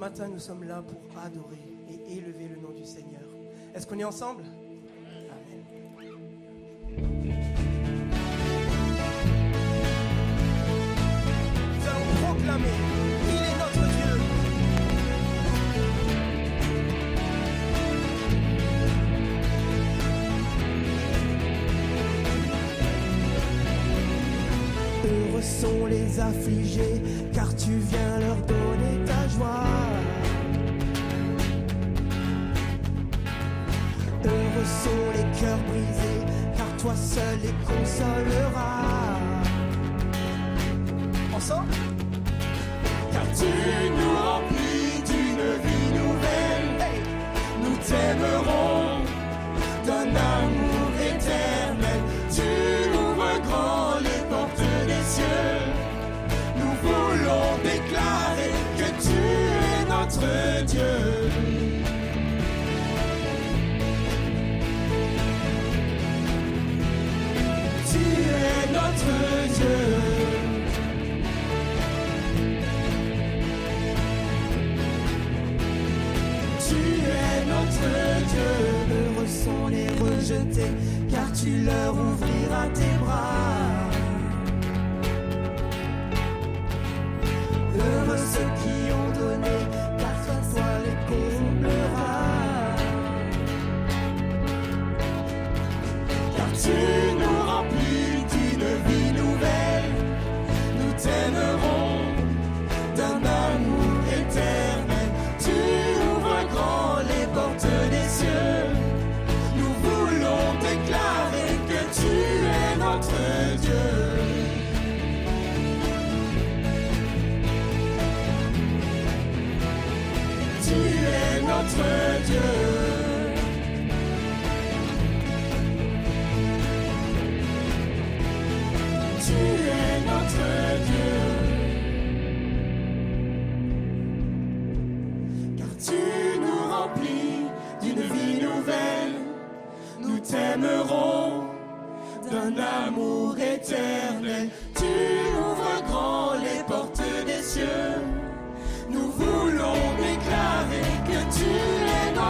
matin, 0.00 0.28
nous 0.28 0.38
sommes 0.38 0.64
là 0.64 0.82
pour 0.82 0.98
adorer 1.20 1.58
et 1.90 2.16
élever 2.16 2.48
le 2.48 2.56
nom 2.56 2.70
du 2.70 2.86
Seigneur. 2.86 3.20
Est-ce 3.74 3.86
qu'on 3.86 3.98
est 3.98 4.04
ensemble? 4.04 4.44
Amen. 5.30 5.64
Nous 11.76 11.86
allons 11.86 12.34
proclamer. 12.34 13.10
sont 25.42 25.86
les 25.86 26.20
affligés, 26.20 27.02
car 27.32 27.54
tu 27.56 27.70
viens 27.90 28.18
leur 28.18 28.29
seul 37.20 37.38
les 37.42 37.54
console 37.66 38.49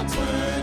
God's 0.01 0.17
word. 0.17 0.60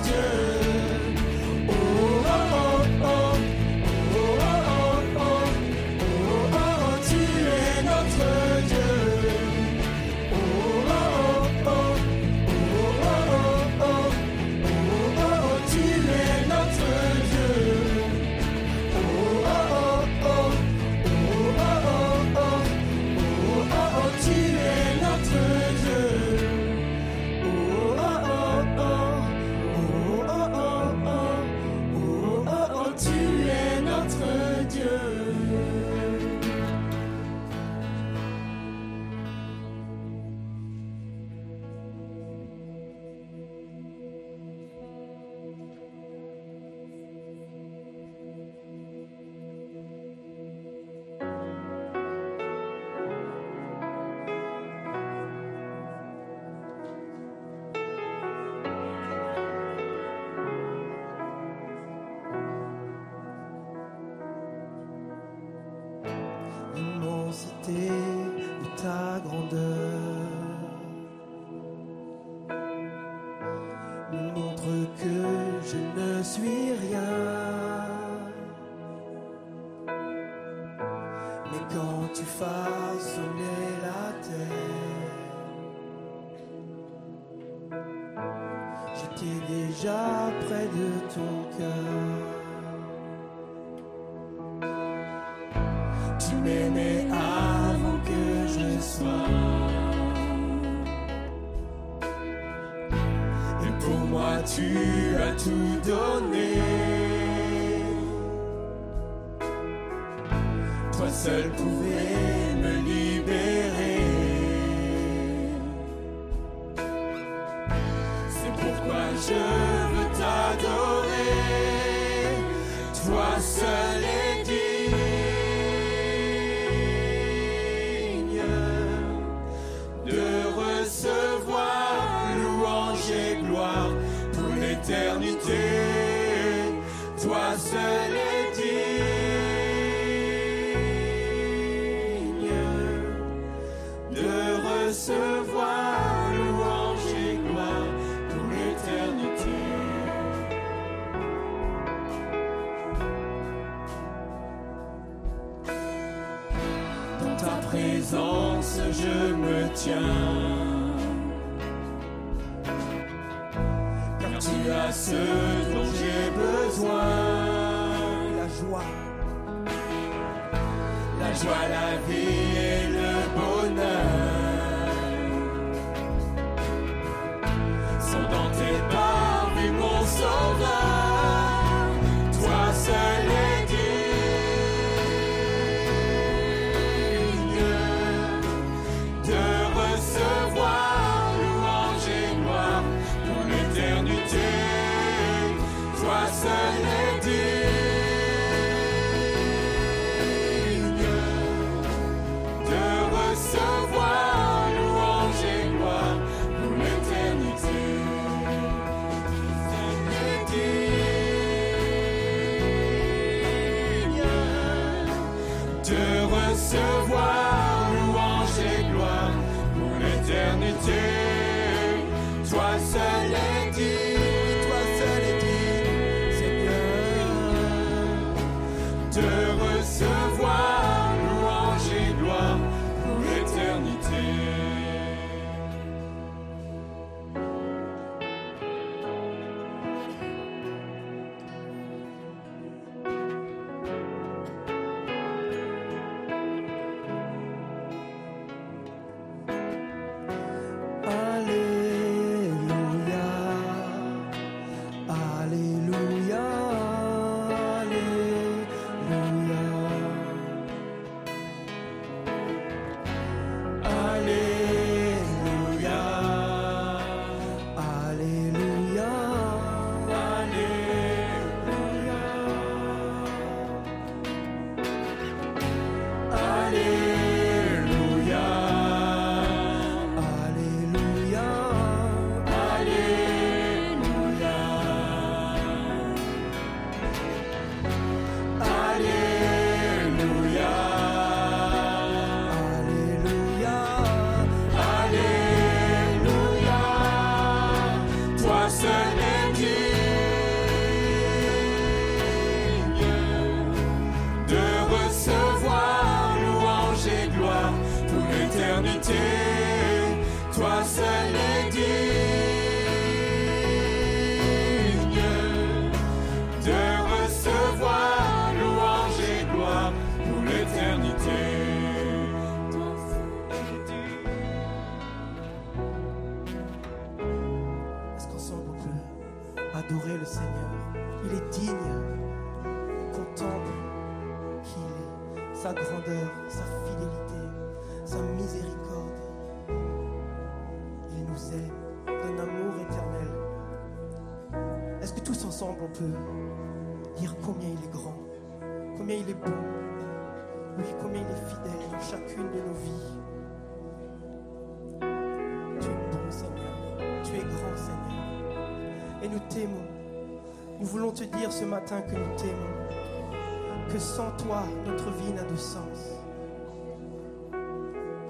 que 361.96 362.16
nous 362.16 362.36
t'aimons, 362.36 363.88
que 363.90 363.98
sans 363.98 364.32
toi, 364.32 364.64
notre 364.86 365.10
vie 365.12 365.32
n'a 365.32 365.44
de 365.44 365.56
sens. 365.56 366.20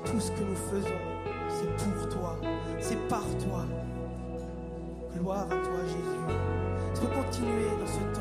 Tout 0.05 0.19
ce 0.19 0.31
que 0.31 0.43
nous 0.43 0.55
faisons, 0.55 0.87
c'est 1.49 1.85
pour 1.85 2.09
toi, 2.09 2.37
c'est 2.79 3.07
par 3.07 3.23
toi. 3.43 3.65
Gloire 5.15 5.45
à 5.45 5.55
toi, 5.55 5.79
Jésus. 5.87 6.37
Tu 6.93 7.07
continuer 7.07 7.69
dans 7.79 7.87
ce 7.87 8.15
temps. 8.15 8.16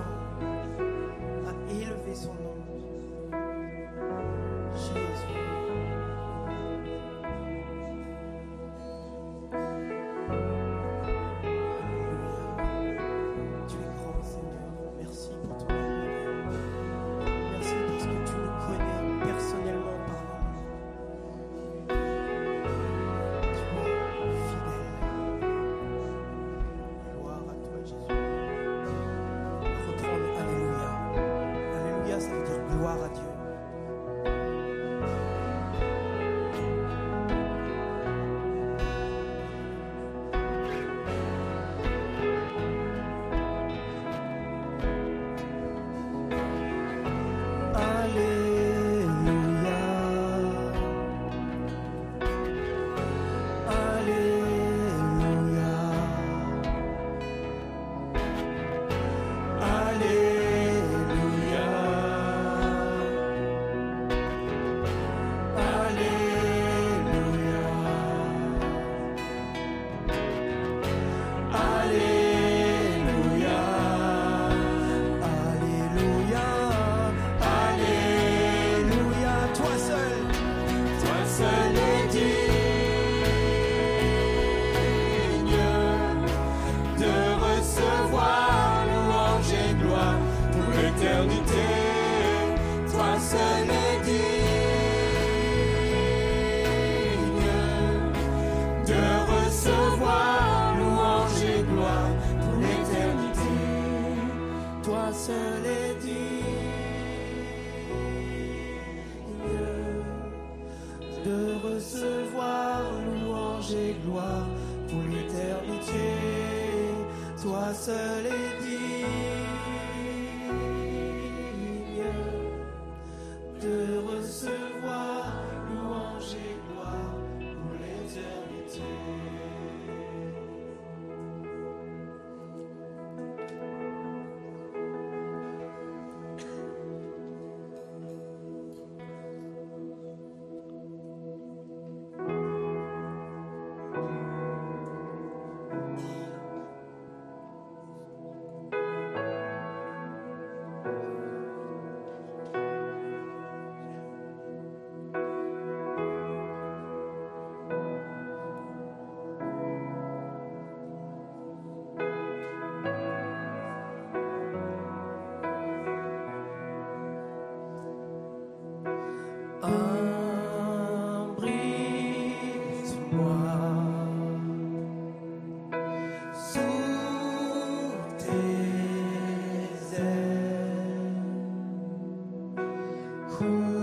cool. 183.38 183.75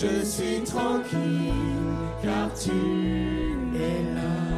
Je 0.00 0.24
suis 0.24 0.62
tranquille 0.64 1.52
car 2.22 2.48
tu 2.54 2.70
es 3.76 4.14
là. 4.14 4.49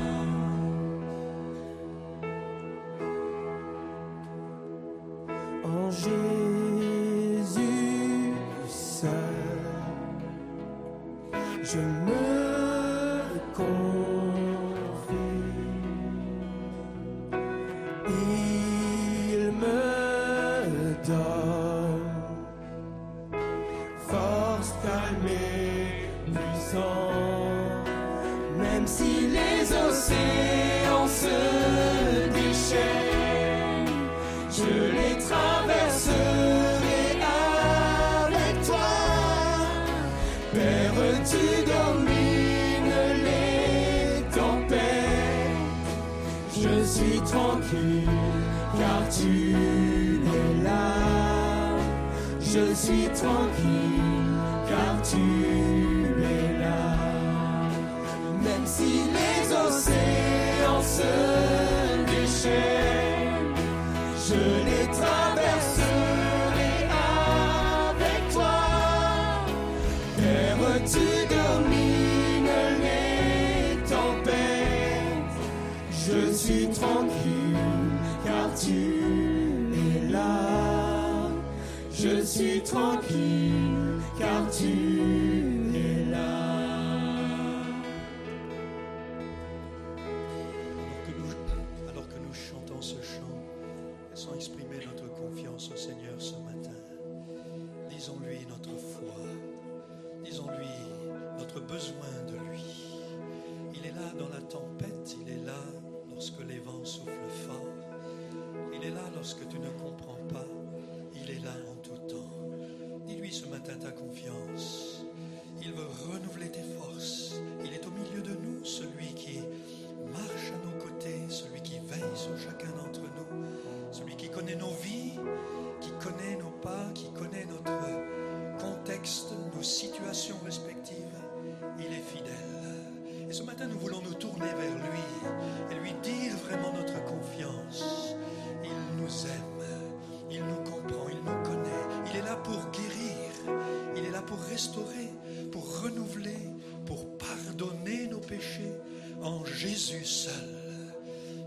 Jésus 149.83 150.05
seul, 150.05 150.95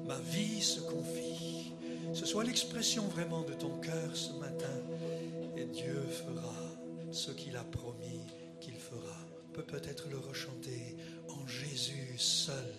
ma 0.05 0.19
vie 0.19 0.61
se 0.61 0.81
confie. 0.81 1.71
Ce 2.13 2.25
soit 2.25 2.43
l'expression 2.43 3.03
vraiment 3.03 3.43
de 3.43 3.53
ton 3.53 3.77
cœur 3.79 4.13
ce 4.13 4.33
matin. 4.33 4.75
Et 5.55 5.63
Dieu 5.63 6.01
fera 6.11 6.53
ce 7.13 7.31
qu'il 7.31 7.55
a 7.55 7.63
promis 7.63 8.19
qu'il 8.59 8.75
fera. 8.75 9.15
On 9.47 9.53
peut 9.53 9.63
peut-être 9.63 10.09
le 10.09 10.17
rechanter 10.17 10.97
en 11.29 11.47
Jésus 11.47 12.17
seul. 12.17 12.75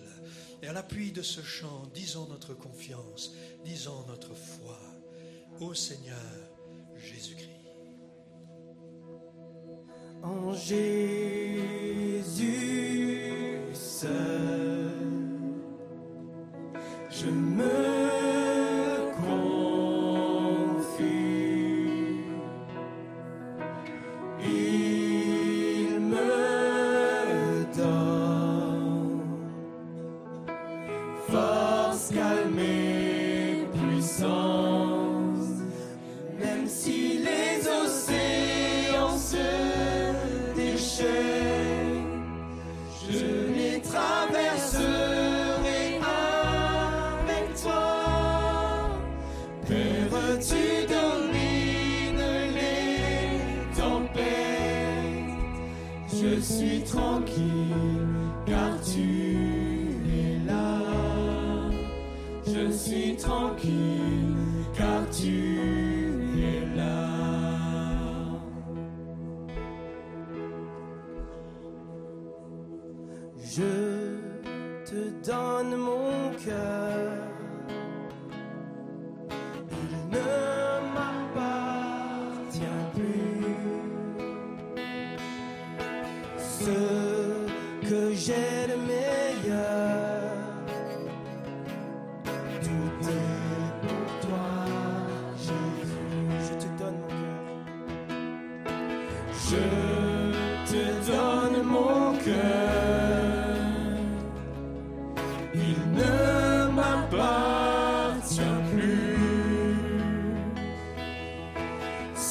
Et 0.62 0.66
à 0.66 0.74
l'appui 0.74 1.10
de 1.10 1.22
ce 1.22 1.40
chant, 1.40 1.84
disons 1.94 2.26
notre 2.28 2.52
confiance, 2.52 3.32
disons 3.64 4.04
notre 4.08 4.34
foi. 4.34 4.78
Ô 5.60 5.72
Seigneur 5.72 6.18
Jésus-Christ. 6.98 7.48
En 10.22 10.52
Jésus 10.52 11.56
seul. 13.72 14.55
눈물. 17.56 17.95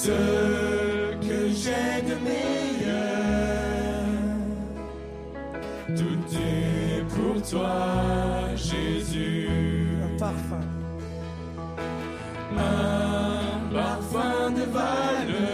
ce 0.05 1.17
que 1.27 1.39
j'ai 1.61 1.95
de 2.09 2.15
meilleur. 2.29 3.25
Tout 5.99 6.23
est 6.37 7.03
pour 7.15 7.37
toi, 7.49 7.75
Jésus. 8.55 9.49
Un 10.03 10.19
parfum. 10.19 10.65
Un 12.57 13.73
parfum 13.73 14.51
de 14.51 14.65
valeur. 14.79 15.44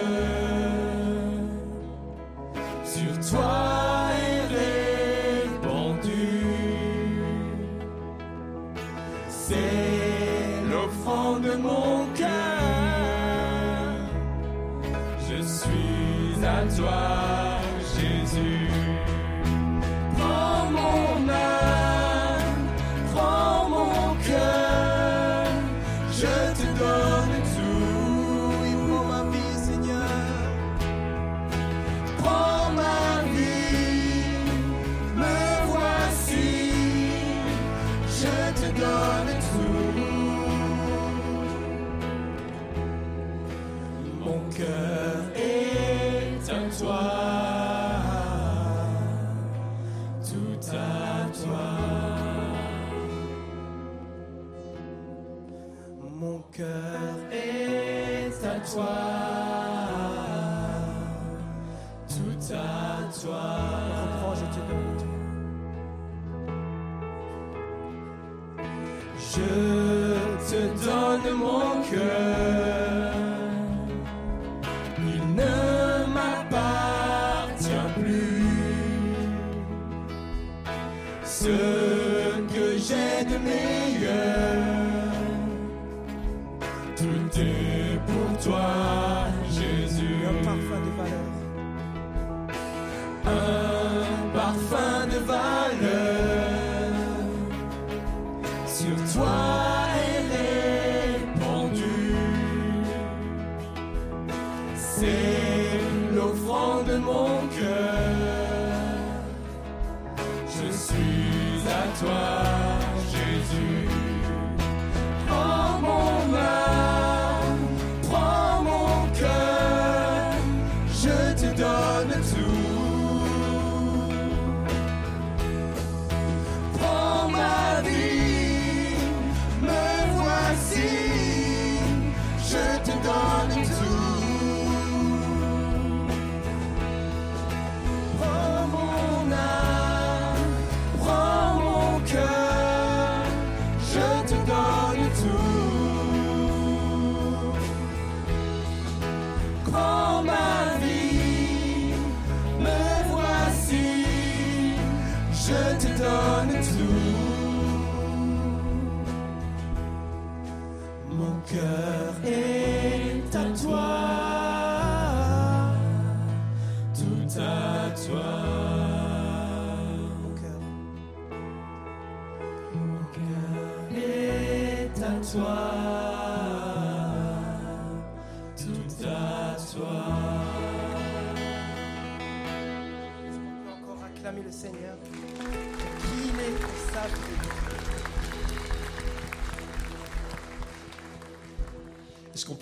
toi. 16.82 17.21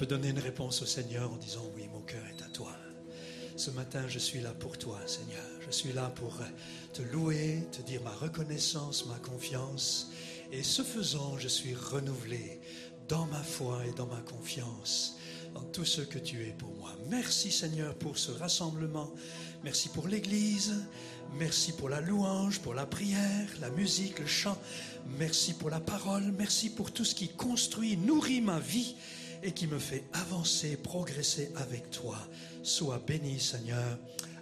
Donner 0.10 0.30
une 0.30 0.40
réponse 0.40 0.82
au 0.82 0.88
Seigneur 0.88 1.32
en 1.32 1.38
disant 1.38 1.64
oui, 1.76 1.88
mon 1.94 2.02
cœur 2.02 2.24
est 2.26 2.44
à 2.44 2.48
toi 2.48 2.76
Ce 3.56 3.70
matin, 3.70 4.08
je 4.08 4.18
suis 4.18 4.42
là 4.42 4.56
pour 4.56 4.76
toi, 4.76 5.00
Seigneur. 5.06 5.46
Je 5.64 5.70
suis 5.70 5.94
là 5.94 6.12
pour 6.16 6.36
te 6.94 7.04
louer, 7.04 7.68
te 7.72 7.84
dire 7.84 8.02
ma 8.02 8.16
reconnaissance, 8.16 9.06
ma 9.06 9.20
confiance. 9.20 10.10
Et 10.52 10.64
ce 10.64 10.82
faisant, 10.82 11.38
je 11.38 11.48
suis 11.48 11.76
renouvelé 11.76 12.60
dans 13.08 13.28
ma 13.28 13.44
foi 13.44 13.86
et 13.86 13.92
dans 13.92 14.08
ma 14.08 14.22
confiance, 14.22 15.20
dans 15.54 15.64
tout 15.66 15.86
ce 15.86 16.02
que 16.02 16.18
tu 16.18 16.42
es 16.48 16.54
pour 16.54 16.74
moi. 16.74 16.90
Merci, 17.08 17.52
Seigneur, 17.52 17.94
pour 17.94 18.18
ce 18.18 18.32
rassemblement. 18.32 19.14
Merci 19.64 19.90
pour 19.90 20.08
l'Église. 20.08 20.74
Merci 21.38 21.74
pour 21.74 21.88
la 21.88 22.02
louange, 22.02 22.62
pour 22.62 22.74
la 22.74 22.88
prière, 22.88 23.48
la 23.62 23.70
musique, 23.70 24.18
le 24.18 24.26
chant. 24.26 24.58
Merci 25.20 25.54
pour 25.54 25.70
la 25.70 25.80
parole. 25.80 26.34
Merci 26.36 26.72
pour 26.72 26.92
tout 26.92 27.06
ce 27.06 27.14
qui 27.14 27.30
construit, 27.30 27.96
nourrit 27.96 28.42
ma 28.42 28.60
vie 28.60 28.96
et 29.44 29.52
qui 29.52 29.68
me 29.68 29.80
fait 29.80 30.04
avancer, 30.14 30.78
progresser 30.78 31.52
avec 31.56 31.90
toi. 31.92 32.18
Sois 32.64 33.02
béni, 33.06 33.40
Seigneur. 33.40 33.98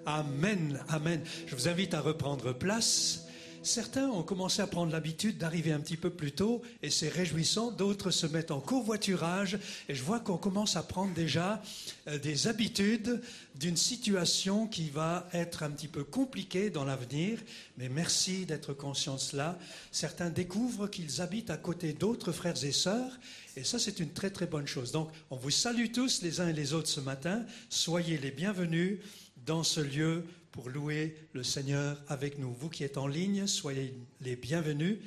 Amen, 0.05 0.79
amen. 0.89 1.21
Je 1.45 1.55
vous 1.55 1.67
invite 1.67 1.93
à 1.93 2.01
reprendre 2.01 2.53
place. 2.53 3.26
Certains 3.67 4.07
ont 4.07 4.23
commencé 4.23 4.61
à 4.61 4.67
prendre 4.67 4.93
l'habitude 4.93 5.37
d'arriver 5.37 5.73
un 5.73 5.81
petit 5.81 5.97
peu 5.97 6.09
plus 6.09 6.31
tôt 6.31 6.61
et 6.81 6.89
c'est 6.89 7.09
réjouissant. 7.09 7.69
D'autres 7.69 8.11
se 8.11 8.25
mettent 8.25 8.51
en 8.51 8.61
covoiturage 8.61 9.59
et 9.89 9.93
je 9.93 10.01
vois 10.03 10.21
qu'on 10.21 10.37
commence 10.37 10.77
à 10.77 10.83
prendre 10.83 11.13
déjà 11.13 11.61
euh, 12.07 12.17
des 12.17 12.47
habitudes 12.47 13.21
d'une 13.55 13.75
situation 13.75 14.67
qui 14.67 14.89
va 14.89 15.27
être 15.33 15.63
un 15.63 15.69
petit 15.69 15.89
peu 15.89 16.05
compliquée 16.05 16.69
dans 16.69 16.85
l'avenir. 16.85 17.39
Mais 17.77 17.89
merci 17.89 18.45
d'être 18.45 18.71
conscient 18.71 19.15
de 19.15 19.19
cela. 19.19 19.59
Certains 19.91 20.29
découvrent 20.29 20.87
qu'ils 20.87 21.21
habitent 21.21 21.49
à 21.49 21.57
côté 21.57 21.91
d'autres 21.91 22.31
frères 22.31 22.63
et 22.63 22.71
sœurs 22.71 23.19
et 23.57 23.63
ça, 23.63 23.79
c'est 23.79 23.99
une 23.99 24.11
très 24.11 24.29
très 24.29 24.45
bonne 24.45 24.67
chose. 24.67 24.91
Donc, 24.91 25.09
on 25.31 25.35
vous 25.35 25.49
salue 25.49 25.87
tous 25.91 26.21
les 26.21 26.39
uns 26.39 26.47
et 26.47 26.53
les 26.53 26.73
autres 26.73 26.89
ce 26.89 27.01
matin. 27.01 27.43
Soyez 27.69 28.17
les 28.17 28.31
bienvenus 28.31 28.99
dans 29.47 29.63
ce 29.63 29.81
lieu 29.81 30.23
pour 30.57 30.69
louer 30.71 31.15
le 31.33 31.43
Seigneur 31.43 31.95
avec 32.07 32.39
nous. 32.39 32.51
Vous 32.51 32.67
qui 32.67 32.83
êtes 32.83 32.97
en 32.97 33.05
ligne, 33.05 33.45
soyez 33.45 33.93
les 34.21 34.35
bienvenus 34.35 34.97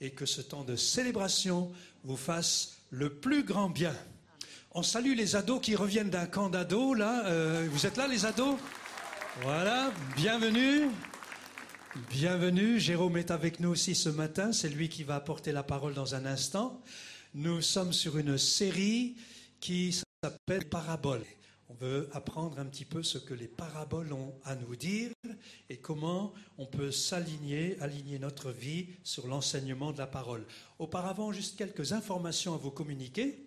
et 0.00 0.10
que 0.10 0.24
ce 0.24 0.40
temps 0.40 0.62
de 0.62 0.76
célébration 0.76 1.72
vous 2.04 2.16
fasse 2.16 2.78
le 2.90 3.12
plus 3.12 3.42
grand 3.42 3.68
bien. 3.68 3.92
On 4.70 4.84
salue 4.84 5.16
les 5.16 5.34
ados 5.34 5.60
qui 5.60 5.74
reviennent 5.74 6.10
d'un 6.10 6.26
camp 6.26 6.48
d'ados, 6.48 6.96
là. 6.96 7.26
Euh, 7.26 7.66
vous 7.72 7.86
êtes 7.86 7.96
là, 7.96 8.06
les 8.06 8.24
ados? 8.24 8.56
Voilà, 9.42 9.92
bienvenue. 10.14 10.88
Bienvenue. 12.08 12.78
Jérôme 12.78 13.16
est 13.16 13.32
avec 13.32 13.58
nous 13.58 13.70
aussi 13.70 13.96
ce 13.96 14.10
matin. 14.10 14.52
C'est 14.52 14.68
lui 14.68 14.88
qui 14.88 15.02
va 15.02 15.16
apporter 15.16 15.50
la 15.50 15.64
parole 15.64 15.92
dans 15.92 16.14
un 16.14 16.24
instant. 16.24 16.80
Nous 17.34 17.62
sommes 17.62 17.92
sur 17.92 18.16
une 18.16 18.38
série 18.38 19.16
qui 19.58 19.92
s'appelle 20.22 20.68
Paraboles. 20.68 21.26
On 21.70 21.74
veut 21.84 22.08
apprendre 22.12 22.58
un 22.58 22.64
petit 22.64 22.84
peu 22.84 23.04
ce 23.04 23.16
que 23.16 23.32
les 23.32 23.46
paraboles 23.46 24.12
ont 24.12 24.34
à 24.42 24.56
nous 24.56 24.74
dire 24.74 25.12
et 25.68 25.76
comment 25.76 26.32
on 26.58 26.66
peut 26.66 26.90
s'aligner, 26.90 27.80
aligner 27.80 28.18
notre 28.18 28.50
vie 28.50 28.88
sur 29.04 29.28
l'enseignement 29.28 29.92
de 29.92 29.98
la 29.98 30.08
parole. 30.08 30.44
Auparavant, 30.80 31.30
juste 31.30 31.56
quelques 31.56 31.92
informations 31.92 32.54
à 32.54 32.56
vous 32.56 32.72
communiquer. 32.72 33.46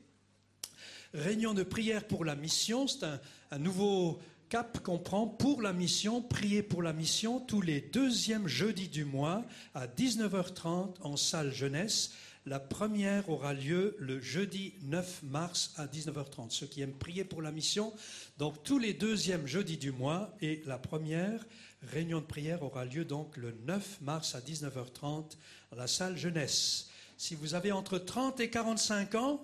Réunion 1.13 1.53
de 1.53 1.63
prière 1.63 2.07
pour 2.07 2.23
la 2.23 2.36
mission, 2.38 2.88
c'est 2.88 3.05
un, 3.51 3.59
nouveau 3.59 4.19
cap 4.47 4.79
qu'on 4.81 4.99
prend 4.99 5.27
pour 5.27 5.62
la 5.62 5.73
mission, 5.73 6.21
prier 6.21 6.63
pour 6.63 6.81
la 6.81 6.93
mission 6.93 7.41
tous 7.41 7.62
les 7.62 7.81
deuxièmes 7.81 8.47
jeudis 8.47 8.88
du 8.88 9.03
mois 9.03 9.43
à 9.75 9.86
19h30 9.86 10.93
en 11.01 11.17
salle 11.17 11.51
jeunesse. 11.51 12.13
La 12.45 12.60
première 12.60 13.29
aura 13.29 13.53
lieu 13.53 13.95
le 13.99 14.19
jeudi 14.19 14.73
9 14.82 15.23
mars 15.23 15.73
à 15.77 15.88
19h30. 15.88 16.49
Ceux 16.49 16.67
qui 16.67 16.82
aiment 16.82 16.91
prier 16.91 17.23
pour 17.23 17.41
la 17.41 17.53
mission, 17.53 17.93
donc 18.38 18.62
tous 18.63 18.79
les 18.79 18.93
deuxièmes 18.93 19.47
jeudis 19.47 19.77
du 19.77 19.93
mois 19.93 20.36
et 20.41 20.62
la 20.65 20.77
première 20.77 21.45
réunion 21.84 22.19
de 22.19 22.25
prière 22.25 22.62
aura 22.62 22.84
lieu 22.84 23.06
donc 23.06 23.38
le 23.38 23.56
9 23.65 24.01
mars 24.01 24.36
à 24.36 24.41
19h30 24.41 25.38
à 25.71 25.75
la 25.75 25.88
salle 25.88 26.17
jeunesse. 26.17 26.89
Si 27.17 27.34
vous 27.34 27.56
avez 27.56 27.71
entre 27.71 27.97
30 27.97 28.41
et 28.41 28.49
45 28.49 29.15
ans, 29.15 29.41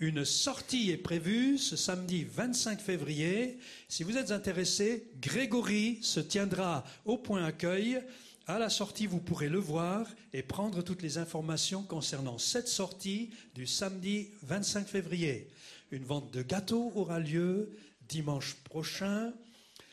une 0.00 0.24
sortie 0.24 0.90
est 0.90 0.96
prévue 0.96 1.56
ce 1.56 1.76
samedi 1.76 2.24
25 2.24 2.80
février. 2.80 3.58
Si 3.86 4.02
vous 4.02 4.16
êtes 4.16 4.32
intéressé, 4.32 5.08
Grégory 5.20 5.98
se 6.02 6.18
tiendra 6.18 6.82
au 7.04 7.16
point 7.16 7.44
accueil. 7.44 8.02
À 8.46 8.58
la 8.58 8.70
sortie, 8.70 9.06
vous 9.06 9.20
pourrez 9.20 9.48
le 9.48 9.58
voir 9.58 10.06
et 10.32 10.42
prendre 10.42 10.82
toutes 10.82 11.02
les 11.02 11.18
informations 11.18 11.82
concernant 11.82 12.38
cette 12.38 12.68
sortie 12.68 13.30
du 13.54 13.66
samedi 13.66 14.30
25 14.42 14.88
février. 14.88 15.50
Une 15.90 16.04
vente 16.04 16.32
de 16.32 16.42
gâteaux 16.42 16.90
aura 16.94 17.20
lieu 17.20 17.76
dimanche 18.08 18.54
prochain. 18.64 19.32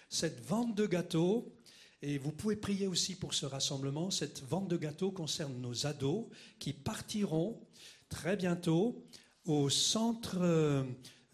Cette 0.09 0.43
vente 0.45 0.75
de 0.75 0.85
gâteaux, 0.85 1.53
et 2.01 2.17
vous 2.17 2.31
pouvez 2.31 2.55
prier 2.55 2.87
aussi 2.87 3.15
pour 3.15 3.33
ce 3.33 3.45
rassemblement, 3.45 4.11
cette 4.11 4.41
vente 4.43 4.67
de 4.67 4.77
gâteaux 4.77 5.11
concerne 5.11 5.59
nos 5.59 5.85
ados 5.85 6.25
qui 6.57 6.73
partiront 6.73 7.59
très 8.09 8.37
bientôt 8.37 9.03
au 9.45 9.69
centre 9.69 10.37
euh, 10.39 10.83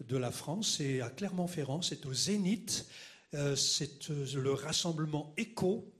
de 0.06 0.16
la 0.16 0.30
France 0.30 0.80
et 0.80 1.00
à 1.00 1.10
Clermont-Ferrand, 1.10 1.80
c'est 1.80 2.06
au 2.06 2.12
Zénith. 2.12 2.86
Euh, 3.34 3.56
c'est 3.56 4.10
euh, 4.10 4.26
le 4.34 4.52
rassemblement 4.52 5.32
écho 5.36 5.93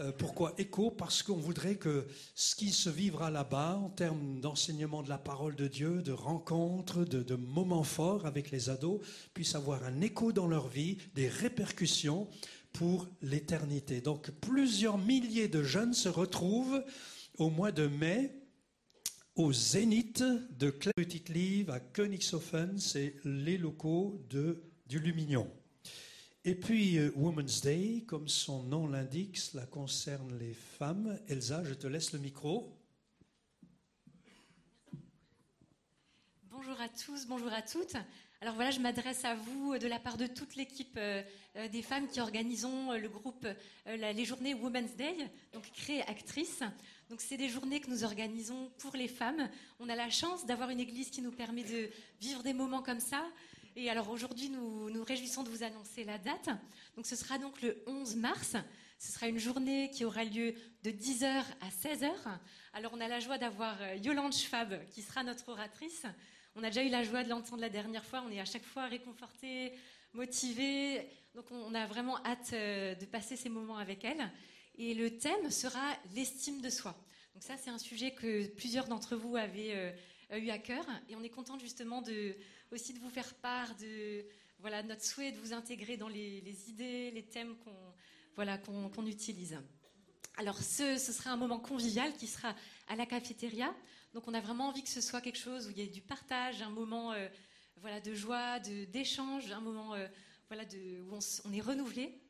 euh, 0.00 0.12
pourquoi 0.12 0.54
écho 0.56 0.90
Parce 0.90 1.22
qu'on 1.22 1.36
voudrait 1.36 1.76
que 1.76 2.06
ce 2.34 2.54
qui 2.54 2.70
se 2.70 2.88
vivra 2.88 3.30
là-bas, 3.30 3.76
en 3.76 3.90
termes 3.90 4.40
d'enseignement 4.40 5.02
de 5.02 5.10
la 5.10 5.18
parole 5.18 5.54
de 5.56 5.68
Dieu, 5.68 6.00
de 6.00 6.12
rencontres, 6.12 7.04
de, 7.04 7.34
moments 7.34 7.84
forts 7.84 8.24
avec 8.24 8.50
les 8.50 8.70
ados, 8.70 9.00
puisse 9.34 9.54
avoir 9.54 9.84
un 9.84 10.00
écho 10.00 10.32
dans 10.32 10.46
leur 10.46 10.68
vie, 10.68 10.96
des 11.14 11.28
répercussions 11.28 12.28
pour 12.72 13.08
l'éternité. 13.20 14.00
Donc 14.00 14.30
plusieurs 14.40 14.96
milliers 14.96 15.48
de 15.48 15.62
jeunes 15.62 15.92
se 15.92 16.08
retrouvent 16.08 16.82
au 17.36 17.50
mois 17.50 17.72
de 17.72 17.86
mai 17.86 18.34
au 19.34 19.52
Zénith 19.52 20.24
de 20.58 20.70
Claire-Petite-Live 20.70 21.70
à 21.70 21.80
Königshofen, 21.80 22.78
c'est 22.78 23.16
les 23.24 23.58
locaux 23.58 24.20
de, 24.30 24.62
du 24.86 24.98
Lumignon. 24.98 25.50
Et 26.42 26.54
puis, 26.54 26.96
euh, 26.96 27.12
Women's 27.16 27.60
Day, 27.60 28.02
comme 28.06 28.26
son 28.26 28.62
nom 28.62 28.86
l'indique, 28.86 29.36
cela 29.36 29.66
concerne 29.66 30.38
les 30.38 30.54
femmes. 30.54 31.18
Elsa, 31.28 31.62
je 31.64 31.74
te 31.74 31.86
laisse 31.86 32.14
le 32.14 32.18
micro. 32.18 32.74
Bonjour 36.44 36.80
à 36.80 36.88
tous, 36.88 37.26
bonjour 37.26 37.52
à 37.52 37.60
toutes. 37.60 37.94
Alors 38.40 38.54
voilà, 38.54 38.70
je 38.70 38.80
m'adresse 38.80 39.26
à 39.26 39.34
vous 39.34 39.76
de 39.76 39.86
la 39.86 39.98
part 39.98 40.16
de 40.16 40.26
toute 40.26 40.56
l'équipe 40.56 40.96
euh, 40.96 41.22
euh, 41.56 41.68
des 41.68 41.82
femmes 41.82 42.08
qui 42.08 42.22
organisons 42.22 42.92
le 42.92 43.08
groupe 43.10 43.46
les 43.84 44.24
journées 44.24 44.54
Women's 44.54 44.96
Day, 44.96 45.14
donc 45.52 45.70
créées 45.72 46.00
actrices. 46.08 46.62
Donc 47.10 47.20
c'est 47.20 47.36
des 47.36 47.50
journées 47.50 47.80
que 47.80 47.90
nous 47.90 48.02
organisons 48.02 48.70
pour 48.78 48.96
les 48.96 49.08
femmes. 49.08 49.50
On 49.78 49.90
a 49.90 49.94
la 49.94 50.08
chance 50.08 50.46
d'avoir 50.46 50.70
une 50.70 50.80
église 50.80 51.10
qui 51.10 51.20
nous 51.20 51.32
permet 51.32 51.64
de 51.64 51.90
vivre 52.18 52.42
des 52.42 52.54
moments 52.54 52.82
comme 52.82 53.00
ça, 53.00 53.26
et 53.76 53.88
alors 53.88 54.10
aujourd'hui, 54.10 54.48
nous 54.48 54.90
nous 54.90 55.04
réjouissons 55.04 55.42
de 55.42 55.48
vous 55.48 55.62
annoncer 55.62 56.04
la 56.04 56.18
date. 56.18 56.48
Donc 56.96 57.06
ce 57.06 57.16
sera 57.16 57.38
donc 57.38 57.62
le 57.62 57.82
11 57.86 58.16
mars. 58.16 58.56
Ce 58.98 59.12
sera 59.12 59.28
une 59.28 59.38
journée 59.38 59.90
qui 59.90 60.04
aura 60.04 60.24
lieu 60.24 60.54
de 60.82 60.90
10h 60.90 61.42
à 61.60 61.68
16h. 61.68 62.10
Alors 62.74 62.92
on 62.94 63.00
a 63.00 63.08
la 63.08 63.20
joie 63.20 63.38
d'avoir 63.38 63.80
euh, 63.80 63.94
Yolande 63.96 64.34
Schwab 64.34 64.84
qui 64.90 65.02
sera 65.02 65.22
notre 65.22 65.48
oratrice. 65.48 66.04
On 66.56 66.64
a 66.64 66.68
déjà 66.68 66.82
eu 66.82 66.88
la 66.88 67.04
joie 67.04 67.22
de 67.22 67.28
l'entendre 67.28 67.62
la 67.62 67.68
dernière 67.68 68.04
fois. 68.04 68.22
On 68.26 68.30
est 68.30 68.40
à 68.40 68.44
chaque 68.44 68.64
fois 68.64 68.86
réconfortés, 68.86 69.72
motivés. 70.12 71.08
Donc 71.34 71.50
on 71.50 71.74
a 71.74 71.86
vraiment 71.86 72.18
hâte 72.24 72.50
euh, 72.52 72.94
de 72.94 73.06
passer 73.06 73.36
ces 73.36 73.48
moments 73.48 73.78
avec 73.78 74.04
elle. 74.04 74.30
Et 74.76 74.94
le 74.94 75.16
thème 75.16 75.50
sera 75.50 75.96
l'estime 76.14 76.60
de 76.60 76.70
soi. 76.70 76.96
Donc 77.34 77.42
ça, 77.42 77.56
c'est 77.56 77.70
un 77.70 77.78
sujet 77.78 78.10
que 78.12 78.46
plusieurs 78.48 78.86
d'entre 78.86 79.16
vous 79.16 79.36
avaient 79.36 79.74
euh, 79.74 79.92
eu 80.38 80.50
à 80.50 80.58
cœur. 80.58 80.84
Et 81.08 81.16
on 81.16 81.22
est 81.22 81.30
content 81.30 81.58
justement 81.58 82.02
de, 82.02 82.36
aussi 82.72 82.92
de 82.92 82.98
vous 82.98 83.10
faire 83.10 83.34
part 83.34 83.74
de 83.76 84.24
voilà, 84.58 84.82
notre 84.82 85.04
souhait 85.04 85.32
de 85.32 85.38
vous 85.38 85.52
intégrer 85.52 85.96
dans 85.96 86.08
les, 86.08 86.68
idées, 86.68 87.10
les 87.10 87.24
thèmes 87.24 87.56
qu'on 87.64 87.74
voilà, 88.36 88.58
qu'on 88.58 89.06
utilise. 89.06 89.58
Alors 90.36 90.58
ce, 90.58 90.96
ce 90.96 91.12
sera 91.12 91.30
un 91.30 91.36
moment 91.36 91.58
convivial 91.58 92.14
qui 92.14 92.26
sera 92.26 92.54
à 92.88 92.96
la 92.96 93.04
cafétéria. 93.06 93.74
Donc 94.14 94.26
on 94.26 94.34
a 94.34 94.40
vraiment 94.40 94.68
envie 94.68 94.82
que 94.82 94.88
ce 94.88 95.00
soit 95.00 95.20
quelque 95.20 95.38
chose 95.38 95.68
où 95.68 95.70
il 95.70 95.78
y 95.78 95.82
ait 95.82 95.86
du 95.86 96.00
partage, 96.00 96.62
un 96.62 96.70
moment 96.70 97.12
euh, 97.12 97.28
voilà, 97.76 98.00
de 98.00 98.12
joie, 98.14 98.58
d'échange, 98.58 99.50
un 99.52 99.60
moment 99.60 99.94
euh, 99.94 100.08
voilà, 100.48 100.64
de, 100.64 101.00
où 101.02 101.18
on, 101.44 101.52
est 101.52 101.60
renouvelé. 101.60 102.20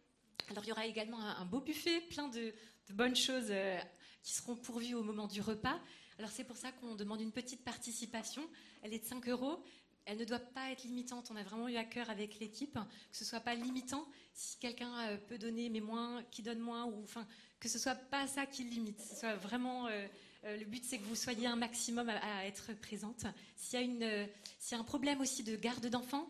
Alors 0.51 0.65
il 0.65 0.69
y 0.69 0.73
aura 0.73 0.87
également 0.87 1.21
un, 1.21 1.45
beau 1.45 1.61
buffet, 1.61 2.01
plein 2.03 2.29
de, 2.29 2.53
bonnes 2.91 3.17
choses 3.17 3.49
euh, 3.51 3.79
qui 4.23 4.35
seront 4.35 4.57
pourvues 4.57 4.95
au 4.95 5.03
moment 5.03 5.27
du 5.27 5.41
repas. 5.41 5.81
Alors 6.21 6.33
c'est 6.33 6.45
pour 6.45 6.59
ça 6.59 6.71
qu'on 6.71 6.97
demande 6.97 7.23
une 7.23 7.33
petite 7.33 7.65
participation. 7.65 8.47
Elle 8.83 8.93
est 8.93 8.99
de 8.99 9.07
5 9.07 9.27
euros. 9.31 9.65
Elle 10.05 10.19
ne 10.19 10.27
doit 10.27 10.39
pas 10.39 10.71
être 10.71 10.85
limitante. 10.85 11.31
On 11.33 11.37
a 11.37 11.43
vraiment 11.43 11.67
eu 11.67 11.77
à 11.77 11.85
cœur 11.85 12.11
avec 12.11 12.41
l'équipe 12.41 12.75
que 12.75 13.17
ce 13.17 13.25
soit 13.25 13.41
pas 13.41 13.55
limitant. 13.55 14.07
Si 14.35 14.59
quelqu'un 14.59 14.93
euh, 15.09 15.17
peut 15.17 15.39
donner 15.39 15.71
mais 15.71 15.81
moins, 15.81 16.23
qui 16.31 16.43
donne 16.43 16.59
moins, 16.59 16.85
ou 16.85 17.03
enfin 17.05 17.27
que 17.59 17.71
ce 17.71 17.79
soit 17.79 17.95
pas 17.95 18.27
ça 18.27 18.45
qui 18.45 18.65
limite. 18.65 19.01
Soit 19.01 19.37
vraiment 19.37 19.87
euh, 19.87 20.07
euh, 20.45 20.59
le 20.59 20.67
but, 20.67 20.85
c'est 20.85 20.99
que 20.99 21.05
vous 21.05 21.17
soyez 21.17 21.47
un 21.47 21.57
maximum 21.57 22.11
à, 22.11 22.45
être 22.45 22.75
présente. 22.83 23.25
S'il 23.57 23.81
y 23.81 24.05
a 24.05 24.27
y 24.27 24.75
a 24.75 24.79
un 24.79 24.85
problème 24.85 25.23
aussi 25.23 25.43
de 25.43 25.57
garde 25.57 25.87
d'enfants, 25.87 26.29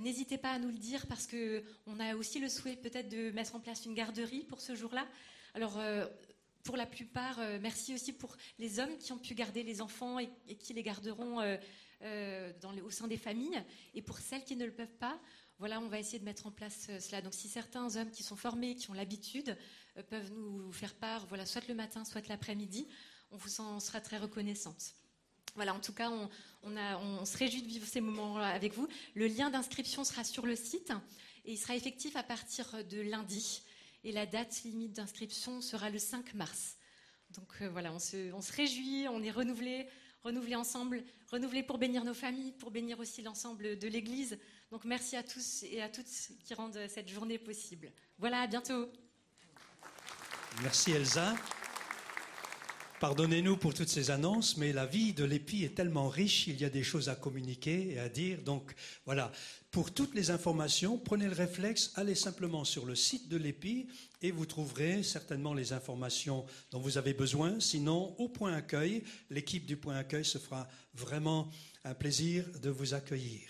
N'hésitez 0.00 0.38
pas 0.38 0.52
à 0.52 0.58
nous 0.58 0.68
le 0.68 0.78
dire 0.78 1.06
parce 1.06 1.26
que 1.26 1.62
on 1.86 2.00
a 2.00 2.14
aussi 2.16 2.38
le 2.38 2.48
souhait 2.48 2.76
peut-être 2.76 3.10
de 3.10 3.30
mettre 3.32 3.56
en 3.56 3.60
place 3.60 3.84
une 3.84 3.92
garderie 3.92 4.44
pour 4.44 4.62
ce 4.62 4.74
jour-là. 4.74 5.06
Alors 5.52 5.78
pour 6.64 6.76
la 6.76 6.86
plupart, 6.86 7.38
euh, 7.40 7.58
merci 7.60 7.94
aussi 7.94 8.12
pour 8.12 8.36
les 8.58 8.78
hommes 8.78 8.96
qui 8.98 9.12
ont 9.12 9.18
pu 9.18 9.34
garder 9.34 9.62
les 9.62 9.80
enfants 9.80 10.18
et, 10.18 10.28
qui 10.56 10.74
les 10.74 10.82
garderont 10.82 11.40
euh, 11.40 11.56
euh, 12.02 12.52
au 12.84 12.90
sein 12.90 13.08
des 13.08 13.16
familles. 13.16 13.62
Et 13.94 14.02
pour 14.02 14.18
celles 14.18 14.44
qui 14.44 14.56
ne 14.56 14.64
le 14.64 14.72
peuvent 14.72 14.96
pas, 14.98 15.18
voilà, 15.58 15.80
on 15.80 15.88
va 15.88 15.98
essayer 15.98 16.18
de 16.18 16.24
mettre 16.24 16.46
en 16.46 16.50
place 16.50 16.88
cela. 16.98 17.20
Donc, 17.20 17.34
si 17.34 17.48
certains 17.48 17.96
hommes 17.96 18.10
qui 18.10 18.22
sont 18.22 18.36
formés, 18.36 18.74
qui 18.74 18.90
ont 18.90 18.94
l'habitude, 18.94 19.56
peuvent 20.08 20.32
nous 20.32 20.72
faire 20.72 20.94
part, 20.94 21.26
voilà, 21.26 21.46
soit 21.46 21.66
le 21.68 21.74
matin, 21.74 22.04
soit 22.04 22.26
l'après-midi, 22.26 22.88
on 23.30 23.36
vous 23.36 23.60
en 23.60 23.78
sera 23.78 24.00
très 24.00 24.18
reconnaissante. 24.18 24.94
Voilà, 25.54 25.74
en 25.74 25.78
tout 25.78 25.92
cas, 25.92 26.10
on, 26.10 26.28
on, 26.64 27.24
se 27.24 27.36
réjouit 27.36 27.62
de 27.62 27.68
vivre 27.68 27.86
ces 27.86 28.00
moments 28.00 28.38
avec 28.38 28.72
vous. 28.74 28.88
Le 29.14 29.26
lien 29.26 29.50
d'inscription 29.50 30.02
sera 30.02 30.24
sur 30.24 30.46
le 30.46 30.56
site 30.56 30.90
et 31.44 31.52
il 31.52 31.58
sera 31.58 31.76
effectif 31.76 32.16
à 32.16 32.22
partir 32.22 32.82
de 32.84 33.00
lundi 33.00 33.62
et 34.04 34.12
la 34.12 34.26
date 34.26 34.62
limite 34.64 34.92
d'inscription 34.92 35.60
sera 35.60 35.90
le 35.90 35.98
5 35.98 36.34
mars. 36.34 36.76
Donc 37.30 37.48
euh, 37.60 37.68
voilà, 37.68 37.92
on 37.92 37.98
se, 37.98 38.52
réjouit, 38.52 39.06
on 39.08 39.22
est 39.22 39.30
renouvelé, 39.30 39.88
renouvelé 40.22 40.54
ensemble, 40.54 41.02
renouvelé 41.30 41.62
pour 41.62 41.78
bénir 41.78 42.04
nos 42.04 42.14
familles, 42.14 42.52
pour 42.52 42.70
bénir 42.70 42.98
aussi 42.98 43.22
l'ensemble 43.22 43.78
de 43.78 43.88
l'Église. 43.88 44.38
Donc 44.70 44.84
merci 44.84 45.16
à 45.16 45.22
tous 45.22 45.62
et 45.64 45.82
à 45.82 45.88
toutes 45.88 46.06
qui 46.44 46.54
rendent 46.54 46.78
cette 46.88 47.08
journée 47.08 47.38
possible. 47.38 47.92
Voilà, 48.18 48.40
à 48.40 48.46
bientôt. 48.46 48.90
Merci 50.62 50.92
Elsa. 50.92 51.34
Pardonnez-nous 53.02 53.56
pour 53.56 53.74
toutes 53.74 53.88
ces 53.88 54.12
annonces, 54.12 54.56
mais 54.58 54.72
la 54.72 54.86
vie 54.86 55.12
de 55.12 55.24
l'épi 55.24 55.64
est 55.64 55.74
tellement 55.74 56.08
riche, 56.08 56.46
il 56.46 56.60
y 56.60 56.64
a 56.64 56.70
des 56.70 56.84
choses 56.84 57.08
à 57.08 57.16
communiquer 57.16 57.94
et 57.94 57.98
à 57.98 58.08
dire. 58.08 58.40
Donc 58.42 58.76
voilà, 59.06 59.32
pour 59.72 59.92
toutes 59.92 60.14
les 60.14 60.30
informations, 60.30 60.98
prenez 60.98 61.26
le 61.26 61.32
réflexe, 61.32 61.90
allez 61.96 62.14
simplement 62.14 62.64
sur 62.64 62.86
le 62.86 62.94
site 62.94 63.28
de 63.28 63.36
l'EPI 63.36 63.88
et 64.22 64.30
vous 64.30 64.46
trouverez 64.46 65.02
certainement 65.02 65.52
les 65.52 65.72
informations 65.72 66.46
dont 66.70 66.78
vous 66.78 66.96
avez 66.96 67.12
besoin. 67.12 67.58
Sinon, 67.58 68.14
au 68.18 68.28
point 68.28 68.52
accueil, 68.52 69.02
l'équipe 69.30 69.66
du 69.66 69.76
point 69.76 69.96
accueil 69.96 70.24
se 70.24 70.38
fera 70.38 70.68
vraiment 70.94 71.50
un 71.82 71.94
plaisir 71.94 72.44
de 72.62 72.70
vous 72.70 72.94
accueillir. 72.94 73.48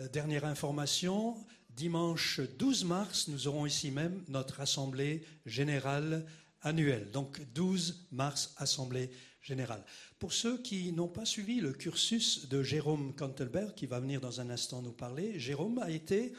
Euh, 0.00 0.08
dernière 0.08 0.46
information, 0.46 1.36
dimanche 1.68 2.40
12 2.58 2.86
mars, 2.86 3.28
nous 3.28 3.48
aurons 3.48 3.66
ici 3.66 3.90
même 3.90 4.24
notre 4.28 4.62
assemblée 4.62 5.26
générale 5.44 6.24
annuelle. 6.62 7.10
Donc 7.12 7.40
12 7.54 8.08
mars, 8.12 8.54
assemblée 8.56 9.10
générale. 9.42 9.84
Pour 10.18 10.32
ceux 10.32 10.58
qui 10.58 10.92
n'ont 10.92 11.08
pas 11.08 11.24
suivi 11.24 11.60
le 11.60 11.72
cursus 11.72 12.48
de 12.48 12.62
Jérôme 12.62 13.14
Cantelberg, 13.14 13.74
qui 13.74 13.86
va 13.86 14.00
venir 14.00 14.20
dans 14.20 14.40
un 14.40 14.50
instant 14.50 14.82
nous 14.82 14.92
parler, 14.92 15.38
Jérôme 15.38 15.78
a 15.78 15.90
été 15.90 16.32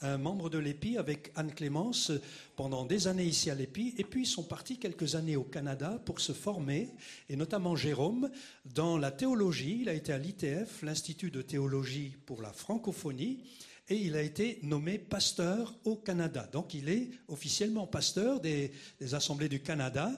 un 0.00 0.18
membre 0.18 0.50
de 0.50 0.58
l'EPI 0.58 0.98
avec 0.98 1.30
Anne 1.34 1.52
Clémence 1.52 2.12
pendant 2.56 2.84
des 2.84 3.06
années 3.06 3.24
ici 3.24 3.50
à 3.50 3.54
l'EPI, 3.54 3.94
et 3.96 4.04
puis 4.04 4.22
ils 4.22 4.26
sont 4.26 4.42
partis 4.42 4.78
quelques 4.78 5.14
années 5.14 5.36
au 5.36 5.44
Canada 5.44 6.00
pour 6.04 6.20
se 6.20 6.32
former, 6.32 6.90
et 7.28 7.36
notamment 7.36 7.76
Jérôme, 7.76 8.30
dans 8.64 8.98
la 8.98 9.10
théologie. 9.10 9.78
Il 9.82 9.88
a 9.88 9.94
été 9.94 10.12
à 10.12 10.18
l'ITF, 10.18 10.82
l'Institut 10.82 11.30
de 11.30 11.42
théologie 11.42 12.16
pour 12.26 12.42
la 12.42 12.52
francophonie, 12.52 13.44
et 13.88 13.96
il 13.96 14.16
a 14.16 14.22
été 14.22 14.58
nommé 14.62 14.98
pasteur 14.98 15.74
au 15.84 15.96
Canada. 15.96 16.48
Donc 16.52 16.74
il 16.74 16.88
est 16.88 17.10
officiellement 17.28 17.86
pasteur 17.86 18.40
des, 18.40 18.72
des 19.00 19.14
assemblées 19.14 19.48
du 19.48 19.60
Canada. 19.60 20.10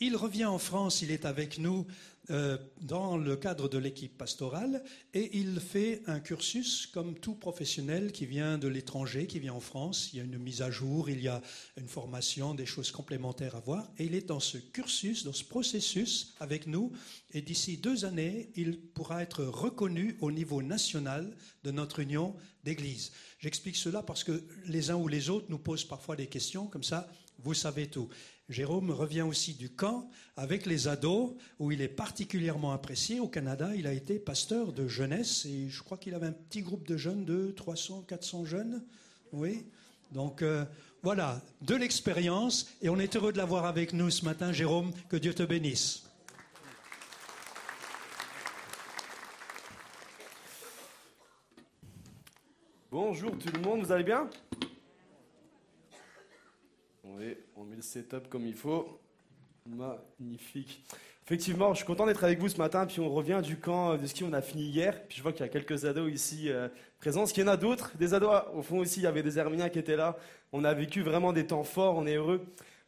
Il 0.00 0.16
revient 0.16 0.46
en 0.46 0.58
France, 0.58 1.02
il 1.02 1.10
est 1.10 1.24
avec 1.24 1.58
nous 1.58 1.86
euh, 2.30 2.56
dans 2.80 3.16
le 3.16 3.34
cadre 3.34 3.68
de 3.68 3.78
l'équipe 3.78 4.16
pastorale 4.16 4.84
et 5.12 5.38
il 5.38 5.58
fait 5.58 6.02
un 6.06 6.20
cursus 6.20 6.86
comme 6.86 7.18
tout 7.18 7.34
professionnel 7.34 8.12
qui 8.12 8.26
vient 8.26 8.58
de 8.58 8.68
l'étranger, 8.68 9.26
qui 9.26 9.40
vient 9.40 9.54
en 9.54 9.60
France. 9.60 10.10
Il 10.12 10.18
y 10.18 10.20
a 10.20 10.24
une 10.24 10.38
mise 10.38 10.62
à 10.62 10.70
jour, 10.70 11.10
il 11.10 11.20
y 11.20 11.26
a 11.26 11.42
une 11.76 11.88
formation, 11.88 12.54
des 12.54 12.64
choses 12.64 12.92
complémentaires 12.92 13.56
à 13.56 13.60
voir. 13.60 13.90
Et 13.98 14.04
il 14.04 14.14
est 14.14 14.28
dans 14.28 14.38
ce 14.38 14.56
cursus, 14.56 15.24
dans 15.24 15.32
ce 15.32 15.42
processus 15.42 16.34
avec 16.38 16.68
nous. 16.68 16.92
Et 17.32 17.42
d'ici 17.42 17.76
deux 17.76 18.04
années, 18.04 18.50
il 18.54 18.78
pourra 18.78 19.22
être 19.22 19.42
reconnu 19.42 20.16
au 20.20 20.30
niveau 20.30 20.62
national 20.62 21.36
de 21.64 21.72
notre 21.72 21.98
union 21.98 22.36
d'église. 22.62 23.10
J'explique 23.40 23.76
cela 23.76 24.00
parce 24.00 24.22
que 24.22 24.44
les 24.66 24.90
uns 24.90 24.96
ou 24.96 25.08
les 25.08 25.28
autres 25.28 25.46
nous 25.48 25.58
posent 25.58 25.84
parfois 25.84 26.14
des 26.14 26.28
questions 26.28 26.68
comme 26.68 26.84
ça. 26.84 27.10
Vous 27.40 27.54
savez 27.54 27.88
tout. 27.88 28.08
Jérôme 28.48 28.90
revient 28.90 29.22
aussi 29.22 29.54
du 29.54 29.70
camp 29.70 30.10
avec 30.36 30.66
les 30.66 30.88
ados, 30.88 31.34
où 31.58 31.72
il 31.72 31.80
est 31.80 31.88
particulièrement 31.88 32.72
apprécié. 32.72 33.20
Au 33.20 33.28
Canada, 33.28 33.70
il 33.74 33.86
a 33.86 33.92
été 33.92 34.18
pasteur 34.18 34.72
de 34.72 34.88
jeunesse, 34.88 35.46
et 35.46 35.68
je 35.68 35.82
crois 35.82 35.96
qu'il 35.96 36.14
avait 36.14 36.26
un 36.26 36.32
petit 36.32 36.62
groupe 36.62 36.86
de 36.86 36.96
jeunes 36.96 37.24
de 37.24 37.52
300, 37.52 38.04
400 38.08 38.44
jeunes. 38.44 38.84
Oui. 39.32 39.64
Donc 40.10 40.42
euh, 40.42 40.64
voilà, 41.02 41.40
de 41.62 41.74
l'expérience, 41.74 42.68
et 42.82 42.88
on 42.88 42.98
est 42.98 43.16
heureux 43.16 43.32
de 43.32 43.38
l'avoir 43.38 43.64
avec 43.64 43.92
nous 43.92 44.10
ce 44.10 44.24
matin, 44.24 44.52
Jérôme. 44.52 44.92
Que 45.08 45.16
Dieu 45.16 45.34
te 45.34 45.42
bénisse. 45.42 46.04
Bonjour 52.90 53.30
tout 53.38 53.48
le 53.54 53.60
monde, 53.60 53.84
vous 53.84 53.92
allez 53.92 54.04
bien? 54.04 54.28
On 57.56 57.64
met 57.64 57.76
le 57.76 57.82
setup 57.82 58.28
comme 58.28 58.46
il 58.46 58.54
faut. 58.54 59.00
Magnifique. 59.66 60.84
Effectivement, 61.24 61.72
je 61.72 61.78
suis 61.78 61.86
content 61.86 62.06
d'être 62.06 62.24
avec 62.24 62.40
vous 62.40 62.48
ce 62.48 62.58
matin. 62.58 62.84
Puis 62.86 63.00
on 63.00 63.08
revient 63.08 63.40
du 63.42 63.56
camp 63.56 63.96
de 63.96 64.06
ski, 64.06 64.24
on 64.24 64.32
a 64.32 64.42
fini 64.42 64.64
hier. 64.64 65.06
Puis 65.06 65.18
je 65.18 65.22
vois 65.22 65.32
qu'il 65.32 65.46
y 65.46 65.48
a 65.48 65.48
quelques 65.48 65.84
ados 65.84 66.12
ici 66.12 66.50
euh, 66.50 66.68
présents. 66.98 67.22
Est-ce 67.24 67.32
qu'il 67.32 67.44
y 67.44 67.48
en 67.48 67.52
a 67.52 67.56
d'autres? 67.56 67.92
Des 67.96 68.12
ados, 68.14 68.42
au 68.54 68.62
fond 68.62 68.78
aussi, 68.78 69.00
il 69.00 69.04
y 69.04 69.06
avait 69.06 69.22
des 69.22 69.38
Herminiens 69.38 69.68
qui 69.68 69.78
étaient 69.78 69.96
là. 69.96 70.16
On 70.52 70.64
a 70.64 70.74
vécu 70.74 71.02
vraiment 71.02 71.32
des 71.32 71.46
temps 71.46 71.64
forts, 71.64 71.96
on 71.96 72.06
est 72.06 72.16
heureux 72.16 72.38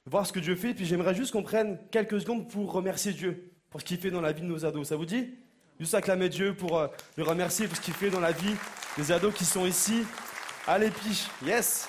de 0.05 0.11
voir 0.11 0.27
ce 0.27 0.33
que 0.33 0.41
Dieu 0.41 0.57
fait. 0.57 0.75
Puis 0.75 0.85
j'aimerais 0.85 1.15
juste 1.15 1.33
qu'on 1.33 1.45
prenne 1.45 1.79
quelques 1.91 2.21
secondes 2.21 2.49
pour 2.51 2.73
remercier 2.73 3.13
Dieu 3.13 3.53
pour 3.71 3.81
ce 3.81 3.87
qu'il 3.87 3.99
fait 3.99 4.11
dans 4.11 4.21
la 4.21 4.33
vie 4.33 4.43
de 4.43 4.47
nos 4.47 4.65
ados. 4.65 4.89
Ça 4.89 4.97
vous 4.97 5.07
dit? 5.07 5.35
Juste 5.79 5.95
acclamer 5.95 6.29
Dieu 6.29 6.55
pour 6.55 6.79
euh, 6.79 6.89
le 7.17 7.23
remercier 7.23 7.67
pour 7.67 7.77
ce 7.77 7.83
qu'il 7.83 7.95
fait 7.95 8.11
dans 8.11 8.21
la 8.21 8.33
vie 8.33 8.55
des 8.97 9.13
ados 9.13 9.35
qui 9.35 9.45
sont 9.45 9.67
ici 9.67 10.05
à 10.67 10.79
l'épiche. 10.79 11.29
Yes 11.45 11.89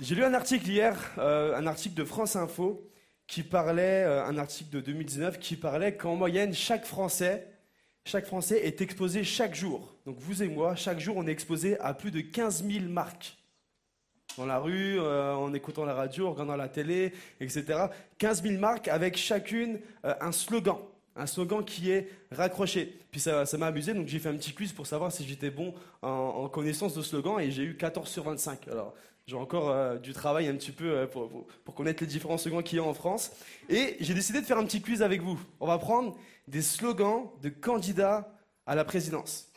J'ai 0.00 0.14
lu 0.14 0.22
un 0.22 0.32
article 0.32 0.68
hier, 0.68 0.96
euh, 1.18 1.56
un 1.56 1.66
article 1.66 1.96
de 1.96 2.04
France 2.04 2.36
Info, 2.36 2.88
qui 3.26 3.42
parlait, 3.42 4.04
euh, 4.04 4.24
un 4.24 4.38
article 4.38 4.70
de 4.70 4.80
2019, 4.80 5.40
qui 5.40 5.56
parlait 5.56 5.96
qu'en 5.96 6.14
moyenne, 6.14 6.54
chaque 6.54 6.84
Français, 6.84 7.48
chaque 8.04 8.24
Français 8.24 8.64
est 8.64 8.80
exposé 8.80 9.24
chaque 9.24 9.56
jour. 9.56 9.92
Donc 10.06 10.20
vous 10.20 10.44
et 10.44 10.48
moi, 10.48 10.76
chaque 10.76 11.00
jour, 11.00 11.16
on 11.16 11.26
est 11.26 11.32
exposé 11.32 11.80
à 11.80 11.94
plus 11.94 12.12
de 12.12 12.20
15 12.20 12.64
000 12.64 12.84
marques. 12.84 13.38
Dans 14.36 14.46
la 14.46 14.60
rue, 14.60 15.00
euh, 15.00 15.34
en 15.34 15.52
écoutant 15.52 15.84
la 15.84 15.94
radio, 15.94 16.28
en 16.28 16.30
regardant 16.30 16.54
la 16.54 16.68
télé, 16.68 17.12
etc. 17.40 17.86
15 18.18 18.44
000 18.44 18.60
marques 18.60 18.86
avec 18.86 19.16
chacune 19.16 19.80
un 20.04 20.30
slogan. 20.30 20.78
Un 21.16 21.26
slogan 21.26 21.64
qui 21.64 21.90
est 21.90 22.08
raccroché. 22.30 23.00
Puis 23.10 23.20
ça 23.20 23.44
ça 23.46 23.58
m'a 23.58 23.66
amusé, 23.66 23.94
donc 23.94 24.06
j'ai 24.06 24.20
fait 24.20 24.28
un 24.28 24.36
petit 24.36 24.52
quiz 24.52 24.72
pour 24.72 24.86
savoir 24.86 25.10
si 25.10 25.26
j'étais 25.26 25.50
bon 25.50 25.74
en, 26.02 26.08
en 26.08 26.48
connaissance 26.48 26.94
de 26.94 27.02
slogan 27.02 27.40
et 27.40 27.50
j'ai 27.50 27.64
eu 27.64 27.76
14 27.76 28.08
sur 28.08 28.22
25. 28.22 28.68
Alors 28.68 28.94
j'ai 29.28 29.36
encore 29.36 29.68
euh, 29.68 29.98
du 29.98 30.14
travail 30.14 30.48
un 30.48 30.54
petit 30.54 30.72
peu 30.72 30.90
euh, 30.90 31.06
pour, 31.06 31.74
connaître 31.74 32.02
les 32.02 32.06
différents 32.06 32.38
slogans 32.38 32.62
qu'il 32.62 32.78
y 32.78 32.80
a 32.80 32.84
en 32.84 32.94
France. 32.94 33.30
Et 33.68 33.98
j'ai 34.00 34.14
décidé 34.14 34.40
de 34.40 34.46
faire 34.46 34.56
un 34.56 34.64
petit 34.64 34.80
quiz 34.80 35.02
avec 35.02 35.20
vous. 35.20 35.38
On 35.60 35.66
va 35.66 35.76
prendre 35.76 36.16
des 36.48 36.62
slogans 36.62 37.28
de 37.42 37.50
candidats 37.50 38.32
à 38.66 38.74
la 38.74 38.86
présidence. 38.86 39.52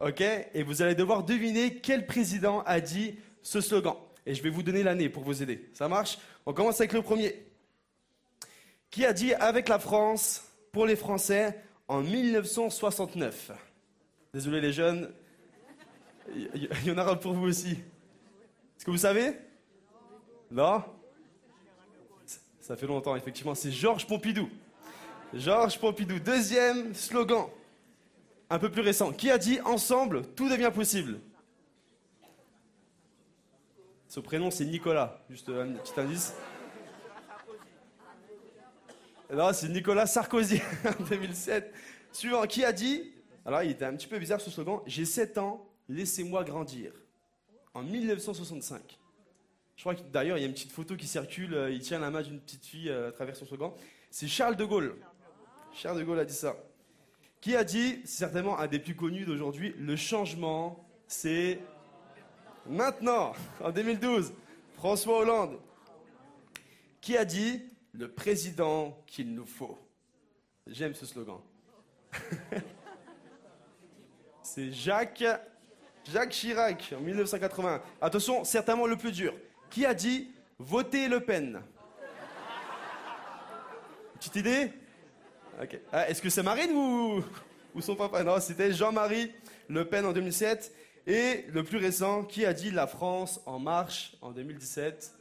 Ok? 0.00 0.20
Et 0.20 0.64
vous 0.64 0.82
allez 0.82 0.96
devoir 0.96 1.22
deviner 1.22 1.76
quel 1.76 2.06
président 2.06 2.62
a 2.66 2.80
dit 2.80 3.14
ce 3.40 3.60
slogan. 3.60 3.94
Et 4.26 4.34
je 4.34 4.42
vais 4.42 4.50
vous 4.50 4.64
donner 4.64 4.82
l'année 4.82 5.08
pour 5.08 5.22
vous 5.22 5.44
aider. 5.44 5.70
Ça 5.72 5.86
marche? 5.86 6.18
On 6.44 6.52
commence 6.52 6.80
avec 6.80 6.92
le 6.92 7.02
premier. 7.02 7.46
Qui 8.90 9.06
a 9.06 9.12
dit 9.12 9.32
avec 9.32 9.68
la 9.68 9.78
France, 9.78 10.42
pour 10.72 10.86
les 10.86 10.96
Français, 10.96 11.56
en 11.86 12.00
1969 12.00 13.52
Désolé 14.34 14.60
les 14.60 14.72
jeunes, 14.72 15.08
il 16.34 16.42
y- 16.64 16.68
il 16.82 16.88
y 16.88 16.90
en 16.90 16.98
aura 16.98 17.18
pour 17.18 17.32
vous 17.32 17.46
aussi. 17.46 17.78
Est-ce 18.80 18.86
que 18.86 18.92
vous 18.92 18.96
savez? 18.96 19.36
Non? 20.50 20.82
Ça 22.60 22.76
fait 22.76 22.86
longtemps, 22.86 23.14
effectivement. 23.14 23.54
C'est 23.54 23.70
Georges 23.70 24.06
Pompidou. 24.06 24.48
Georges 25.34 25.78
Pompidou. 25.78 26.18
Deuxième 26.18 26.94
slogan, 26.94 27.50
un 28.48 28.58
peu 28.58 28.70
plus 28.70 28.80
récent. 28.80 29.12
Qui 29.12 29.30
a 29.30 29.36
dit 29.36 29.60
ensemble, 29.66 30.24
tout 30.28 30.48
devient 30.48 30.70
possible 30.74 31.20
Ce 34.08 34.18
prénom, 34.18 34.50
c'est 34.50 34.64
Nicolas. 34.64 35.22
Juste 35.28 35.50
un 35.50 35.72
petit 35.72 36.00
indice. 36.00 36.32
Non, 39.30 39.52
c'est 39.52 39.68
Nicolas 39.68 40.06
Sarkozy 40.06 40.62
en 40.86 41.04
2007. 41.04 41.74
Suivant, 42.12 42.46
qui 42.46 42.64
a 42.64 42.72
dit? 42.72 43.12
Alors, 43.44 43.62
il 43.62 43.72
était 43.72 43.84
un 43.84 43.94
petit 43.94 44.08
peu 44.08 44.18
bizarre 44.18 44.40
ce 44.40 44.50
slogan 44.50 44.80
J'ai 44.86 45.04
7 45.04 45.36
ans, 45.36 45.68
laissez-moi 45.86 46.44
grandir. 46.44 46.94
En 47.74 47.82
1965. 47.82 48.98
Je 49.76 49.82
crois 49.82 49.94
que 49.94 50.02
d'ailleurs, 50.02 50.36
il 50.36 50.40
y 50.42 50.44
a 50.44 50.46
une 50.46 50.52
petite 50.52 50.72
photo 50.72 50.96
qui 50.96 51.06
circule. 51.06 51.54
euh, 51.54 51.70
Il 51.70 51.80
tient 51.80 51.98
la 51.98 52.10
main 52.10 52.22
d'une 52.22 52.40
petite 52.40 52.66
fille 52.66 52.90
euh, 52.90 53.08
à 53.08 53.12
travers 53.12 53.36
son 53.36 53.46
slogan. 53.46 53.72
C'est 54.10 54.28
Charles 54.28 54.56
de 54.56 54.64
Gaulle. 54.64 54.96
Charles 55.72 55.98
de 55.98 56.04
Gaulle 56.04 56.18
a 56.18 56.24
dit 56.24 56.34
ça. 56.34 56.56
Qui 57.40 57.56
a 57.56 57.64
dit, 57.64 58.00
certainement 58.04 58.58
un 58.58 58.66
des 58.66 58.78
plus 58.78 58.94
connus 58.94 59.24
d'aujourd'hui, 59.24 59.74
le 59.78 59.96
changement, 59.96 60.84
c'est 61.06 61.60
maintenant, 62.66 63.32
en 63.62 63.70
2012. 63.70 64.34
François 64.74 65.18
Hollande. 65.20 65.58
Qui 67.00 67.16
a 67.16 67.24
dit, 67.24 67.62
le 67.92 68.10
président 68.10 69.02
qu'il 69.06 69.34
nous 69.34 69.46
faut 69.46 69.78
J'aime 70.66 70.94
ce 70.94 71.06
slogan. 71.06 71.40
c'est 74.42 74.70
Jacques, 74.72 75.24
Jacques 76.04 76.30
Chirac, 76.30 76.94
en 76.96 77.00
1980. 77.00 77.82
Attention, 78.00 78.44
certainement 78.44 78.86
le 78.86 78.96
plus 78.96 79.12
dur. 79.12 79.34
Qui 79.70 79.86
a 79.86 79.94
dit, 79.94 80.30
votez 80.58 81.08
Le 81.08 81.20
Pen 81.20 81.62
Petite 84.14 84.36
idée. 84.36 84.72
Ah, 85.92 86.08
Est-ce 86.08 86.20
que 86.20 86.28
c'est 86.30 86.42
Marine 86.42 86.72
ou, 86.72 87.24
ou 87.74 87.80
son 87.80 87.94
papa? 87.96 88.22
Non, 88.22 88.40
c'était 88.40 88.72
Jean-Marie 88.72 89.32
Le 89.68 89.84
Pen 89.86 90.04
en 90.06 90.12
2007. 90.12 90.74
Et 91.06 91.46
le 91.48 91.64
plus 91.64 91.78
récent, 91.78 92.24
qui 92.24 92.44
a 92.44 92.52
dit 92.52 92.70
la 92.70 92.86
France 92.86 93.40
en 93.46 93.58
marche 93.58 94.16
en 94.20 94.30
2017 94.32 95.14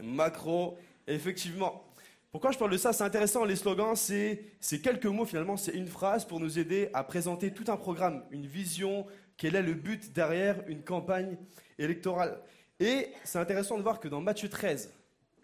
Macron, 0.00 0.76
effectivement. 1.06 1.84
Pourquoi 2.32 2.50
je 2.50 2.56
parle 2.56 2.70
de 2.70 2.78
ça? 2.78 2.94
C'est 2.94 3.04
intéressant, 3.04 3.44
les 3.44 3.56
slogans, 3.56 3.94
c'est 3.94 4.80
quelques 4.82 5.04
mots 5.04 5.26
finalement, 5.26 5.58
c'est 5.58 5.72
une 5.72 5.86
phrase 5.86 6.24
pour 6.24 6.40
nous 6.40 6.58
aider 6.58 6.88
à 6.94 7.04
présenter 7.04 7.52
tout 7.52 7.70
un 7.70 7.76
programme, 7.76 8.24
une 8.30 8.46
vision, 8.46 9.04
quel 9.36 9.54
est 9.54 9.60
le 9.60 9.74
but 9.74 10.14
derrière 10.14 10.66
une 10.66 10.82
campagne 10.82 11.36
électorale. 11.78 12.40
Et 12.80 13.08
c'est 13.22 13.38
intéressant 13.38 13.76
de 13.76 13.82
voir 13.82 14.00
que 14.00 14.08
dans 14.08 14.22
Matthieu 14.22 14.48
13, 14.48 14.94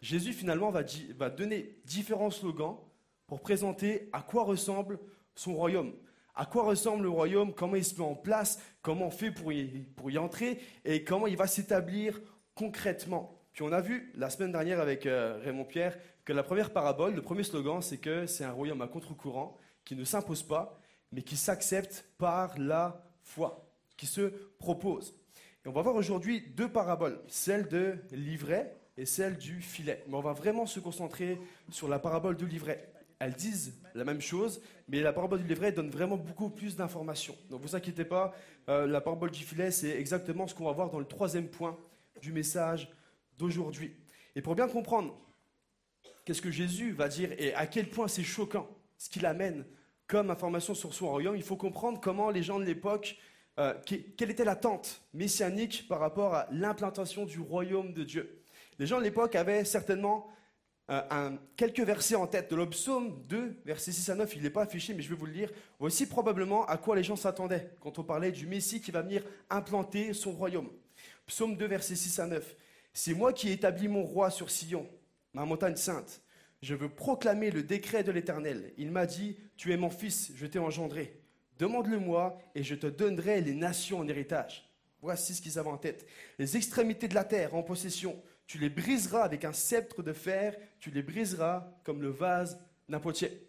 Jésus 0.01 0.33
finalement 0.33 0.71
va, 0.71 0.81
va 1.19 1.29
donner 1.29 1.79
différents 1.85 2.31
slogans 2.31 2.79
pour 3.27 3.43
présenter 3.43 4.09
à 4.15 4.23
quoi 4.23 4.45
ressemble 4.45 4.99
son 5.35 5.55
royaume. 5.57 5.93
À 6.35 6.47
quoi 6.47 6.63
ressemble 6.63 7.03
le 7.03 7.11
royaume, 7.11 7.53
comment 7.53 7.77
il 7.77 7.85
se 7.85 7.97
met 7.97 8.07
en 8.07 8.15
place, 8.15 8.59
comment 8.81 9.09
on 9.09 9.11
fait 9.11 9.31
pour 9.31 9.53
y, 9.53 9.83
pour 9.95 10.11
y 10.11 10.17
entrer? 10.17 10.59
Et 10.87 11.05
comment 11.05 11.27
il 11.27 11.37
va 11.37 11.49
s'établir 11.49 12.19
concrètement? 12.55 13.35
Puis 13.53 13.63
on 13.63 13.73
a 13.73 13.81
vu 13.81 14.11
la 14.15 14.31
semaine 14.31 14.53
dernière 14.53 14.81
avec 14.81 15.05
euh, 15.05 15.39
Raymond 15.43 15.65
Pierre 15.65 15.99
que 16.29 16.35
la 16.35 16.43
première 16.43 16.75
parabole, 16.75 17.15
le 17.15 17.23
premier 17.23 17.43
slogan, 17.43 17.81
c'est 17.81 17.97
que 17.97 18.27
c'est 18.27 18.45
un 18.45 18.53
royaume 18.53 18.83
à 18.83 18.87
contre-courant 18.87 19.57
qui 19.83 19.97
ne 19.97 20.05
s'impose 20.05 20.43
pas, 20.43 20.79
mais 21.11 21.23
qui 21.23 21.39
s'accepte 21.39 22.05
par 22.19 22.59
la 22.59 23.03
foi, 23.23 23.67
qui 23.97 24.05
se 24.05 24.31
propose. 24.59 25.15
Et 25.65 25.69
on 25.69 25.73
va 25.73 25.81
voir 25.81 25.95
aujourd'hui 25.95 26.43
deux 26.55 26.71
paraboles, 26.71 27.19
celle 27.29 27.67
de 27.69 27.97
l'ivraie 28.13 28.77
et 28.99 29.07
celle 29.07 29.39
du 29.39 29.63
filet. 29.63 30.05
Mais 30.07 30.17
on 30.17 30.21
va 30.21 30.35
vraiment 30.35 30.67
se 30.67 30.81
concentrer 30.81 31.41
sur 31.71 31.89
la 31.89 31.99
parabole 31.99 32.37
de 32.37 32.45
l'ivraie. 32.45 32.93
Elles 33.21 33.33
disent 33.33 33.81
la 33.95 34.05
même 34.05 34.21
chose, 34.21 34.61
mais 34.87 35.01
la 35.01 35.15
parabole 35.15 35.41
du 35.41 35.49
livret 35.49 35.73
donne 35.73 35.89
vraiment 35.89 36.19
beaucoup 36.19 36.51
plus 36.51 36.77
d'informations. 36.77 37.37
Donc 37.49 37.63
vous 37.63 37.75
inquiétez 37.75 38.05
pas, 38.05 38.35
euh, 38.69 38.87
la 38.87 39.01
parabole 39.01 39.31
du 39.31 39.45
filet, 39.45 39.71
c'est 39.71 39.99
exactement 39.99 40.47
ce 40.47 40.55
qu'on 40.55 40.67
va 40.67 40.73
voir 40.73 40.91
dans 40.91 40.99
le 40.99 41.07
troisième 41.07 41.49
point 41.49 41.79
du 42.21 42.35
message 42.35 42.93
d'aujourd'hui. 43.39 43.97
Et 44.37 44.43
pour 44.43 44.55
bien 44.55 44.69
comprendre 44.69 45.19
qu'est-ce 46.29 46.43
que 46.43 46.51
Jésus 46.51 46.93
va 46.93 47.09
dire 47.09 47.31
et 47.39 47.55
à 47.55 47.67
quel 47.67 47.89
point 47.89 48.07
c'est 48.07 48.23
choquant 48.23 48.69
ce 48.99 49.09
qu'il 49.09 49.25
amène 49.25 49.65
comme 50.07 50.31
information 50.31 50.75
sur 50.75 50.93
son 50.93 51.09
royaume, 51.09 51.37
il 51.37 51.43
faut 51.43 51.57
comprendre 51.57 51.99
comment 52.03 52.29
les 52.29 52.43
gens 52.43 52.59
de 52.61 52.65
l'époque, 52.67 53.17
euh, 53.59 53.73
que- 53.73 53.95
quelle 53.95 54.31
était 54.31 54.45
l'attente 54.45 55.01
messianique 55.15 55.89
par 55.89 56.01
rapport 56.01 56.35
à 56.35 56.47
l'implantation 56.51 57.25
du 57.25 57.41
royaume 57.41 57.95
de 57.95 58.05
Dieu. 58.05 58.43
Les 58.79 58.87
gens 58.87 58.99
de 58.99 59.05
l'époque 59.05 59.35
avaient 59.37 59.65
certainement 59.65 60.27
euh, 60.91 61.31
quelques 61.57 61.81
versets 61.81 62.15
en 62.15 62.27
tête 62.27 62.51
de 62.51 62.57
le 62.57 62.69
psaume 62.69 63.23
2, 63.27 63.61
versets 63.65 63.93
6 63.93 64.09
à 64.11 64.15
9, 64.15 64.37
il 64.37 64.43
n'est 64.43 64.49
pas 64.51 64.63
affiché, 64.63 64.93
mais 64.95 65.03
je 65.03 65.09
vais 65.11 65.15
vous 65.17 65.27
le 65.27 65.33
lire. 65.33 65.51
Voici 65.79 66.07
probablement 66.07 66.65
à 66.67 66.77
quoi 66.79 66.95
les 66.97 67.03
gens 67.03 67.17
s'attendaient 67.17 67.71
quand 67.81 67.99
on 67.99 68.05
parlait 68.05 68.33
du 68.33 68.47
Messie 68.47 68.81
qui 68.83 68.91
va 68.91 69.01
venir 69.03 69.23
implanter 69.51 70.13
son 70.15 70.33
royaume. 70.33 70.69
Psaume 71.27 71.57
2, 71.57 71.67
versets 71.67 71.97
6 71.97 72.19
à 72.21 72.27
9. 72.27 72.57
C'est 72.95 73.13
moi 73.15 73.33
qui 73.35 73.49
ai 73.51 73.53
établi 73.53 73.87
mon 73.89 74.03
roi 74.03 74.31
sur 74.31 74.51
Sion, 74.51 74.89
ma 75.39 75.45
montagne 75.45 75.77
sainte. 75.77 76.21
Je 76.63 76.75
veux 76.75 76.89
proclamer 76.89 77.53
le 77.53 77.63
décret 77.63 78.03
de 78.03 78.11
l'Éternel. 78.11 78.73
Il 78.77 78.91
m'a 78.91 79.07
dit, 79.07 79.37
tu 79.57 79.73
es 79.73 79.77
mon 79.77 79.91
fils, 79.91 80.33
je 80.35 80.47
t'ai 80.47 80.59
engendré. 80.59 81.21
Demande-le-moi 81.59 82.39
et 82.57 82.65
je 82.65 82.75
te 82.75 82.89
donnerai 82.89 83.41
les 83.41 83.55
nations 83.55 84.01
en 84.01 84.09
héritage. 84.09 84.69
Voici 85.01 85.35
ce 85.35 85.41
qu'ils 85.41 85.59
avaient 85.59 85.71
en 85.71 85.79
tête. 85.79 86.07
Les 86.41 86.57
extrémités 86.57 87.07
de 87.07 87.15
la 87.15 87.23
terre 87.23 87.55
en 87.55 87.63
possession. 87.63 88.21
Tu 88.49 88.59
les 88.59 88.69
briseras 88.69 89.23
avec 89.23 89.45
un 89.45 89.53
sceptre 89.53 90.03
de 90.03 90.13
fer, 90.13 90.57
tu 90.81 90.91
les 90.91 91.03
briseras 91.03 91.73
comme 91.85 92.03
le 92.03 92.09
vase 92.09 92.59
d'un 92.89 92.99
potier. 92.99 93.47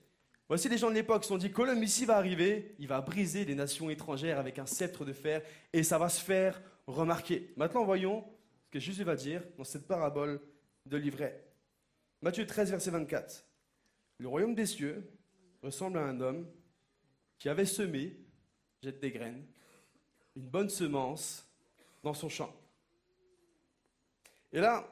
Voici 0.48 0.70
les 0.70 0.78
gens 0.78 0.90
de 0.90 0.96
l'époque 0.96 1.24
se 1.24 1.30
sont 1.30 1.38
dit, 1.38 1.52
le 1.56 1.76
Messie 1.76 2.06
va 2.06 2.18
arriver, 2.18 2.76
il 2.78 2.88
va 2.88 3.02
briser 3.02 3.46
les 3.46 3.56
nations 3.56 3.90
étrangères 3.90 4.40
avec 4.40 4.60
un 4.60 4.66
sceptre 4.68 5.06
de 5.06 5.14
fer 5.14 5.42
et 5.74 5.82
ça 5.82 5.98
va 5.98 6.10
se 6.10 6.22
faire 6.22 6.62
remarquer. 6.86 7.52
Maintenant, 7.56 7.86
voyons 7.86 8.26
ce 8.66 8.70
que 8.70 8.80
Jésus 8.80 9.04
va 9.04 9.16
dire 9.16 9.42
dans 9.58 9.64
cette 9.64 9.88
parabole 9.88 10.40
de 10.86 10.98
l'ivraie. 10.98 11.49
Matthieu 12.22 12.46
13, 12.46 12.72
verset 12.72 12.92
24. 12.92 13.46
Le 14.18 14.28
royaume 14.28 14.54
des 14.54 14.66
cieux 14.66 15.10
ressemble 15.64 15.98
à 15.98 16.02
un 16.02 16.20
homme 16.20 16.52
qui 17.38 17.48
avait 17.48 17.66
semé, 17.66 18.20
jette 18.84 19.00
des 19.00 19.12
graines, 19.12 19.46
une 20.36 20.50
bonne 20.50 20.70
semence 20.70 21.50
dans 22.04 22.14
son 22.14 22.28
champ. 22.28 22.54
Et 24.52 24.60
là, 24.60 24.86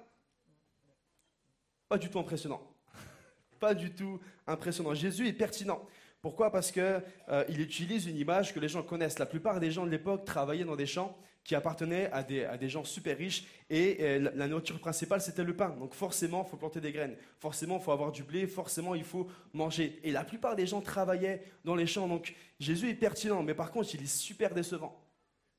pas 1.89 1.97
du 1.97 2.09
tout 2.09 2.19
impressionnant. 2.19 2.61
Pas 3.59 3.73
du 3.73 3.93
tout 3.93 4.19
impressionnant. 4.45 4.93
Jésus 4.93 5.28
est 5.28 5.34
pertinent. 5.34 5.86
Pourquoi? 6.22 6.51
Parce 6.51 6.72
qu'il 6.72 7.61
utilise 7.61 8.07
une 8.07 8.18
image 8.18 8.53
que 8.53 8.59
les 8.59 8.68
gens 8.68 8.84
connaissent. 8.84 9.20
La 9.20 9.26
plupart 9.26 9.59
des 9.59 9.72
gens 9.72 9.86
de 9.86 9.91
l'époque 9.91 10.26
travaillaient 10.26 10.65
dans 10.65 10.76
des 10.76 10.86
champs 10.86 11.18
qui 11.47 11.55
appartenaient 11.55 12.11
à 12.11 12.24
des, 12.24 12.68
gens 12.68 12.84
super 12.84 13.18
riches 13.18 13.45
et 13.70 13.97
euh, 14.01 14.20
la, 14.20 14.32
la 14.32 14.47
nourriture 14.49 14.78
principale 14.80 15.22
c'était 15.22 15.45
le 15.45 15.55
pain. 15.55 15.70
Donc 15.80 15.93
forcément 15.93 16.43
il 16.45 16.49
faut 16.51 16.57
planter 16.57 16.82
des 16.82 16.91
graines, 16.91 17.15
forcément 17.39 17.78
il 17.78 17.84
faut 17.84 17.93
avoir 17.93 18.11
du 18.11 18.22
blé, 18.24 18.47
forcément 18.47 18.95
il 18.95 19.05
faut 19.05 19.28
manger. 19.53 19.97
Et 20.03 20.11
la 20.11 20.26
plupart 20.26 20.57
des 20.57 20.68
gens 20.68 20.82
travaillaient 20.82 21.41
dans 21.63 21.74
les 21.74 21.88
champs. 21.88 22.09
Donc 22.09 22.36
Jésus 22.59 22.89
est 22.89 22.95
pertinent, 22.95 23.43
mais 23.43 23.53
par 23.53 23.72
contre 23.72 23.95
il 23.95 24.03
est 24.03 24.13
super 24.13 24.53
décevant. 24.53 25.01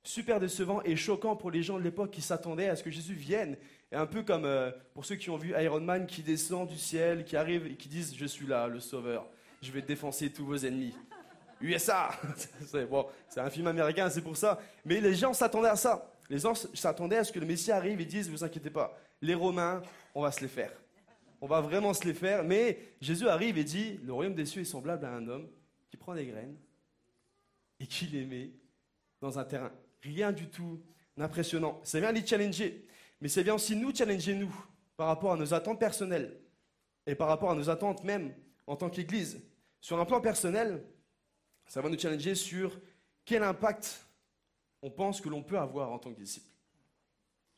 super 0.05 0.41
décevant 0.41 0.83
et 0.83 0.95
choquant 0.95 1.37
pour 1.37 1.51
les 1.51 1.63
gens 1.63 1.79
de 1.79 1.85
l'époque 1.85 2.11
qui 2.11 2.21
s'attendaient 2.21 2.69
à 2.69 2.77
ce 2.77 2.83
que 2.83 2.91
Jésus 2.91 3.15
vienne. 3.15 3.57
Et 3.91 3.97
un 3.97 4.07
peu 4.07 4.23
comme 4.23 4.45
euh, 4.45 4.71
pour 4.93 5.07
ceux 5.07 5.17
qui 5.17 5.31
ont 5.31 5.39
vu 5.39 5.55
Iron 5.59 5.81
Man 5.81 6.07
qui 6.07 6.23
descend 6.23 6.69
du 6.69 6.77
ciel, 6.77 7.25
qui 7.25 7.35
arrive 7.35 7.67
et 7.67 7.77
qui 7.77 7.89
disent 7.89 8.15
Je 8.15 8.27
suis 8.27 8.47
là, 8.47 8.69
le 8.69 8.81
sauveur, 8.81 9.27
je 9.63 9.73
vais 9.73 9.83
défoncer 9.83 10.31
tous 10.31 10.45
vos 10.45 10.57
ennemis. 10.57 10.95
USA 11.61 12.11
C'est 12.67 12.89
c'est 13.29 13.41
un 13.41 13.51
film 13.51 13.67
américain, 13.67 14.09
c'est 14.11 14.23
pour 14.23 14.37
ça. 14.37 14.61
Mais 14.85 15.01
les 15.01 15.15
gens 15.15 15.33
s'attendaient 15.33 15.69
à 15.69 15.77
ça. 15.77 16.15
Les 16.31 16.39
gens 16.39 16.55
s'attendaient 16.55 17.17
à 17.17 17.25
ce 17.25 17.33
que 17.33 17.41
le 17.41 17.47
Messie 17.47 17.73
arrive 17.73 18.01
et 18.01 18.05
dise 18.05 18.29
Vous 18.31 18.45
inquiétez 18.45 18.71
pas, 18.71 18.97
les 19.21 19.35
Romains, 19.35 19.83
on 20.15 20.23
va 20.23 20.31
se 20.31 20.41
les 20.41 20.49
faire. 20.49 20.73
On 21.41 21.47
va 21.47 21.61
vraiment 21.61 21.95
se 21.95 22.05
les 22.05 22.15
faire. 22.15 22.45
Mais 22.45 22.79
Jésus 23.01 23.29
arrive 23.29 23.59
et 23.59 23.65
dit 23.65 23.99
Le 24.05 24.13
royaume 24.13 24.35
des 24.35 24.47
cieux 24.47 24.63
est 24.63 24.67
semblable 24.67 25.05
à 25.05 25.13
un 25.13 25.27
homme 25.27 25.49
qui 25.91 25.97
prend 25.97 26.15
des 26.15 26.27
graines 26.27 26.57
et 27.81 27.87
qui 27.87 28.07
les 28.07 28.25
met 28.25 28.51
dans 29.21 29.39
un 29.39 29.45
terrain. 29.45 29.73
Rien 30.03 30.33
du 30.33 30.49
tout 30.49 30.81
d'impressionnant. 31.17 31.81
Ça 31.83 31.99
vient 31.99 32.13
les 32.13 32.25
challenger. 32.27 32.87
Mais 33.21 33.29
c'est 33.29 33.43
bien 33.43 33.55
aussi 33.55 33.75
nous 33.75 33.95
challenger, 33.95 34.35
nous, 34.35 34.55
par 34.97 35.09
rapport 35.09 35.33
à 35.33 35.37
nos 35.37 35.53
attentes 35.55 35.81
personnelles 35.81 36.39
et 37.07 37.15
par 37.15 37.29
rapport 37.29 37.51
à 37.51 37.55
nos 37.55 37.69
attentes 37.69 38.05
même 38.05 38.33
en 38.67 38.77
tant 38.77 38.91
qu'Église. 38.91 39.41
Sur 39.81 39.99
un 40.01 40.05
plan 40.05 40.21
personnel, 40.21 40.85
ça 41.67 41.81
va 41.81 41.89
nous 41.89 41.99
challenger 41.99 42.35
sur 42.35 42.79
quel 43.25 43.43
impact 43.43 44.07
on 44.83 44.91
pense 44.91 45.21
que 45.21 45.29
l'on 45.29 45.43
peut 45.43 45.59
avoir 45.59 45.91
en 45.91 45.99
tant 45.99 46.13
que 46.13 46.19
disciple. 46.19 46.49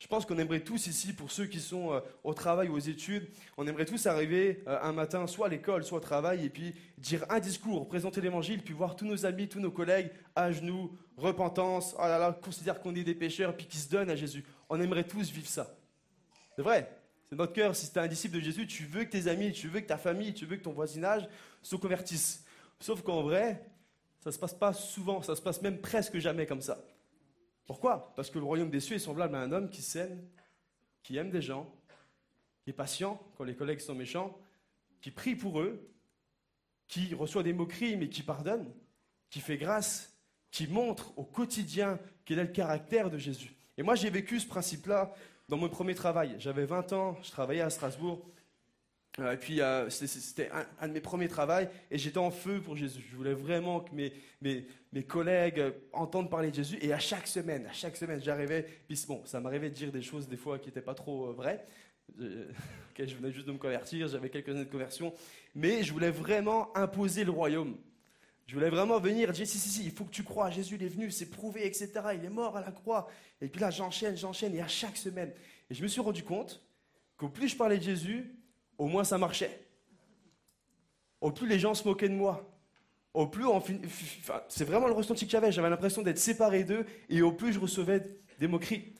Je 0.01 0.07
pense 0.07 0.25
qu'on 0.25 0.39
aimerait 0.39 0.61
tous 0.61 0.87
ici, 0.87 1.13
pour 1.13 1.31
ceux 1.31 1.45
qui 1.45 1.59
sont 1.59 1.93
euh, 1.93 1.99
au 2.23 2.33
travail 2.33 2.69
ou 2.69 2.73
aux 2.73 2.79
études, 2.79 3.29
on 3.55 3.67
aimerait 3.67 3.85
tous 3.85 4.07
arriver 4.07 4.63
euh, 4.67 4.79
un 4.81 4.93
matin, 4.93 5.27
soit 5.27 5.45
à 5.45 5.49
l'école, 5.49 5.83
soit 5.83 5.99
au 5.99 6.01
travail, 6.01 6.43
et 6.43 6.49
puis 6.49 6.73
dire 6.97 7.23
un 7.29 7.39
discours, 7.39 7.87
présenter 7.87 8.19
l'évangile, 8.19 8.63
puis 8.63 8.73
voir 8.73 8.95
tous 8.95 9.05
nos 9.05 9.27
amis, 9.27 9.47
tous 9.47 9.59
nos 9.59 9.69
collègues 9.69 10.09
à 10.35 10.51
genoux, 10.51 10.97
repentance, 11.17 11.95
oh 11.99 12.01
là 12.01 12.17
là, 12.17 12.33
considère 12.33 12.81
qu'on 12.81 12.95
est 12.95 13.03
des 13.03 13.13
pécheurs, 13.13 13.55
puis 13.55 13.67
qui 13.67 13.77
se 13.77 13.91
donnent 13.91 14.09
à 14.09 14.15
Jésus. 14.15 14.43
On 14.69 14.81
aimerait 14.81 15.03
tous 15.03 15.29
vivre 15.29 15.47
ça. 15.47 15.77
C'est 16.55 16.63
vrai. 16.63 16.89
C'est 17.29 17.35
notre 17.35 17.53
cœur. 17.53 17.75
Si 17.75 17.89
tu 17.89 17.99
es 17.99 18.01
un 18.01 18.07
disciple 18.07 18.37
de 18.37 18.41
Jésus, 18.41 18.65
tu 18.65 18.83
veux 18.83 19.03
que 19.03 19.11
tes 19.11 19.27
amis, 19.27 19.51
tu 19.53 19.67
veux 19.67 19.81
que 19.81 19.87
ta 19.87 19.97
famille, 19.97 20.33
tu 20.33 20.45
veux 20.47 20.57
que 20.57 20.63
ton 20.63 20.73
voisinage 20.73 21.29
se 21.61 21.75
convertissent. 21.75 22.43
Sauf 22.79 23.01
qu'en 23.03 23.21
vrai, 23.21 23.65
ça 24.19 24.29
ne 24.29 24.33
se 24.33 24.39
passe 24.39 24.53
pas 24.53 24.73
souvent, 24.73 25.21
ça 25.21 25.35
se 25.35 25.41
passe 25.41 25.61
même 25.61 25.79
presque 25.79 26.17
jamais 26.17 26.45
comme 26.45 26.61
ça. 26.61 26.83
Pourquoi? 27.65 28.13
Parce 28.15 28.29
que 28.29 28.39
le 28.39 28.45
royaume 28.45 28.69
des 28.69 28.79
cieux 28.79 28.95
est 28.95 28.99
semblable 28.99 29.35
à 29.35 29.39
un 29.39 29.51
homme 29.51 29.69
qui 29.69 29.81
saigne, 29.81 30.19
qui 31.03 31.17
aime 31.17 31.31
des 31.31 31.41
gens, 31.41 31.73
qui 32.63 32.71
est 32.71 32.73
patient 32.73 33.21
quand 33.37 33.43
les 33.43 33.55
collègues 33.55 33.79
sont 33.79 33.95
méchants, 33.95 34.37
qui 35.01 35.11
prie 35.11 35.35
pour 35.35 35.59
eux, 35.59 35.89
qui 36.87 37.13
reçoit 37.13 37.43
des 37.43 37.53
moqueries 37.53 37.97
mais 37.97 38.09
qui 38.09 38.23
pardonne, 38.23 38.71
qui 39.29 39.39
fait 39.39 39.57
grâce, 39.57 40.13
qui 40.51 40.67
montre 40.67 41.17
au 41.17 41.23
quotidien 41.23 41.99
quel 42.25 42.39
est 42.39 42.43
le 42.43 42.49
caractère 42.49 43.09
de 43.09 43.17
Jésus. 43.17 43.55
Et 43.77 43.83
moi 43.83 43.95
j'ai 43.95 44.09
vécu 44.09 44.39
ce 44.39 44.47
principe-là 44.47 45.13
dans 45.47 45.57
mon 45.57 45.69
premier 45.69 45.95
travail. 45.95 46.35
J'avais 46.37 46.65
20 46.65 46.93
ans, 46.93 47.17
je 47.23 47.31
travaillais 47.31 47.61
à 47.61 47.69
Strasbourg, 47.69 48.25
et 49.19 49.37
puis, 49.37 49.61
euh, 49.61 49.89
c'était 49.89 50.49
un, 50.79 50.87
de 50.87 50.93
mes 50.93 51.01
premiers 51.01 51.27
travaux 51.27 51.67
et 51.89 51.97
j'étais 51.97 52.17
en 52.17 52.31
feu 52.31 52.61
pour 52.61 52.77
Jésus. 52.77 53.05
Je 53.11 53.15
voulais 53.15 53.33
vraiment 53.33 53.81
que 53.81 53.93
mes, 53.93 54.13
mes, 54.41 55.03
collègues 55.03 55.59
euh, 55.59 55.71
entendent 55.91 56.29
parler 56.29 56.49
de 56.49 56.55
Jésus. 56.55 56.77
Et 56.81 56.93
à 56.93 56.99
chaque 56.99 57.27
semaine, 57.27 57.65
à 57.65 57.73
chaque 57.73 57.97
semaine, 57.97 58.21
j'arrivais. 58.23 58.65
Puis 58.87 59.03
bon, 59.07 59.21
ça 59.25 59.41
m'arrivait 59.41 59.69
de 59.69 59.75
dire 59.75 59.91
des 59.91 60.01
choses 60.01 60.29
des 60.29 60.37
fois 60.37 60.59
qui 60.59 60.67
n'étaient 60.67 60.81
pas 60.81 60.95
trop 60.95 61.33
vraies. 61.33 61.65
je 62.17 63.15
venais 63.15 63.31
juste 63.31 63.47
de 63.47 63.51
me 63.51 63.57
convertir, 63.57 64.07
j'avais 64.07 64.29
quelques 64.29 64.49
années 64.49 64.65
de 64.65 64.71
conversion. 64.71 65.13
Mais 65.55 65.83
je 65.83 65.91
voulais 65.91 66.11
vraiment 66.11 66.75
imposer 66.75 67.23
le 67.25 67.31
royaume. 67.31 67.77
Je 68.47 68.55
voulais 68.55 68.69
vraiment 68.69 68.99
venir 68.99 69.31
dire 69.31 69.47
si, 69.47 69.57
si, 69.57 69.69
si, 69.69 69.85
il 69.85 69.91
faut 69.91 70.03
que 70.03 70.11
tu 70.11 70.23
crois, 70.23 70.49
Jésus 70.49 70.75
il 70.75 70.83
est 70.83 70.89
venu, 70.89 71.11
c'est 71.11 71.29
prouvé, 71.29 71.65
etc. 71.65 71.89
Il 72.15 72.25
est 72.25 72.29
mort 72.29 72.57
à 72.57 72.61
la 72.61 72.71
croix. 72.71 73.09
Et 73.41 73.47
puis 73.47 73.61
là, 73.61 73.71
j'enchaîne, 73.71 74.17
j'enchaîne, 74.17 74.55
et 74.55 74.61
à 74.61 74.67
chaque 74.67 74.97
semaine. 74.97 75.31
Et 75.69 75.73
je 75.73 75.81
me 75.83 75.87
suis 75.87 76.01
rendu 76.01 76.23
compte 76.23 76.61
qu'au 77.17 77.29
plus 77.29 77.49
je 77.49 77.55
parlais 77.55 77.77
de 77.77 77.83
Jésus, 77.83 78.29
au 78.81 78.87
moins 78.87 79.03
ça 79.03 79.19
marchait. 79.19 79.59
Au 81.21 81.31
plus 81.31 81.47
les 81.47 81.59
gens 81.59 81.75
se 81.75 81.87
moquaient 81.87 82.09
de 82.09 82.15
moi. 82.15 82.51
Au 83.13 83.27
plus, 83.27 83.45
c'est 84.47 84.63
vraiment 84.63 84.87
le 84.87 84.93
ressenti 84.93 85.25
que 85.25 85.31
j'avais. 85.31 85.51
J'avais 85.51 85.69
l'impression 85.69 86.01
d'être 86.01 86.17
séparé 86.17 86.63
d'eux 86.63 86.87
et 87.07 87.21
au 87.21 87.31
plus 87.31 87.53
je 87.53 87.59
recevais 87.59 88.01
des 88.39 88.47
moqueries. 88.47 88.95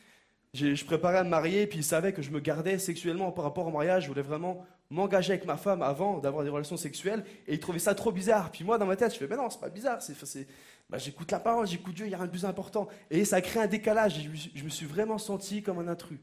Je 0.53 0.85
préparais 0.85 1.17
à 1.17 1.23
me 1.23 1.29
marier, 1.29 1.65
puis 1.65 1.79
ils 1.79 1.83
savaient 1.83 2.13
que 2.13 2.21
je 2.21 2.29
me 2.29 2.39
gardais 2.39 2.77
sexuellement 2.77 3.31
par 3.31 3.43
rapport 3.43 3.65
au 3.65 3.71
mariage. 3.71 4.03
Je 4.03 4.09
voulais 4.09 4.21
vraiment 4.21 4.63
m'engager 4.91 5.33
avec 5.33 5.45
ma 5.45 5.57
femme 5.57 5.81
avant 5.81 6.19
d'avoir 6.19 6.43
des 6.43 6.51
relations 6.51 6.77
sexuelles, 6.77 7.23
et 7.47 7.53
ils 7.53 7.59
trouvaient 7.59 7.79
ça 7.79 7.95
trop 7.95 8.11
bizarre. 8.11 8.51
Puis 8.51 8.63
moi, 8.63 8.77
dans 8.77 8.85
ma 8.85 8.95
tête, 8.95 9.13
je 9.13 9.17
fais, 9.17 9.27
mais 9.27 9.37
non, 9.37 9.49
c'est 9.49 9.61
pas 9.61 9.69
bizarre. 9.69 9.99
C'est, 10.01 10.47
bah, 10.89 10.99
j'écoute 10.99 11.31
la 11.31 11.39
parole, 11.39 11.65
j'écoute 11.65 11.95
Dieu, 11.95 12.05
il 12.05 12.11
y 12.11 12.13
a 12.13 12.17
rien 12.17 12.27
de 12.27 12.31
plus 12.31 12.45
important. 12.45 12.87
Et 13.09 13.25
ça 13.25 13.37
a 13.37 13.41
créé 13.41 13.63
un 13.63 13.67
décalage. 13.67 14.29
je 14.53 14.63
me 14.63 14.69
suis 14.69 14.85
vraiment 14.85 15.17
senti 15.17 15.63
comme 15.63 15.79
un 15.79 15.87
intrus. 15.87 16.19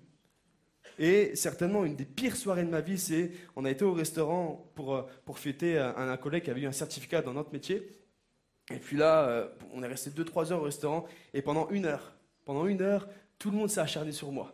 Et 0.99 1.37
certainement, 1.37 1.85
une 1.85 1.95
des 1.95 2.05
pires 2.05 2.37
soirées 2.37 2.65
de 2.65 2.71
ma 2.71 2.81
vie, 2.81 2.99
c'est 2.99 3.31
on 3.55 3.65
a 3.65 3.71
été 3.71 3.85
au 3.85 3.93
restaurant 3.93 4.71
pour, 4.75 4.95
euh, 4.95 5.03
pour 5.25 5.39
fêter 5.39 5.79
un, 5.79 5.97
un 5.97 6.17
collègue 6.17 6.45
qui 6.45 6.51
avait 6.51 6.63
eu 6.63 6.67
un 6.67 6.73
certificat 6.73 7.23
dans 7.23 7.35
notre 7.35 7.53
métier. 7.53 7.89
Et 8.71 8.79
puis 8.79 8.97
là, 8.97 9.29
euh, 9.29 9.49
on 9.73 9.83
est 9.83 9.87
resté 9.87 10.11
2-3 10.11 10.53
heures 10.53 10.61
au 10.61 10.65
restaurant. 10.65 11.07
Et 11.33 11.43
pendant 11.43 11.69
une 11.71 11.87
heure, 11.87 12.15
pendant 12.45 12.67
une 12.67 12.83
heure, 12.83 13.09
tout 13.39 13.51
le 13.51 13.57
monde 13.57 13.71
s'est 13.71 13.81
acharné 13.81 14.13
sur 14.13 14.31
moi. 14.31 14.53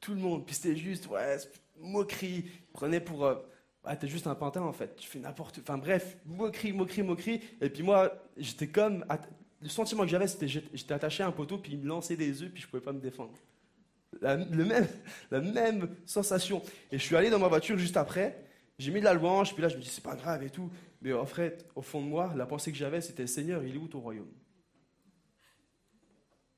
Tout 0.00 0.14
le 0.14 0.20
monde. 0.20 0.44
Puis 0.44 0.56
c'était 0.56 0.76
juste, 0.76 1.06
ouais, 1.08 1.38
moquerie. 1.78 2.44
Prenait 2.72 3.00
pour. 3.00 3.24
Euh, 3.24 3.36
t'es 3.98 4.08
juste 4.08 4.26
un 4.26 4.34
pantin 4.34 4.62
en 4.62 4.72
fait. 4.72 4.96
Tu 4.96 5.08
fais 5.08 5.18
n'importe. 5.18 5.60
Enfin 5.62 5.78
bref, 5.78 6.18
moquerie, 6.26 6.72
moquerie, 6.72 7.02
moquerie. 7.02 7.40
Et 7.60 7.70
puis 7.70 7.82
moi, 7.82 8.12
j'étais 8.36 8.66
comme. 8.66 9.04
Le 9.62 9.68
sentiment 9.70 10.02
que 10.02 10.08
j'avais, 10.08 10.26
c'était 10.26 10.48
j'étais 10.48 10.92
attaché 10.92 11.22
à 11.22 11.26
un 11.26 11.32
poteau, 11.32 11.56
puis 11.56 11.72
il 11.72 11.78
me 11.78 11.86
lançait 11.86 12.16
des 12.16 12.42
œufs, 12.42 12.50
puis 12.52 12.62
je 12.62 12.68
pouvais 12.68 12.82
pas 12.82 12.92
me 12.92 13.00
défendre 13.00 13.32
la, 14.20 14.36
même, 15.40 15.88
sensation. 16.06 16.62
Et 16.90 16.98
je 16.98 17.02
suis 17.02 17.16
allé 17.16 17.30
dans 17.30 17.38
ma 17.38 17.48
voiture 17.48 17.78
juste 17.78 17.96
après, 17.96 18.44
j'ai 18.78 18.90
mis 18.90 19.00
de 19.00 19.04
la 19.04 19.14
louange, 19.14 19.52
puis 19.52 19.62
là 19.62 19.68
je 19.68 19.76
me 19.76 19.82
dis 19.82 19.88
c'est 19.88 20.04
pas 20.04 20.16
grave 20.16 20.42
et 20.42 20.50
tout. 20.50 20.70
Mais 21.02 21.12
en 21.12 21.26
fait, 21.26 21.66
au 21.74 21.82
fond 21.82 22.00
de 22.00 22.06
moi, 22.06 22.32
la 22.36 22.46
pensée 22.46 22.72
que 22.72 22.78
j'avais 22.78 23.00
c'était 23.00 23.26
Seigneur, 23.26 23.62
il 23.64 23.74
est 23.74 23.78
où 23.78 23.88
ton 23.88 24.00
royaume? 24.00 24.30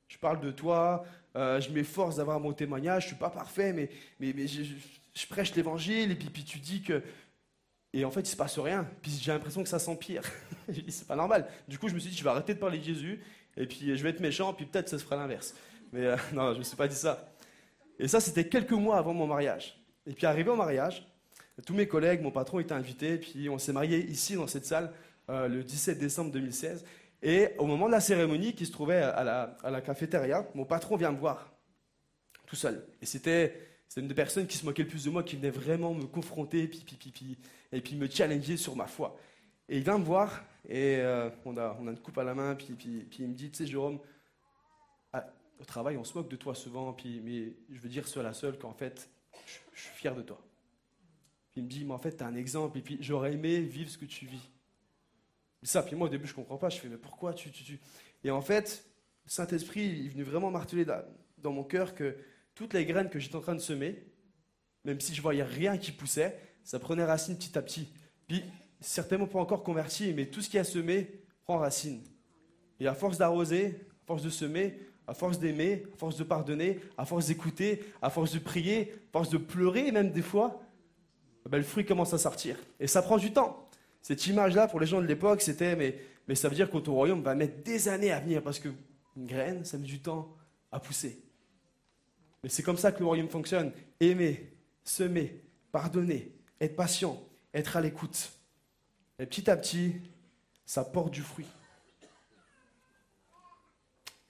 Je 0.07 0.17
parle 0.17 0.39
de 0.39 0.51
toi, 0.51 1.05
euh, 1.35 1.61
je 1.61 1.69
m'efforce 1.69 2.15
d'avoir 2.15 2.39
mon 2.39 2.53
témoignage, 2.53 3.03
je 3.03 3.07
suis 3.09 3.17
pas 3.17 3.29
parfait, 3.29 3.73
mais, 3.73 3.89
mais, 4.19 4.47
je, 4.47 5.27
prêche 5.27 5.53
l'évangile, 5.55 6.11
et 6.11 6.15
puis, 6.15 6.29
puis 6.29 6.43
tu 6.43 6.59
dis 6.59 6.81
que. 6.81 7.03
Et 7.93 8.05
en 8.05 8.11
fait, 8.11 8.21
il 8.21 8.27
se 8.27 8.35
passe 8.35 8.57
rien. 8.59 8.87
Puis 9.01 9.11
j'ai 9.21 9.31
l'impression 9.31 9.63
que 9.63 9.69
ça 9.69 9.79
s'empire. 9.79 10.21
c'est 10.87 11.07
pas 11.07 11.15
normal. 11.15 11.47
Du 11.67 11.77
coup, 11.77 11.87
je 11.87 11.93
me 11.93 11.99
suis 11.99 12.11
dit, 12.11 12.17
je 12.17 12.23
vais 12.23 12.29
arrêter 12.29 12.53
de 12.53 12.59
parler 12.59 12.79
de 12.79 12.83
Jésus, 12.83 13.21
et 13.55 13.65
puis 13.65 13.95
je 13.95 14.03
vais 14.03 14.09
être 14.09 14.19
méchant, 14.19 14.53
puis 14.53 14.65
peut-être 14.65 14.89
ça 14.89 14.97
se 14.97 15.03
fera 15.03 15.15
l'inverse. 15.15 15.55
Mais 15.91 16.05
euh, 16.05 16.17
non, 16.33 16.53
je 16.53 16.59
me 16.59 16.63
suis 16.63 16.75
pas 16.75 16.87
dit 16.87 16.95
ça. 16.95 17.29
Et 17.99 18.07
ça, 18.07 18.19
c'était 18.19 18.47
quelques 18.47 18.71
mois 18.71 18.97
avant 18.97 19.13
mon 19.13 19.27
mariage. 19.27 19.81
Et 20.05 20.13
puis 20.13 20.25
arrivé 20.25 20.49
au 20.49 20.55
mariage, 20.55 21.07
tous 21.65 21.73
mes 21.73 21.87
collègues, 21.87 22.21
mon 22.21 22.31
patron 22.31 22.59
étaient 22.59 22.73
invités, 22.73 23.17
puis 23.17 23.49
on 23.49 23.57
s'est 23.57 23.73
marié 23.73 23.99
ici 24.05 24.35
dans 24.35 24.47
cette 24.47 24.65
salle 24.65 24.93
euh, 25.29 25.47
le 25.47 25.63
17 25.63 25.97
décembre 25.97 26.31
2016. 26.31 26.85
Et 27.23 27.49
au 27.57 27.65
moment 27.65 27.87
de 27.87 27.91
la 27.91 27.99
cérémonie 27.99 28.53
qui 28.53 28.65
se 28.65 28.71
trouvait 28.71 29.01
à 29.01 29.23
la, 29.23 29.57
à 29.63 29.71
la 29.71 29.81
cafétéria, 29.81 30.47
mon 30.53 30.65
patron 30.65 30.95
vient 30.97 31.11
me 31.11 31.17
voir, 31.17 31.51
tout 32.45 32.55
seul. 32.55 32.85
Et 33.01 33.05
c'était 33.05 33.67
une 33.95 34.07
des 34.07 34.13
personnes 34.13 34.45
qui 34.45 34.57
se 34.57 34.65
moquait 34.65 34.83
le 34.83 34.89
plus 34.89 35.05
de 35.05 35.09
moi, 35.09 35.23
qui 35.23 35.35
venait 35.35 35.49
vraiment 35.49 35.93
me 35.93 36.05
confronter, 36.05 36.67
puis, 36.67 36.83
puis, 36.85 37.11
puis, 37.11 37.37
et 37.71 37.81
puis 37.81 37.95
me 37.95 38.07
challenger 38.07 38.57
sur 38.57 38.75
ma 38.75 38.85
foi. 38.85 39.17
Et 39.67 39.77
il 39.77 39.83
vient 39.83 39.97
me 39.97 40.03
voir, 40.03 40.43
et 40.69 40.97
euh, 40.97 41.29
on, 41.45 41.57
a, 41.57 41.75
on 41.79 41.87
a 41.87 41.91
une 41.91 41.99
coupe 41.99 42.17
à 42.19 42.23
la 42.23 42.35
main, 42.35 42.55
puis, 42.55 42.73
puis, 42.73 43.07
puis 43.09 43.23
il 43.23 43.29
me 43.29 43.33
dit, 43.33 43.49
tu 43.49 43.57
sais, 43.57 43.65
Jérôme, 43.65 43.99
au 45.59 45.65
travail, 45.65 45.97
on 45.97 46.03
se 46.03 46.13
moque 46.13 46.29
de 46.29 46.35
toi 46.35 46.55
souvent, 46.55 46.93
puis, 46.93 47.21
mais 47.23 47.53
je 47.69 47.79
veux 47.79 47.89
dire 47.89 48.07
seul 48.07 48.25
à 48.25 48.33
seul 48.33 48.57
qu'en 48.57 48.73
fait, 48.73 49.09
je, 49.45 49.81
suis 49.81 49.95
fier 49.95 50.15
de 50.15 50.21
toi. 50.21 50.39
Puis 51.51 51.61
il 51.61 51.63
me 51.63 51.69
dit, 51.69 51.85
mais 51.85 51.93
en 51.93 51.97
fait, 51.99 52.17
tu 52.17 52.23
as 52.23 52.27
un 52.27 52.35
exemple, 52.35 52.77
et 52.77 52.81
puis 52.81 52.97
j'aurais 53.01 53.33
aimé 53.33 53.59
vivre 53.61 53.89
ce 53.89 53.97
que 53.97 54.05
tu 54.05 54.25
vis. 54.25 54.49
ça, 55.63 55.83
puis 55.83 55.95
moi 55.95 56.07
au 56.07 56.09
début, 56.09 56.27
je 56.27 56.33
ne 56.33 56.35
comprends 56.35 56.57
pas, 56.57 56.69
je 56.69 56.79
fais, 56.79 56.89
mais 56.89 56.97
pourquoi 56.97 57.33
tu, 57.33 57.51
tu, 57.51 57.63
tu... 57.63 57.79
Et 58.23 58.31
en 58.31 58.41
fait, 58.41 58.85
Saint-Esprit, 59.25 59.85
il 59.85 60.05
est 60.05 60.09
venu 60.09 60.23
vraiment 60.23 60.51
marteler 60.51 60.85
dans 61.37 61.51
mon 61.51 61.63
cœur 61.63 61.95
que 61.95 62.17
toutes 62.55 62.73
les 62.73 62.85
graines 62.85 63.09
que 63.09 63.19
j'étais 63.19 63.35
en 63.35 63.41
train 63.41 63.55
de 63.55 63.59
semer, 63.59 64.03
même 64.83 64.99
si 64.99 65.13
je 65.13 65.21
voyais 65.21 65.43
rien 65.43 65.77
qui 65.77 65.91
poussait, 65.91 66.39
ça 66.63 66.79
prenait 66.79 67.03
racine 67.03 67.37
petit 67.37 67.57
à 67.57 67.61
petit. 67.61 67.89
Puis, 68.27 68.43
certainement 68.79 69.27
pas 69.27 69.39
encore 69.39 69.63
converti, 69.63 70.13
mais 70.13 70.27
tout 70.27 70.41
ce 70.41 70.49
qui 70.49 70.57
a 70.57 70.63
semé 70.63 71.21
prend 71.43 71.57
racine. 71.57 72.03
Et 72.79 72.87
à 72.87 72.93
force 72.93 73.17
d'arroser, 73.17 73.87
à 74.03 74.05
force 74.05 74.23
de 74.23 74.29
semer, 74.29 74.79
à 75.07 75.13
force 75.13 75.39
d'aimer, 75.39 75.83
à 75.93 75.97
force 75.97 76.17
de 76.17 76.23
pardonner, 76.23 76.79
à 76.97 77.05
force 77.05 77.27
d'écouter, 77.27 77.83
à 78.01 78.09
force 78.09 78.33
de 78.33 78.39
prier, 78.39 78.93
à 79.09 79.11
force 79.13 79.29
de 79.29 79.37
pleurer 79.37 79.91
même 79.91 80.11
des 80.11 80.21
fois, 80.21 80.61
eh 81.45 81.49
ben, 81.49 81.57
le 81.57 81.63
fruit 81.63 81.85
commence 81.85 82.13
à 82.13 82.17
sortir. 82.17 82.57
Et 82.79 82.87
ça 82.87 83.01
prend 83.01 83.17
du 83.17 83.31
temps. 83.31 83.69
Cette 84.01 84.27
image-là, 84.27 84.67
pour 84.67 84.79
les 84.79 84.85
gens 84.85 85.01
de 85.01 85.07
l'époque, 85.07 85.41
c'était, 85.41 85.75
mais, 85.75 85.97
mais 86.27 86.35
ça 86.35 86.49
veut 86.49 86.55
dire 86.55 86.69
qu'au 86.69 86.79
royaume 86.79 87.21
va 87.21 87.35
mettre 87.35 87.63
des 87.63 87.87
années 87.87 88.11
à 88.11 88.19
venir, 88.19 88.43
parce 88.43 88.59
qu'une 88.59 88.75
graine, 89.17 89.63
ça 89.63 89.77
met 89.77 89.85
du 89.85 89.99
temps 89.99 90.35
à 90.71 90.79
pousser. 90.79 91.21
Mais 92.43 92.49
c'est 92.49 92.63
comme 92.63 92.77
ça 92.77 92.91
que 92.91 92.99
le 92.99 93.05
royaume 93.05 93.29
fonctionne. 93.29 93.71
Aimer, 93.99 94.53
semer, 94.83 95.41
pardonner, 95.71 96.31
être 96.59 96.75
patient, 96.75 97.21
être 97.53 97.77
à 97.77 97.81
l'écoute. 97.81 98.31
Et 99.19 99.25
petit 99.25 99.49
à 99.49 99.57
petit, 99.57 99.95
ça 100.65 100.83
porte 100.83 101.11
du 101.11 101.21
fruit. 101.21 101.47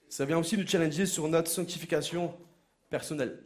Ça 0.08 0.24
vient 0.24 0.38
aussi 0.38 0.56
nous 0.56 0.66
challenger 0.66 1.06
sur 1.06 1.28
notre 1.28 1.50
sanctification 1.50 2.34
personnelle. 2.90 3.38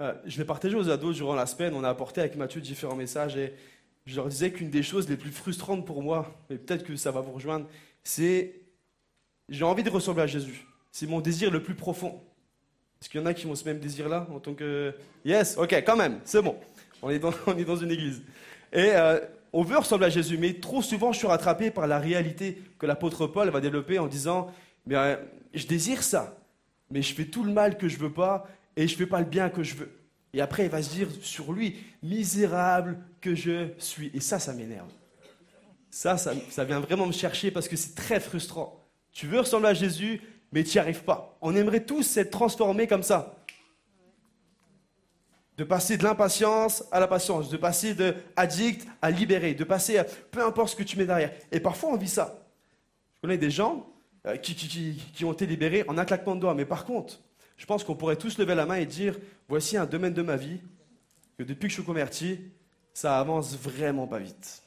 Euh, 0.00 0.14
je 0.24 0.36
vais 0.38 0.44
partager 0.44 0.76
aux 0.76 0.88
ados 0.88 1.16
durant 1.16 1.34
la 1.34 1.46
semaine, 1.46 1.74
on 1.74 1.84
a 1.84 1.88
apporté 1.88 2.20
avec 2.20 2.36
Mathieu 2.36 2.60
différents 2.60 2.96
messages 2.96 3.36
et 3.36 3.54
je 4.06 4.16
leur 4.16 4.28
disais 4.28 4.50
qu'une 4.50 4.70
des 4.70 4.82
choses 4.82 5.08
les 5.08 5.16
plus 5.16 5.30
frustrantes 5.30 5.86
pour 5.86 6.02
moi, 6.02 6.34
et 6.48 6.56
peut-être 6.56 6.84
que 6.84 6.96
ça 6.96 7.10
va 7.10 7.20
vous 7.20 7.32
rejoindre, 7.32 7.66
c'est 8.02 8.60
j'ai 9.48 9.64
envie 9.64 9.82
de 9.82 9.90
ressembler 9.90 10.22
à 10.22 10.26
Jésus. 10.26 10.66
C'est 10.92 11.06
mon 11.06 11.20
désir 11.20 11.50
le 11.50 11.62
plus 11.62 11.74
profond. 11.74 12.20
Est-ce 13.00 13.08
qu'il 13.08 13.20
y 13.20 13.22
en 13.22 13.26
a 13.26 13.34
qui 13.34 13.46
ont 13.46 13.54
ce 13.54 13.64
même 13.64 13.78
désir-là 13.78 14.26
en 14.32 14.38
tant 14.38 14.54
que... 14.54 14.94
Yes, 15.24 15.56
ok, 15.58 15.72
quand 15.84 15.96
même, 15.96 16.20
c'est 16.24 16.42
bon. 16.42 16.56
On 17.02 17.10
est 17.10 17.18
dans, 17.18 17.32
une 17.76 17.90
église. 17.90 18.22
Et 18.72 18.90
euh, 18.92 19.18
on 19.52 19.62
veut 19.62 19.78
ressembler 19.78 20.06
à 20.06 20.10
Jésus, 20.10 20.38
mais 20.38 20.54
trop 20.54 20.82
souvent 20.82 21.12
je 21.12 21.18
suis 21.18 21.26
rattrapé 21.26 21.70
par 21.70 21.86
la 21.86 21.98
réalité 21.98 22.62
que 22.78 22.86
l'apôtre 22.86 23.26
Paul 23.26 23.50
va 23.50 23.60
développer 23.60 23.98
en 23.98 24.06
disant, 24.06 24.52
mais 24.90 24.96
euh, 24.96 25.16
je 25.54 25.66
désire 25.68 26.02
ça, 26.02 26.36
mais 26.90 27.00
je 27.00 27.14
fais 27.14 27.24
tout 27.24 27.44
le 27.44 27.52
mal 27.52 27.78
que 27.78 27.88
je 27.88 27.96
veux 27.96 28.12
pas 28.12 28.48
et 28.76 28.88
je 28.88 28.96
fais 28.96 29.06
pas 29.06 29.20
le 29.20 29.24
bien 29.24 29.48
que 29.48 29.62
je 29.62 29.76
veux. 29.76 30.00
Et 30.34 30.40
après, 30.40 30.64
il 30.64 30.68
va 30.68 30.82
se 30.82 30.90
dire 30.90 31.06
sur 31.22 31.52
lui, 31.52 31.76
misérable 32.02 32.98
que 33.20 33.36
je 33.36 33.68
suis. 33.78 34.10
Et 34.14 34.20
ça, 34.20 34.40
ça 34.40 34.52
m'énerve. 34.52 34.90
Ça, 35.90 36.18
ça, 36.18 36.32
ça 36.50 36.64
vient 36.64 36.80
vraiment 36.80 37.06
me 37.06 37.12
chercher 37.12 37.52
parce 37.52 37.68
que 37.68 37.76
c'est 37.76 37.94
très 37.94 38.18
frustrant. 38.18 38.84
Tu 39.12 39.28
veux 39.28 39.38
ressembler 39.38 39.68
à 39.68 39.74
Jésus, 39.74 40.22
mais 40.50 40.64
tu 40.64 40.76
n'y 40.76 40.80
arrives 40.80 41.04
pas. 41.04 41.38
On 41.40 41.54
aimerait 41.54 41.84
tous 41.84 42.16
être 42.16 42.30
transformés 42.30 42.88
comme 42.88 43.04
ça. 43.04 43.36
De 45.56 45.62
passer 45.62 45.98
de 45.98 46.02
l'impatience 46.02 46.82
à 46.90 46.98
la 46.98 47.06
patience, 47.06 47.48
de 47.48 47.56
passer 47.56 47.94
de 47.94 48.16
addict 48.34 48.88
à 49.02 49.12
libéré, 49.12 49.54
de 49.54 49.62
passer 49.62 49.98
à 49.98 50.04
peu 50.04 50.44
importe 50.44 50.70
ce 50.70 50.76
que 50.76 50.82
tu 50.82 50.96
mets 50.96 51.06
derrière. 51.06 51.32
Et 51.52 51.60
parfois 51.60 51.90
on 51.90 51.96
vit 51.96 52.08
ça. 52.08 52.44
Je 53.14 53.20
connais 53.20 53.38
des 53.38 53.50
gens 53.50 53.86
euh, 54.26 54.36
qui, 54.36 55.24
ont 55.24 55.32
été 55.32 55.46
libérés 55.46 55.84
en 55.88 55.98
un 55.98 56.04
claquement 56.04 56.36
de 56.36 56.40
doigts. 56.40 56.54
Mais 56.54 56.66
par 56.66 56.84
contre, 56.84 57.20
je 57.56 57.66
pense 57.66 57.84
qu'on 57.84 57.94
pourrait 57.94 58.16
tous 58.16 58.38
lever 58.38 58.54
la 58.54 58.66
main 58.66 58.76
et 58.76 58.86
dire 58.86 59.18
voici 59.48 59.76
un 59.76 59.86
domaine 59.86 60.14
de 60.14 60.22
ma 60.22 60.36
vie 60.36 60.60
que 61.38 61.42
depuis 61.42 61.68
que 61.68 61.70
je 61.70 61.74
suis 61.74 61.84
converti, 61.84 62.40
ça 62.92 63.18
avance 63.18 63.56
vraiment 63.56 64.06
pas 64.06 64.18
vite. 64.18 64.62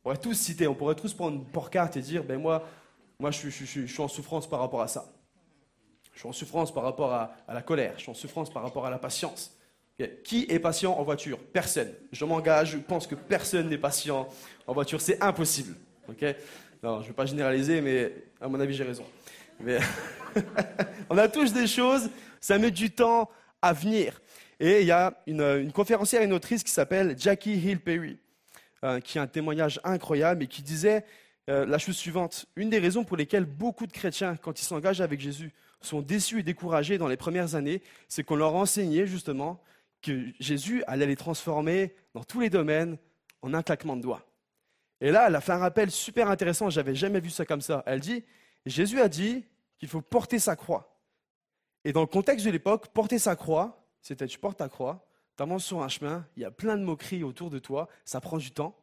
On 0.00 0.10
pourrait 0.10 0.18
tous 0.18 0.34
citer, 0.34 0.66
on 0.66 0.74
pourrait 0.74 0.96
tous 0.96 1.14
prendre 1.14 1.36
une 1.38 1.46
porte-carte 1.46 1.96
et 1.96 2.02
dire 2.02 2.24
ben 2.24 2.38
moi, 2.38 2.66
moi, 3.18 3.30
je, 3.30 3.48
suis 3.48 4.00
en 4.00 4.08
souffrance 4.08 4.48
par 4.48 4.60
rapport 4.60 4.82
à 4.82 4.88
ça. 4.88 5.06
Je 6.12 6.18
suis 6.20 6.28
en 6.28 6.32
souffrance 6.32 6.72
par 6.72 6.82
rapport 6.82 7.12
à, 7.12 7.34
la 7.48 7.62
colère. 7.62 7.94
Je 7.96 8.02
suis 8.02 8.10
en 8.10 8.14
souffrance 8.14 8.52
par 8.52 8.62
rapport 8.62 8.86
à 8.86 8.90
la 8.90 8.98
patience. 8.98 9.56
Qui 10.24 10.46
est 10.48 10.58
patient 10.58 10.98
en 10.98 11.02
voiture? 11.04 11.38
Personne. 11.38 11.92
Je 12.12 12.24
m'engage, 12.24 12.72
je 12.72 12.78
pense 12.78 13.06
que 13.06 13.14
personne 13.14 13.68
n'est 13.68 13.78
patient 13.78 14.28
en 14.66 14.72
voiture. 14.72 15.00
C'est 15.00 15.22
impossible. 15.22 15.76
Non, 16.84 16.98
je 16.98 17.04
ne 17.04 17.08
vais 17.08 17.14
pas 17.14 17.24
généraliser, 17.24 17.80
mais 17.80 18.12
à 18.42 18.46
mon 18.46 18.60
avis, 18.60 18.74
j'ai 18.74 18.84
raison. 18.84 19.06
On 21.08 21.16
a 21.16 21.28
tous 21.28 21.50
des 21.50 21.66
choses, 21.66 22.10
ça 22.42 22.58
met 22.58 22.70
du 22.70 22.90
temps 22.90 23.30
à 23.62 23.72
venir. 23.72 24.20
Et 24.60 24.82
il 24.82 24.86
y 24.86 24.90
a 24.90 25.18
une, 25.26 25.72
conférencière 25.72 26.20
et 26.20 26.26
une 26.26 26.34
autrice 26.34 26.62
qui 26.62 26.70
s'appelle 26.70 27.16
Jackie 27.18 27.54
Hill 27.54 27.80
Perry, 27.80 28.18
euh, 28.84 29.00
qui 29.00 29.18
a 29.18 29.22
un 29.22 29.26
témoignage 29.26 29.80
incroyable 29.82 30.42
et 30.42 30.46
qui 30.46 30.60
disait 30.60 31.06
euh, 31.48 31.64
la 31.64 31.78
chose 31.78 31.96
suivante. 31.96 32.44
Une 32.54 32.68
des 32.68 32.80
raisons 32.80 33.02
pour 33.02 33.16
lesquelles 33.16 33.46
beaucoup 33.46 33.86
de 33.86 33.92
chrétiens, 33.92 34.36
quand 34.36 34.60
ils 34.60 34.66
s'engagent 34.66 35.00
avec 35.00 35.20
Jésus, 35.20 35.54
sont 35.80 36.02
déçus 36.02 36.40
et 36.40 36.42
découragés 36.42 36.98
dans 36.98 37.08
les 37.08 37.16
premières 37.16 37.54
années, 37.54 37.80
c'est 38.08 38.24
qu'on 38.24 38.36
leur 38.36 38.54
enseignait 38.54 39.06
justement 39.06 39.58
que 40.02 40.20
Jésus 40.38 40.84
allait 40.86 41.06
les 41.06 41.16
transformer 41.16 41.94
dans 42.12 42.24
tous 42.24 42.40
les 42.40 42.50
domaines 42.50 42.98
en 43.40 43.54
un 43.54 43.62
claquement 43.62 43.96
de 43.96 44.02
doigts. 44.02 44.26
Et 45.04 45.10
là, 45.10 45.26
elle 45.28 45.36
a 45.36 45.42
fait 45.42 45.52
un 45.52 45.58
rappel 45.58 45.90
super 45.90 46.30
intéressant, 46.30 46.70
j'avais 46.70 46.94
jamais 46.94 47.20
vu 47.20 47.28
ça 47.28 47.44
comme 47.44 47.60
ça. 47.60 47.82
Elle 47.84 48.00
dit, 48.00 48.24
Jésus 48.64 49.00
a 49.00 49.08
dit 49.08 49.44
qu'il 49.78 49.88
faut 49.88 50.00
porter 50.00 50.38
sa 50.38 50.56
croix. 50.56 50.98
Et 51.84 51.92
dans 51.92 52.00
le 52.00 52.06
contexte 52.06 52.46
de 52.46 52.50
l'époque, 52.50 52.88
porter 52.88 53.18
sa 53.18 53.36
croix, 53.36 53.86
c'était 54.00 54.26
tu 54.26 54.38
portes 54.38 54.58
ta 54.58 54.68
croix, 54.70 55.06
tu 55.36 55.42
avances 55.42 55.66
sur 55.66 55.82
un 55.82 55.88
chemin, 55.88 56.26
il 56.36 56.42
y 56.42 56.46
a 56.46 56.50
plein 56.50 56.78
de 56.78 56.82
moqueries 56.82 57.22
autour 57.22 57.50
de 57.50 57.58
toi, 57.58 57.88
ça 58.06 58.22
prend 58.22 58.38
du 58.38 58.50
temps, 58.50 58.74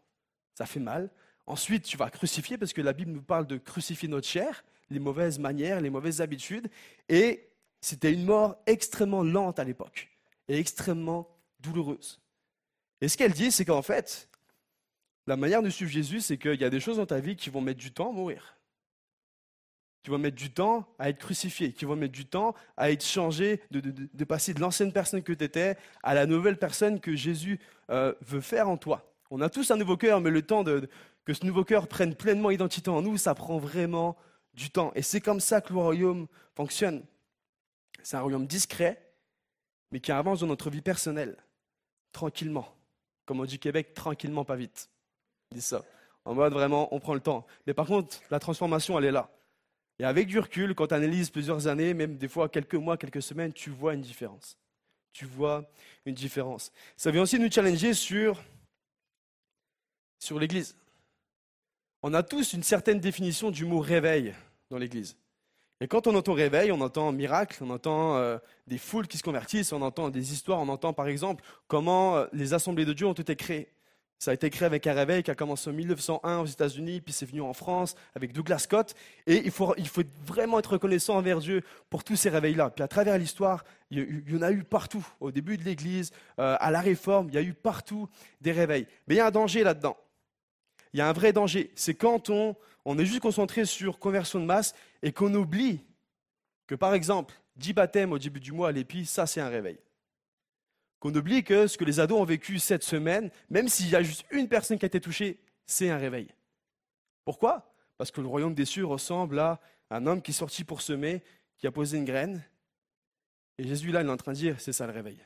ça 0.54 0.68
fait 0.68 0.80
mal, 0.80 1.10
Ensuite, 1.48 1.84
tu 1.84 1.98
vas 1.98 2.10
crucifier, 2.10 2.58
parce 2.58 2.72
que 2.72 2.82
la 2.82 2.94
Bible 2.94 3.12
nous 3.12 3.22
parle 3.22 3.48
de 3.48 3.58
crucifier 3.58 4.08
notre 4.08 4.28
chair, 4.28 4.64
les 4.90 5.00
mauvaises 5.00 5.40
manières, 5.40 5.82
les 5.82 5.90
mauvaises 5.90 6.22
habitudes. 6.22 6.70
Et 7.10 7.50
c'était 7.82 8.14
une 8.14 8.24
mort 8.24 8.56
extrêmement 8.68 9.24
lente 9.24 9.60
à 9.60 9.64
l'époque, 9.64 10.10
et 10.48 10.58
extrêmement 10.58 11.28
douloureuse. 11.60 12.22
Et 13.02 13.08
ce 13.08 13.18
qu'elle 13.18 13.34
dit, 13.34 13.52
c'est 13.52 13.66
qu'en 13.66 13.82
fait, 13.82 14.30
la 15.28 15.38
manière 15.38 15.62
de 15.62 15.70
suivre 15.70 15.92
Jésus, 15.92 16.22
c'est 16.22 16.38
qu'il 16.38 16.60
y 16.60 16.64
a 16.64 16.70
des 16.70 16.80
choses 16.80 16.98
dans 16.98 17.06
ta 17.06 17.20
vie 17.20 17.36
qui 17.36 17.50
vont 17.50 17.62
mettre 17.62 17.80
du 17.80 17.92
temps 17.92 18.10
à 18.10 18.14
mourir. 18.14 18.58
Qui 20.04 20.10
vont 20.10 20.18
mettre 20.18 20.36
du 20.36 20.52
temps 20.52 20.88
à 20.98 21.10
être 21.10 21.20
crucifié, 21.20 21.74
qui 21.74 21.86
vont 21.86 21.96
mettre 21.96 22.14
du 22.14 22.26
temps 22.26 22.56
à 22.76 22.92
être 22.92 23.06
changé, 23.06 23.62
de, 23.70 24.24
passer 24.24 24.54
de 24.54 24.60
l'ancienne 24.60 24.92
personne 24.92 25.22
que 25.22 25.34
tu 25.34 25.44
étais 25.44 25.78
à 26.02 26.16
la 26.16 26.26
nouvelle 26.26 26.58
personne 26.58 27.00
que 27.00 27.16
Jésus 27.16 27.60
euh, 27.92 28.14
veut 28.22 28.42
faire 28.42 28.68
en 28.68 28.78
toi. 28.78 29.14
On 29.30 29.42
a 29.42 29.50
tous 29.50 29.70
un 29.72 29.78
nouveau 29.78 29.96
cœur, 29.96 30.20
mais 30.20 30.32
le 30.32 30.42
temps 30.42 30.64
que 30.64 31.34
ce 31.34 31.46
nouveau 31.46 31.64
cœur 31.64 31.88
prenne 31.88 32.16
pleinement 32.16 32.50
identité 32.50 32.90
en 32.90 33.02
nous, 33.02 33.18
ça 33.18 33.36
prend 33.36 33.60
vraiment 33.60 34.18
du 34.54 34.70
temps. 34.70 34.92
Et 34.96 35.02
c'est 35.02 35.22
comme 35.22 35.40
ça 35.40 35.62
que 35.62 35.72
le 35.72 35.80
royaume 35.80 36.28
fonctionne. 36.56 37.06
C'est 38.04 38.18
un 38.18 38.22
royaume 38.22 38.48
discret, 38.48 39.14
mais 39.92 40.00
qui 40.00 40.12
avance 40.12 40.40
dans 40.42 40.48
notre 40.48 40.70
vie 40.70 40.82
personnelle, 40.82 41.38
tranquillement. 42.12 42.76
Comme 43.26 43.40
on 43.40 43.46
dit 43.46 43.60
Québec, 43.60 43.94
tranquillement, 43.94 44.44
pas 44.44 44.56
vite. 44.56 44.91
Dit 45.52 45.62
ça. 45.62 45.84
En 46.26 46.36
mode 46.36 46.54
vraiment, 46.54 46.94
on 46.94 47.00
prend 47.00 47.14
le 47.14 47.20
temps. 47.20 47.46
Mais 47.66 47.74
par 47.74 47.88
contre, 47.88 48.22
la 48.30 48.40
transformation, 48.40 48.98
elle 48.98 49.06
est 49.06 49.12
là. 49.12 49.30
Et 50.00 50.06
avec 50.06 50.28
du 50.28 50.40
recul, 50.40 50.74
quand 50.74 50.88
tu 50.88 50.94
analyses 50.94 51.30
plusieurs 51.30 51.68
années, 51.68 51.94
même 51.94 52.18
des 52.18 52.28
fois 52.28 52.50
quelques 52.50 52.76
mois, 52.76 52.98
quelques 52.98 53.22
semaines, 53.22 53.54
tu 53.54 53.70
vois 53.70 53.94
une 53.94 54.02
différence. 54.02 54.58
Tu 55.14 55.26
vois 55.26 55.70
une 56.06 56.16
différence. 56.16 56.72
Ça 56.96 57.12
vient 57.12 57.22
aussi 57.22 57.38
nous 57.38 57.52
challenger 57.52 57.94
sur, 57.94 58.42
sur 60.20 60.40
l'Église. 60.40 60.76
On 62.02 62.14
a 62.14 62.24
tous 62.24 62.54
une 62.54 62.64
certaine 62.64 63.00
définition 63.00 63.52
du 63.52 63.66
mot 63.66 63.80
réveil 63.80 64.34
dans 64.70 64.78
l'Église. 64.78 65.18
Et 65.82 65.88
quand 65.88 66.08
on 66.08 66.16
entend 66.16 66.34
réveil, 66.34 66.72
on 66.72 66.80
entend 66.82 67.12
miracle, 67.12 67.58
on 67.64 67.70
entend 67.72 68.16
euh, 68.16 68.38
des 68.68 68.78
foules 68.78 69.08
qui 69.08 69.18
se 69.18 69.24
convertissent, 69.24 69.74
on 69.74 69.82
entend 69.82 70.10
des 70.10 70.32
histoires, 70.32 70.60
on 70.60 70.70
entend 70.70 70.94
par 70.94 71.08
exemple 71.08 71.44
comment 71.68 72.18
euh, 72.18 72.28
les 72.34 72.54
assemblées 72.54 72.86
de 72.86 72.94
Dieu 72.94 73.08
ont 73.08 73.14
été 73.14 73.36
créées. 73.36 73.68
Ça 74.22 74.30
a 74.30 74.34
été 74.36 74.52
créé 74.52 74.68
avec 74.68 74.86
réveil 74.86 75.24
qui 75.24 75.32
a 75.32 75.36
commencé 75.36 75.68
en 75.68 75.74
1901 75.74 76.42
aux 76.42 76.46
États-Unis, 76.46 77.02
puis 77.02 77.12
c'est 77.12 77.26
venu 77.26 77.42
en 77.42 77.54
France 77.54 77.96
avec 78.14 78.34
Douglas 78.34 78.60
Scott. 78.60 78.94
Et 79.26 79.42
il 79.44 79.50
faut, 79.50 79.74
il 79.80 79.88
faut 79.88 80.04
vraiment 80.24 80.60
être 80.60 80.74
reconnaissant 80.74 81.16
envers 81.16 81.40
Dieu 81.40 81.64
pour 81.90 82.04
tous 82.04 82.16
ces 82.16 82.30
réveils-là. 82.30 82.70
Puis 82.70 82.84
à 82.84 82.88
travers 82.88 83.18
l'histoire, 83.18 83.64
il 83.90 84.24
y 84.30 84.38
en 84.38 84.44
a 84.44 84.52
eu 84.52 84.64
partout. 84.64 85.04
Au 85.20 85.32
début 85.32 85.58
de 85.58 85.64
l'Église, 85.64 86.12
euh, 86.38 86.56
à 86.60 86.70
la 86.70 86.82
Réforme, 86.82 87.30
il 87.30 87.34
y 87.34 87.38
a 87.40 87.42
eu 87.42 87.54
partout 87.54 88.08
des 88.42 88.52
réveils. 88.52 88.86
Mais 89.08 89.16
il 89.16 89.18
y 89.18 89.22
a 89.22 89.26
un 89.26 89.32
danger 89.32 89.64
là-dedans 89.64 89.98
il 90.94 90.98
y 90.98 91.02
a 91.02 91.08
un 91.08 91.14
vrai 91.14 91.34
danger. 91.34 91.72
C'est 91.76 91.96
quand 91.96 92.30
on, 92.30 92.56
on 92.86 93.00
est 93.00 93.06
juste 93.06 93.22
concentré 93.22 93.66
sur 93.66 94.00
conversion 94.00 94.40
de 94.40 94.46
masse 94.46 94.76
et 95.02 95.12
qu'on 95.12 95.34
oublie 95.34 95.84
que, 96.68 96.76
par 96.76 96.94
exemple, 96.94 97.34
10 97.58 97.74
baptêmes 97.74 98.12
au 98.12 98.20
début 98.20 98.40
du 98.40 98.52
mois 98.52 98.70
à 98.70 98.72
l'épi, 98.72 99.06
ça 99.06 99.26
c'est 99.26 99.42
un 99.42 99.50
réveil. 99.50 99.78
Qu'on 101.02 101.14
oublie 101.16 101.44
que 101.44 101.66
ce 101.66 101.78
que 101.78 101.84
les 101.84 102.00
ados 102.00 102.22
ont 102.22 102.24
vécu 102.24 102.60
cette 102.60 102.84
semaine, 102.84 103.32
même 103.50 103.68
s'il 103.68 103.90
y 103.90 103.96
a 103.96 104.04
juste 104.04 104.24
une 104.30 104.48
personne 104.48 104.78
qui 104.78 104.86
a 104.86 104.88
été 104.88 105.02
touchée, 105.02 105.40
c'est 105.66 105.90
un 105.90 105.98
réveil. 105.98 106.30
Pourquoi? 107.26 107.74
Parce 107.98 108.12
que 108.12 108.22
le 108.22 108.28
royaume 108.28 108.54
des 108.54 108.66
cieux 108.66 108.86
ressemble 108.86 109.40
à 109.40 109.60
un 109.90 110.06
homme 110.06 110.22
qui 110.22 110.30
est 110.30 110.36
sorti 110.36 110.64
pour 110.64 110.82
semer, 110.82 111.24
qui 111.58 111.66
a 111.66 111.72
posé 111.72 111.98
une 111.98 112.06
graine. 112.06 112.44
Et 113.58 113.68
Jésus, 113.68 113.92
là, 113.92 114.02
il 114.02 114.08
est 114.08 114.12
en 114.12 114.18
train 114.18 114.32
de 114.32 114.38
dire, 114.38 114.62
c'est 114.62 114.74
ça 114.74 114.86
le 114.86 114.94
réveil. 114.94 115.18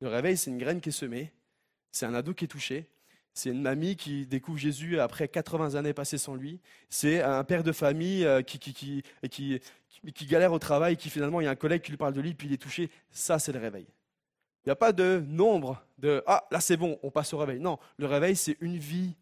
Le 0.00 0.08
réveil, 0.08 0.36
c'est 0.36 0.50
une 0.50 0.58
graine 0.58 0.80
qui 0.80 0.90
est 0.90 0.92
semée, 0.92 1.32
c'est 1.90 2.06
un 2.06 2.14
ado 2.14 2.32
qui 2.32 2.44
est 2.44 2.48
touché, 2.48 2.88
c'est 3.34 3.50
une 3.50 3.62
mamie 3.62 3.96
qui 3.96 4.24
découvre 4.24 4.58
Jésus 4.58 5.00
après 5.00 5.26
80 5.26 5.74
années 5.74 5.94
passées 5.94 6.16
sans 6.16 6.36
lui. 6.36 6.60
C'est 6.88 7.22
un 7.22 7.42
père 7.42 7.64
de 7.64 7.72
famille 7.72 8.24
euh, 8.24 8.40
qui, 8.42 8.58
qui, 8.58 9.02
qui, 9.28 10.26
galère 10.26 10.52
au 10.52 10.58
travail, 10.60 10.96
qui 10.96 11.10
finalement, 11.10 11.40
il 11.40 11.44
y 11.44 11.46
a 11.48 11.50
un 11.50 11.56
collègue 11.56 11.82
qui 11.82 11.90
lui 11.90 11.98
parle 11.98 12.14
de 12.14 12.20
lui, 12.20 12.34
puis 12.34 12.46
il 12.46 12.54
est 12.54 12.62
touché. 12.62 12.88
Ça, 13.10 13.38
c'est 13.40 13.52
le 13.52 13.58
réveil. 13.58 13.86
Il 14.66 14.70
n'y 14.70 14.72
a 14.72 14.76
pas 14.76 14.92
de 14.92 15.24
nombre 15.28 15.82
de 15.98 16.22
Ah, 16.26 16.46
là 16.50 16.60
c'est 16.60 16.76
bon, 16.76 16.98
on 17.02 17.10
passe 17.10 17.32
au 17.32 17.38
réveil. 17.38 17.60
Non, 17.60 17.78
le 17.96 18.06
réveil, 18.06 18.36
c'est 18.36 18.56
une 18.60 18.76
vie 18.76 19.14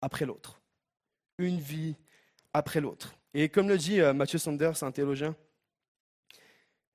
après 0.00 0.24
l'autre. 0.24 0.60
Une 1.38 1.58
vie 1.58 1.96
après 2.52 2.80
l'autre. 2.80 3.14
Et 3.34 3.48
comme 3.48 3.68
le 3.68 3.78
dit 3.78 4.00
euh, 4.00 4.12
Mathieu 4.12 4.38
Sanders, 4.38 4.82
un 4.82 4.90
théologien, 4.90 5.36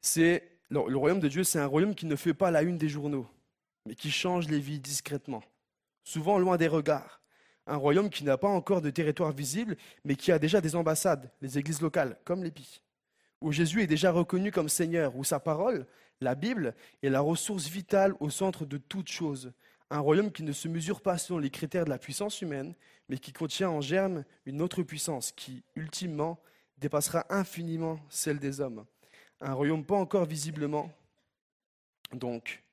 c'est 0.02 0.52
le 0.70 0.98
royaume 0.98 1.20
de 1.20 1.28
Dieu, 1.28 1.44
c'est 1.44 1.60
un 1.60 1.68
royaume 1.68 1.96
qui 1.96 2.06
ne 2.06 2.16
fait 2.16 2.34
pas 2.34 2.52
la 2.52 2.64
une 2.64 2.78
des 2.78 2.90
journaux, 2.90 3.28
mais 3.86 3.96
qui 3.96 4.12
change 4.12 4.50
les 4.50 4.60
vies 4.60 4.80
discrètement 4.80 5.44
souvent 6.06 6.38
loin 6.38 6.56
des 6.56 6.68
regards. 6.68 7.20
Un 7.68 7.76
royaume 7.76 8.10
qui 8.10 8.24
n'a 8.24 8.38
pas 8.38 8.48
encore 8.48 8.82
de 8.82 8.92
territoire 8.92 9.32
visible, 9.32 9.76
mais 10.06 10.16
qui 10.16 10.32
a 10.32 10.40
déjà 10.40 10.62
des 10.62 10.76
ambassades, 10.76 11.32
les 11.42 11.58
églises 11.58 11.82
locales, 11.82 12.18
comme 12.24 12.44
l'Épi, 12.44 12.82
où 13.42 13.52
Jésus 13.52 13.82
est 13.82 13.88
déjà 13.88 14.12
reconnu 14.12 14.52
comme 14.52 14.70
Seigneur, 14.70 15.16
où 15.18 15.24
sa 15.24 15.40
parole, 15.40 15.88
la 16.22 16.36
Bible, 16.36 16.76
est 17.04 17.10
la 17.10 17.22
ressource 17.22 17.68
vitale 17.68 18.14
au 18.20 18.30
centre 18.30 18.66
de 18.66 18.78
toute 18.78 19.10
chose. 19.10 19.54
Un 19.90 20.00
royaume 20.00 20.32
qui 20.32 20.44
ne 20.44 20.52
se 20.52 20.68
mesure 20.68 21.02
pas 21.02 21.18
selon 21.18 21.40
les 21.40 21.50
critères 21.50 21.86
de 21.86 21.90
la 21.90 21.98
puissance 21.98 22.42
humaine, 22.42 22.74
mais 23.10 23.18
qui 23.18 23.34
contient 23.34 23.70
en 23.70 23.82
germe 23.82 24.24
une 24.46 24.62
autre 24.62 24.82
puissance 24.84 25.32
qui, 25.32 25.64
ultimement, 25.76 26.40
dépassera 26.78 27.26
infiniment 27.30 28.00
celle 28.10 28.40
des 28.40 28.62
hommes. 28.62 28.86
Un 29.42 29.54
royaume 29.54 29.86
pas 29.86 29.96
encore 29.96 30.26
visiblement, 30.26 30.92
donc, 32.14 32.64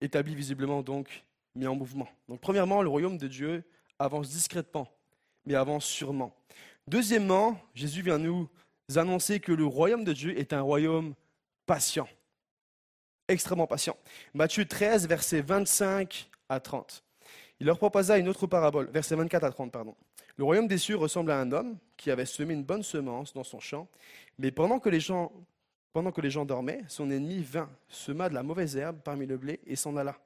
établi 0.00 0.34
visiblement, 0.34 0.82
donc, 0.82 1.24
mis 1.54 1.66
en 1.66 1.74
mouvement. 1.74 2.08
Donc, 2.28 2.40
premièrement, 2.40 2.82
le 2.82 2.88
royaume 2.88 3.18
de 3.18 3.28
Dieu 3.28 3.64
avance 3.98 4.30
discrètement, 4.30 4.88
mais 5.44 5.54
avance 5.54 5.84
sûrement. 5.84 6.34
Deuxièmement, 6.86 7.60
Jésus 7.74 8.02
vient 8.02 8.18
nous 8.18 8.48
annoncer 8.96 9.38
que 9.38 9.52
le 9.52 9.64
royaume 9.64 10.04
de 10.04 10.12
Dieu 10.12 10.36
est 10.38 10.52
un 10.52 10.62
royaume 10.62 11.14
patient, 11.66 12.08
extrêmement 13.30 13.66
patient. 13.66 13.96
Matthieu 14.34 14.64
13, 14.64 15.08
versets 15.08 15.40
25 15.40 16.28
à 16.48 16.60
30. 16.60 17.04
Il 17.60 17.66
leur 17.66 17.78
proposa 17.78 18.18
une 18.18 18.28
autre 18.28 18.46
parabole, 18.46 18.90
versets 18.90 19.16
24 19.16 19.44
à 19.44 19.50
30, 19.50 19.72
pardon. 19.72 19.94
Le 20.36 20.44
royaume 20.44 20.66
des 20.66 20.78
cieux 20.78 20.96
ressemble 20.96 21.30
à 21.30 21.38
un 21.38 21.52
homme 21.52 21.76
qui 21.96 22.10
avait 22.10 22.24
semé 22.24 22.54
une 22.54 22.64
bonne 22.64 22.82
semence 22.82 23.34
dans 23.34 23.44
son 23.44 23.60
champ, 23.60 23.88
mais 24.38 24.50
pendant 24.50 24.78
que 24.78 24.88
les 24.88 25.00
gens, 25.00 25.32
pendant 25.92 26.12
que 26.12 26.20
les 26.22 26.30
gens 26.30 26.46
dormaient, 26.46 26.82
son 26.88 27.10
ennemi 27.10 27.42
vint, 27.42 27.70
sema 27.88 28.28
de 28.28 28.34
la 28.34 28.42
mauvaise 28.42 28.76
herbe 28.76 29.00
parmi 29.04 29.26
le 29.26 29.36
blé 29.36 29.60
et 29.66 29.76
s'en 29.76 29.96
alla. 29.96 30.18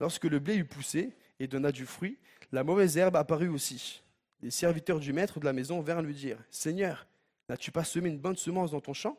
Lorsque 0.00 0.24
le 0.24 0.38
blé 0.38 0.56
eut 0.56 0.66
poussé 0.66 1.16
et 1.40 1.46
donna 1.46 1.72
du 1.72 1.86
fruit, 1.86 2.18
la 2.52 2.64
mauvaise 2.64 2.98
herbe 2.98 3.16
apparut 3.16 3.48
aussi. 3.48 4.02
Les 4.42 4.50
serviteurs 4.50 5.00
du 5.00 5.14
maître 5.14 5.40
de 5.40 5.46
la 5.46 5.54
maison 5.54 5.80
vinrent 5.80 6.02
lui 6.02 6.14
dire 6.14 6.36
Seigneur, 6.50 7.06
n'as-tu 7.48 7.70
pas 7.72 7.84
semé 7.84 8.10
une 8.10 8.18
bonne 8.18 8.36
semence 8.36 8.72
dans 8.72 8.80
ton 8.82 8.92
champ? 8.92 9.16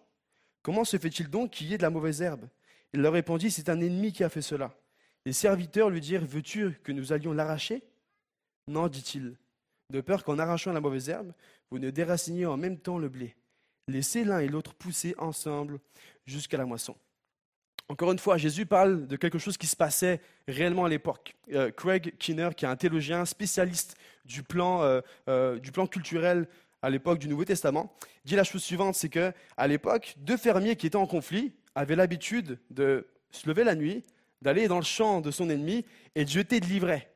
Comment 0.61 0.83
se 0.83 0.97
fait-il 0.97 1.29
donc 1.29 1.51
qu'il 1.51 1.67
y 1.67 1.73
ait 1.73 1.77
de 1.77 1.83
la 1.83 1.89
mauvaise 1.89 2.21
herbe? 2.21 2.47
Il 2.93 3.01
leur 3.01 3.13
répondit 3.13 3.51
C'est 3.51 3.69
un 3.69 3.81
ennemi 3.81 4.13
qui 4.13 4.23
a 4.23 4.29
fait 4.29 4.41
cela. 4.41 4.75
Les 5.25 5.33
serviteurs 5.33 5.89
lui 5.89 6.01
dirent 6.01 6.25
Veux-tu 6.25 6.71
que 6.83 6.91
nous 6.91 7.13
allions 7.13 7.33
l'arracher? 7.33 7.83
Non, 8.67 8.87
dit-il, 8.87 9.35
de 9.91 10.01
peur 10.01 10.23
qu'en 10.23 10.39
arrachant 10.39 10.73
la 10.73 10.81
mauvaise 10.81 11.09
herbe, 11.09 11.33
vous 11.71 11.79
ne 11.79 11.89
déraciniez 11.89 12.45
en 12.45 12.57
même 12.57 12.79
temps 12.79 12.97
le 12.97 13.09
blé. 13.09 13.35
Laissez 13.87 14.23
l'un 14.23 14.39
et 14.39 14.47
l'autre 14.47 14.73
pousser 14.73 15.13
ensemble 15.17 15.79
jusqu'à 16.25 16.57
la 16.57 16.65
moisson. 16.65 16.95
Encore 17.87 18.11
une 18.11 18.19
fois, 18.19 18.37
Jésus 18.37 18.65
parle 18.65 19.05
de 19.05 19.15
quelque 19.15 19.37
chose 19.37 19.57
qui 19.57 19.67
se 19.67 19.75
passait 19.75 20.19
réellement 20.47 20.85
à 20.85 20.89
l'époque. 20.89 21.35
Euh, 21.53 21.69
Craig 21.69 22.15
Kinner, 22.17 22.49
qui 22.57 22.65
est 22.65 22.67
un 22.67 22.75
théologien 22.75 23.25
spécialiste 23.25 23.95
du 24.25 24.41
plan, 24.41 24.81
euh, 24.81 25.01
euh, 25.29 25.59
du 25.59 25.71
plan 25.71 25.85
culturel 25.85 26.47
à 26.81 26.89
l'époque 26.89 27.19
du 27.19 27.27
Nouveau 27.27 27.45
Testament, 27.45 27.95
dit 28.25 28.35
la 28.35 28.43
chose 28.43 28.63
suivante, 28.63 28.95
c'est 28.95 29.09
que 29.09 29.31
à 29.55 29.67
l'époque, 29.67 30.15
deux 30.17 30.37
fermiers 30.37 30.75
qui 30.75 30.87
étaient 30.87 30.95
en 30.95 31.05
conflit 31.05 31.53
avaient 31.75 31.95
l'habitude 31.95 32.59
de 32.69 33.07
se 33.31 33.47
lever 33.47 33.63
la 33.63 33.75
nuit, 33.75 34.03
d'aller 34.41 34.67
dans 34.67 34.77
le 34.77 34.83
champ 34.83 35.21
de 35.21 35.31
son 35.31 35.49
ennemi 35.49 35.85
et 36.15 36.25
de 36.25 36.29
jeter 36.29 36.59
de 36.59 36.65
l'ivraie. 36.65 37.11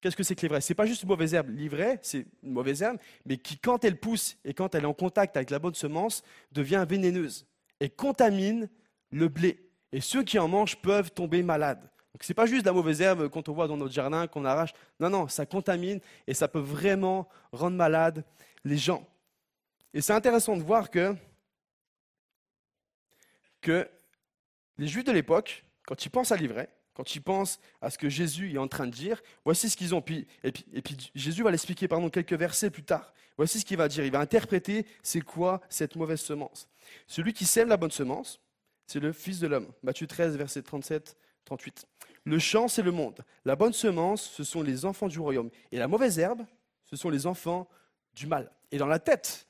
Qu'est-ce 0.00 0.16
que 0.16 0.22
c'est 0.22 0.34
que 0.34 0.42
l'ivraie 0.42 0.60
C'est 0.60 0.74
pas 0.74 0.86
juste 0.86 1.02
une 1.02 1.08
mauvaise 1.08 1.34
herbe. 1.34 1.48
L'ivraie, 1.50 1.98
c'est 2.02 2.26
une 2.42 2.52
mauvaise 2.52 2.82
herbe, 2.82 2.98
mais 3.24 3.38
qui, 3.38 3.58
quand 3.58 3.84
elle 3.84 3.98
pousse 3.98 4.36
et 4.44 4.54
quand 4.54 4.74
elle 4.74 4.84
est 4.84 4.86
en 4.86 4.94
contact 4.94 5.36
avec 5.36 5.50
la 5.50 5.58
bonne 5.58 5.74
semence, 5.74 6.22
devient 6.52 6.84
vénéneuse 6.88 7.46
et 7.80 7.88
contamine 7.88 8.68
le 9.10 9.28
blé 9.28 9.66
et 9.92 10.00
ceux 10.00 10.22
qui 10.22 10.38
en 10.38 10.48
mangent 10.48 10.76
peuvent 10.76 11.10
tomber 11.10 11.42
malades. 11.42 11.80
Donc 12.12 12.22
ce 12.22 12.30
n'est 12.30 12.34
pas 12.34 12.46
juste 12.46 12.64
la 12.64 12.72
mauvaise 12.72 13.00
herbe 13.00 13.28
qu'on 13.28 13.42
voit 13.52 13.68
dans 13.68 13.76
notre 13.76 13.92
jardin, 13.92 14.26
qu'on 14.26 14.44
arrache. 14.44 14.72
Non, 15.00 15.10
non, 15.10 15.28
ça 15.28 15.46
contamine 15.46 16.00
et 16.26 16.34
ça 16.34 16.48
peut 16.48 16.60
vraiment 16.60 17.28
rendre 17.52 17.76
malade 17.76 18.24
les 18.64 18.78
gens. 18.78 19.06
Et 19.92 20.00
c'est 20.00 20.12
intéressant 20.12 20.56
de 20.56 20.62
voir 20.62 20.90
que, 20.90 21.14
que 23.60 23.88
les 24.78 24.86
Juifs 24.86 25.04
de 25.04 25.12
l'époque, 25.12 25.64
quand 25.86 26.04
ils 26.04 26.10
pensent 26.10 26.32
à 26.32 26.36
l'ivraie, 26.36 26.68
quand 26.94 27.14
ils 27.14 27.20
pensent 27.20 27.60
à 27.82 27.90
ce 27.90 27.98
que 27.98 28.08
Jésus 28.08 28.54
est 28.54 28.58
en 28.58 28.68
train 28.68 28.86
de 28.86 28.92
dire, 28.92 29.22
voici 29.44 29.68
ce 29.68 29.76
qu'ils 29.76 29.94
ont. 29.94 30.02
Et, 30.42 30.52
puis, 30.52 30.66
et 30.72 30.82
puis 30.82 30.96
Jésus 31.14 31.42
va 31.42 31.50
l'expliquer 31.50 31.88
pardon, 31.88 32.08
quelques 32.08 32.32
versets 32.32 32.70
plus 32.70 32.84
tard. 32.84 33.12
Voici 33.36 33.60
ce 33.60 33.66
qu'il 33.66 33.76
va 33.76 33.88
dire. 33.88 34.04
Il 34.04 34.12
va 34.12 34.20
interpréter 34.20 34.86
c'est 35.02 35.20
quoi 35.20 35.60
cette 35.68 35.96
mauvaise 35.96 36.20
semence. 36.20 36.68
Celui 37.06 37.34
qui 37.34 37.44
sème 37.44 37.68
la 37.68 37.76
bonne 37.76 37.90
semence, 37.90 38.40
c'est 38.86 39.00
le 39.00 39.12
Fils 39.12 39.40
de 39.40 39.46
l'homme. 39.46 39.70
Matthieu 39.82 40.06
13, 40.06 40.36
verset 40.36 40.62
37, 40.62 41.16
38. 41.44 41.86
Le 42.24 42.38
champ, 42.38 42.66
c'est 42.66 42.82
le 42.82 42.92
monde. 42.92 43.24
La 43.44 43.56
bonne 43.56 43.72
semence, 43.72 44.22
ce 44.22 44.42
sont 44.42 44.62
les 44.62 44.84
enfants 44.84 45.08
du 45.08 45.20
royaume. 45.20 45.50
Et 45.72 45.78
la 45.78 45.88
mauvaise 45.88 46.18
herbe, 46.18 46.46
ce 46.84 46.96
sont 46.96 47.10
les 47.10 47.26
enfants 47.26 47.68
du 48.14 48.26
mal. 48.26 48.50
Et 48.72 48.78
dans 48.78 48.86
la 48.86 48.98
tête 48.98 49.46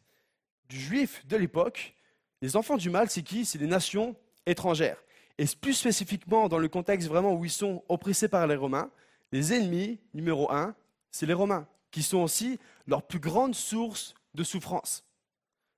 du 0.68 0.78
juif 0.78 1.24
de 1.26 1.36
l'époque, 1.36 1.94
les 2.43 2.57
enfants 2.57 2.76
du 2.76 2.91
mal, 2.91 3.11
c'est 3.11 3.22
qui? 3.22 3.45
C'est 3.45 3.59
les 3.59 3.66
nations 3.66 4.16
étrangères. 4.47 5.03
Et 5.39 5.45
plus 5.61 5.74
spécifiquement 5.74 6.49
dans 6.49 6.59
le 6.59 6.68
contexte 6.68 7.09
vraiment 7.09 7.34
où 7.34 7.45
ils 7.45 7.51
sont 7.51 7.84
oppressés 7.89 8.28
par 8.28 8.47
les 8.47 8.57
Romains, 8.57 8.91
les 9.32 9.53
ennemis, 9.53 9.99
numéro 10.14 10.51
un, 10.51 10.74
c'est 11.11 11.26
les 11.26 11.34
Romains, 11.34 11.66
qui 11.91 12.03
sont 12.03 12.18
aussi 12.18 12.59
leur 12.87 13.03
plus 13.03 13.18
grande 13.18 13.55
source 13.55 14.14
de 14.34 14.45
souffrance. 14.45 15.05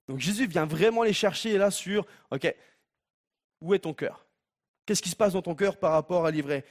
Donc 0.08 0.20
Jésus 0.20 0.46
vient 0.46 0.66
vraiment 0.66 1.02
les 1.02 1.12
chercher 1.12 1.58
là 1.58 1.70
sur, 1.70 2.06
ok, 2.30 2.54
où 3.60 3.74
est 3.74 3.80
ton 3.80 3.94
cœur? 3.94 4.26
Qu'est-ce 4.86 5.02
qui 5.02 5.10
se 5.10 5.16
passe 5.16 5.34
dans 5.34 5.42
ton 5.42 5.54
cœur 5.54 5.76
par 5.76 5.92
rapport 5.92 6.24
à 6.24 6.30
l'ivraie? 6.30 6.64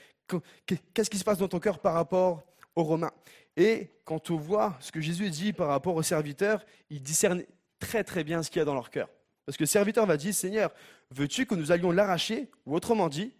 Qu'est-ce 0.66 1.10
qui 1.10 1.18
se 1.18 1.24
passe 1.24 1.38
dans 1.38 1.48
ton 1.48 1.60
cœur 1.60 1.78
par 1.78 1.94
rapport 1.94 2.42
aux 2.74 2.84
Romains? 2.84 3.12
Et 3.56 3.90
quand 4.04 4.30
on 4.30 4.36
voit 4.36 4.76
ce 4.80 4.92
que 4.92 5.00
Jésus 5.00 5.30
dit 5.30 5.52
par 5.52 5.68
rapport 5.68 5.94
aux 5.94 6.02
serviteurs, 6.02 6.64
il 6.90 7.02
discerne 7.02 7.42
très 7.78 8.04
très 8.04 8.24
bien 8.24 8.42
ce 8.42 8.50
qu'il 8.50 8.58
y 8.58 8.62
a 8.62 8.64
dans 8.64 8.74
leur 8.74 8.90
cœur. 8.90 9.08
Parce 9.48 9.56
que 9.56 9.62
le 9.62 9.68
serviteur 9.68 10.04
va 10.04 10.18
dire, 10.18 10.34
Seigneur, 10.34 10.70
veux-tu 11.10 11.46
que 11.46 11.54
nous 11.54 11.72
allions 11.72 11.90
l'arracher? 11.90 12.50
Ou 12.66 12.76
autrement 12.76 13.08
dit, 13.08 13.32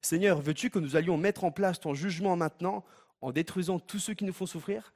Seigneur, 0.00 0.40
veux-tu 0.40 0.70
que 0.70 0.78
nous 0.78 0.96
allions 0.96 1.18
mettre 1.18 1.44
en 1.44 1.50
place 1.50 1.78
ton 1.78 1.92
jugement 1.92 2.34
maintenant 2.34 2.82
en 3.20 3.30
détruisant 3.30 3.78
tous 3.78 3.98
ceux 3.98 4.14
qui 4.14 4.24
nous 4.24 4.32
font 4.32 4.46
souffrir? 4.46 4.94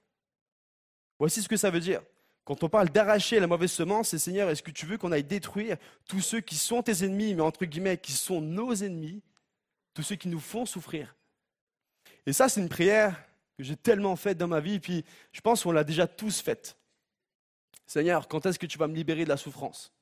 Voici 1.19 1.43
ce 1.43 1.51
que 1.51 1.59
ça 1.59 1.69
veut 1.69 1.81
dire. 1.81 2.01
Quand 2.45 2.65
on 2.65 2.71
parle 2.71 2.89
d'arracher 2.89 3.41
la 3.41 3.47
mauvaise 3.47 3.73
semence, 3.73 4.09
c'est 4.09 4.19
Seigneur, 4.19 4.49
est-ce 4.49 4.63
que 4.63 4.71
tu 4.71 4.87
veux 4.87 4.97
qu'on 4.97 5.13
aille 5.13 5.23
détruire 5.23 5.77
tous 6.09 6.23
ceux 6.23 6.41
qui 6.41 6.55
sont 6.55 6.83
tes 6.83 7.05
ennemis, 7.05 7.35
mais 7.35 7.43
entre 7.43 7.67
guillemets, 7.67 7.99
qui 7.99 8.13
sont 8.13 8.41
nos 8.41 8.73
ennemis, 8.73 9.21
tous 9.93 10.03
ceux 10.03 10.17
qui 10.17 10.29
nous 10.29 10.41
font 10.41 10.65
souffrir? 10.65 11.15
Et 12.25 12.33
ça, 12.33 12.49
c'est 12.49 12.63
une 12.63 12.71
prière 12.71 13.23
que 13.59 13.65
j'ai 13.65 13.77
tellement 13.77 14.17
faite 14.17 14.39
dans 14.39 14.49
ma 14.49 14.61
vie, 14.61 14.81
puis 14.81 15.05
je 15.31 15.43
pense 15.43 15.63
qu'on 15.63 15.73
l'a 15.73 15.85
déjà 15.85 16.07
tous 16.07 16.41
faite. 16.41 16.79
Seigneur, 17.87 18.29
quand 18.29 18.47
est-ce 18.47 18.59
que 18.59 18.65
tu 18.65 18.79
vas 18.79 18.89
me 18.89 18.95
libérer 18.95 19.25
de 19.25 19.29
la 19.29 19.37
souffrance? 19.37 19.94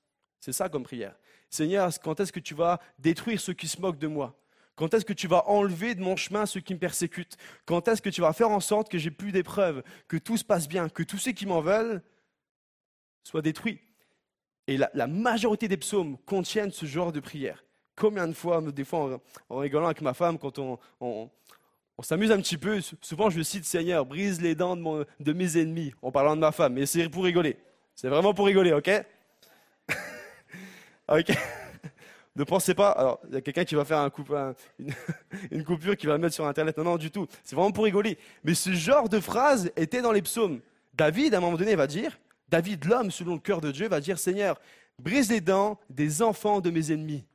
C'est 0.42 0.52
ça 0.52 0.68
comme 0.68 0.82
prière. 0.82 1.14
Seigneur, 1.48 1.88
quand 2.02 2.18
est-ce 2.18 2.32
que 2.32 2.40
tu 2.40 2.54
vas 2.54 2.80
détruire 2.98 3.40
ceux 3.40 3.52
qui 3.52 3.68
se 3.68 3.80
moquent 3.80 4.00
de 4.00 4.08
moi? 4.08 4.36
Quand 4.74 4.92
est-ce 4.92 5.04
que 5.04 5.12
tu 5.12 5.28
vas 5.28 5.48
enlever 5.48 5.94
de 5.94 6.00
mon 6.00 6.16
chemin 6.16 6.46
ceux 6.46 6.58
qui 6.58 6.74
me 6.74 6.80
persécutent? 6.80 7.36
Quand 7.64 7.86
est-ce 7.86 8.02
que 8.02 8.10
tu 8.10 8.22
vas 8.22 8.32
faire 8.32 8.50
en 8.50 8.58
sorte 8.58 8.90
que 8.90 8.98
j'ai 8.98 9.12
plus 9.12 9.30
d'épreuves, 9.30 9.84
que 10.08 10.16
tout 10.16 10.36
se 10.36 10.44
passe 10.44 10.66
bien, 10.66 10.88
que 10.88 11.04
tous 11.04 11.18
ceux 11.18 11.30
qui 11.30 11.46
m'en 11.46 11.60
veulent 11.60 12.02
soit 13.22 13.40
détruit. 13.40 13.78
Et 14.66 14.76
la, 14.76 15.06
majorité 15.06 15.68
des 15.68 15.76
psaumes 15.76 16.18
contiennent 16.26 16.72
ce 16.72 16.86
genre 16.86 17.12
de 17.12 17.20
prière. 17.20 17.64
Combien 17.94 18.26
de 18.26 18.32
fois, 18.32 18.60
des 18.60 18.84
fois 18.84 19.20
en, 19.48 19.58
rigolant 19.58 19.86
avec 19.86 20.00
ma 20.00 20.14
femme, 20.14 20.38
quand 20.38 20.58
on, 20.58 21.30
s'amuse 22.02 22.32
un 22.32 22.38
petit 22.38 22.58
peu, 22.58 22.80
souvent 23.00 23.30
je 23.30 23.42
cite 23.42 23.64
Seigneur, 23.64 24.04
brise 24.06 24.40
les 24.40 24.56
dents 24.56 24.76
de, 24.76 25.06
de, 25.20 25.32
mes 25.32 25.56
ennemis, 25.56 25.94
en 26.02 26.10
parlant 26.10 26.34
de 26.34 26.40
ma 26.40 26.50
femme. 26.50 26.72
Mais 26.72 26.86
c'est 26.86 27.08
pour 27.08 27.22
rigoler. 27.22 27.56
C'est 27.94 28.08
vraiment 28.08 28.34
pour 28.34 28.46
rigoler, 28.46 28.72
ok? 28.72 28.90
Ok 31.12 31.30
ne 32.36 32.44
pensez 32.44 32.72
pas, 32.72 32.90
alors 32.92 33.20
il 33.28 33.34
y 33.34 33.36
a 33.36 33.42
quelqu'un 33.42 33.64
qui 33.64 33.74
va 33.74 33.84
faire 33.84 33.98
un 33.98 34.08
coup, 34.08 34.24
une, 35.50 35.64
coupure 35.64 35.94
qui 35.94 36.06
va 36.06 36.16
mettre 36.16 36.34
sur 36.34 36.46
Internet. 36.46 36.78
Non, 36.78 36.84
non, 36.84 36.96
du 36.96 37.10
tout. 37.10 37.26
C'est 37.44 37.54
vraiment 37.54 37.72
pour 37.72 37.84
rigoler. 37.84 38.16
Mais 38.42 38.54
ce 38.54 38.72
genre 38.72 39.10
de 39.10 39.20
phrase 39.20 39.70
était 39.76 40.00
dans 40.00 40.12
les 40.12 40.22
psaumes. 40.22 40.60
David, 40.94 41.34
à 41.34 41.38
un 41.38 41.40
moment 41.40 41.58
donné, 41.58 41.74
va 41.74 41.86
dire 41.86 42.18
David, 42.48 42.86
l'homme 42.86 43.10
selon 43.10 43.34
le 43.34 43.40
cœur 43.40 43.60
de 43.60 43.70
Dieu, 43.70 43.88
va 43.88 44.00
dire, 44.00 44.18
Seigneur, 44.18 44.58
brise 44.98 45.30
les 45.30 45.42
dents 45.42 45.78
des 45.90 46.22
enfants 46.22 46.60
de 46.60 46.70
mes 46.70 46.92
ennemis. 46.92 47.26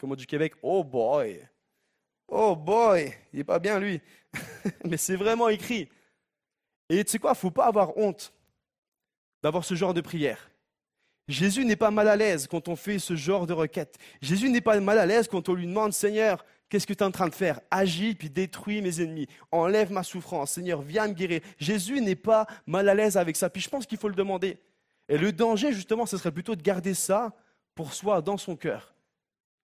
Comme 0.00 0.16
du 0.16 0.26
Québec, 0.26 0.54
oh 0.62 0.84
boy, 0.84 1.46
oh 2.28 2.56
boy, 2.56 3.12
il 3.32 3.38
n'est 3.38 3.44
pas 3.44 3.58
bien 3.58 3.78
lui. 3.78 4.00
Mais 4.84 4.96
c'est 4.96 5.16
vraiment 5.16 5.48
écrit. 5.48 5.88
Et 6.88 7.04
tu 7.04 7.10
sais 7.10 7.18
quoi, 7.18 7.34
faut 7.34 7.50
pas 7.50 7.66
avoir 7.66 7.96
honte 7.98 8.32
d'avoir 9.42 9.64
ce 9.64 9.74
genre 9.74 9.92
de 9.92 10.00
prière. 10.00 10.48
Jésus 11.28 11.64
n'est 11.64 11.76
pas 11.76 11.90
mal 11.90 12.08
à 12.08 12.16
l'aise 12.16 12.46
quand 12.46 12.68
on 12.68 12.76
fait 12.76 12.98
ce 12.98 13.14
genre 13.14 13.46
de 13.46 13.52
requête. 13.52 13.96
Jésus 14.20 14.48
n'est 14.48 14.60
pas 14.60 14.80
mal 14.80 14.98
à 14.98 15.06
l'aise 15.06 15.28
quand 15.28 15.48
on 15.48 15.54
lui 15.54 15.66
demande, 15.66 15.92
Seigneur, 15.92 16.44
Qu'est-ce 16.68 16.86
que 16.86 16.92
tu 16.92 16.98
es 16.98 17.06
en 17.06 17.10
train 17.10 17.28
de 17.28 17.34
faire? 17.34 17.60
Agis 17.70 18.14
puis 18.14 18.28
détruis 18.28 18.82
mes 18.82 19.00
ennemis. 19.00 19.26
Enlève 19.50 19.90
ma 19.90 20.02
souffrance. 20.02 20.52
Seigneur, 20.52 20.82
viens 20.82 21.08
me 21.08 21.14
guérir. 21.14 21.40
Jésus 21.58 22.00
n'est 22.00 22.16
pas 22.16 22.46
mal 22.66 22.88
à 22.88 22.94
l'aise 22.94 23.16
avec 23.16 23.36
ça. 23.36 23.48
Puis 23.48 23.62
je 23.62 23.70
pense 23.70 23.86
qu'il 23.86 23.98
faut 23.98 24.08
le 24.08 24.14
demander. 24.14 24.58
Et 25.08 25.16
le 25.16 25.32
danger, 25.32 25.72
justement, 25.72 26.04
ce 26.04 26.18
serait 26.18 26.32
plutôt 26.32 26.54
de 26.56 26.62
garder 26.62 26.92
ça 26.92 27.32
pour 27.74 27.94
soi 27.94 28.20
dans 28.20 28.36
son 28.36 28.54
cœur 28.54 28.94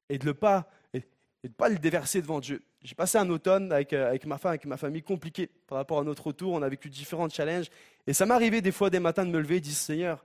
et 0.08 0.16
de 0.18 0.26
ne 0.26 0.32
pas, 0.32 0.66
le 0.92 1.78
déverser 1.78 2.22
devant 2.22 2.40
Dieu. 2.40 2.62
J'ai 2.82 2.94
passé 2.94 3.18
un 3.18 3.28
automne 3.28 3.70
avec, 3.72 3.92
euh, 3.92 4.08
avec 4.08 4.24
ma 4.24 4.38
femme, 4.38 4.50
avec 4.50 4.64
ma 4.64 4.76
famille, 4.76 5.02
compliqué 5.02 5.50
par 5.66 5.76
rapport 5.76 5.98
à 5.98 6.04
notre 6.04 6.26
retour. 6.26 6.52
On 6.52 6.62
a 6.62 6.68
vécu 6.68 6.88
différents 6.88 7.28
challenges. 7.28 7.70
Et 8.06 8.14
ça 8.14 8.24
m'arrivait 8.24 8.62
des 8.62 8.72
fois, 8.72 8.88
des 8.88 9.00
matins, 9.00 9.24
de 9.26 9.30
me 9.30 9.40
lever 9.40 9.56
et 9.56 9.60
de 9.60 9.64
dire 9.64 9.74
Seigneur, 9.74 10.24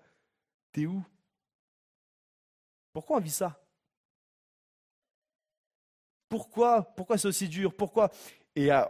t'es 0.72 0.86
où? 0.86 1.04
Pourquoi 2.94 3.18
on 3.18 3.20
vit 3.20 3.30
ça? 3.30 3.62
Pourquoi 6.28 6.84
Pourquoi 6.96 7.18
c'est 7.18 7.28
aussi 7.28 7.48
dur? 7.48 7.74
Pourquoi? 7.74 8.12
Et 8.56 8.72
à, 8.72 8.90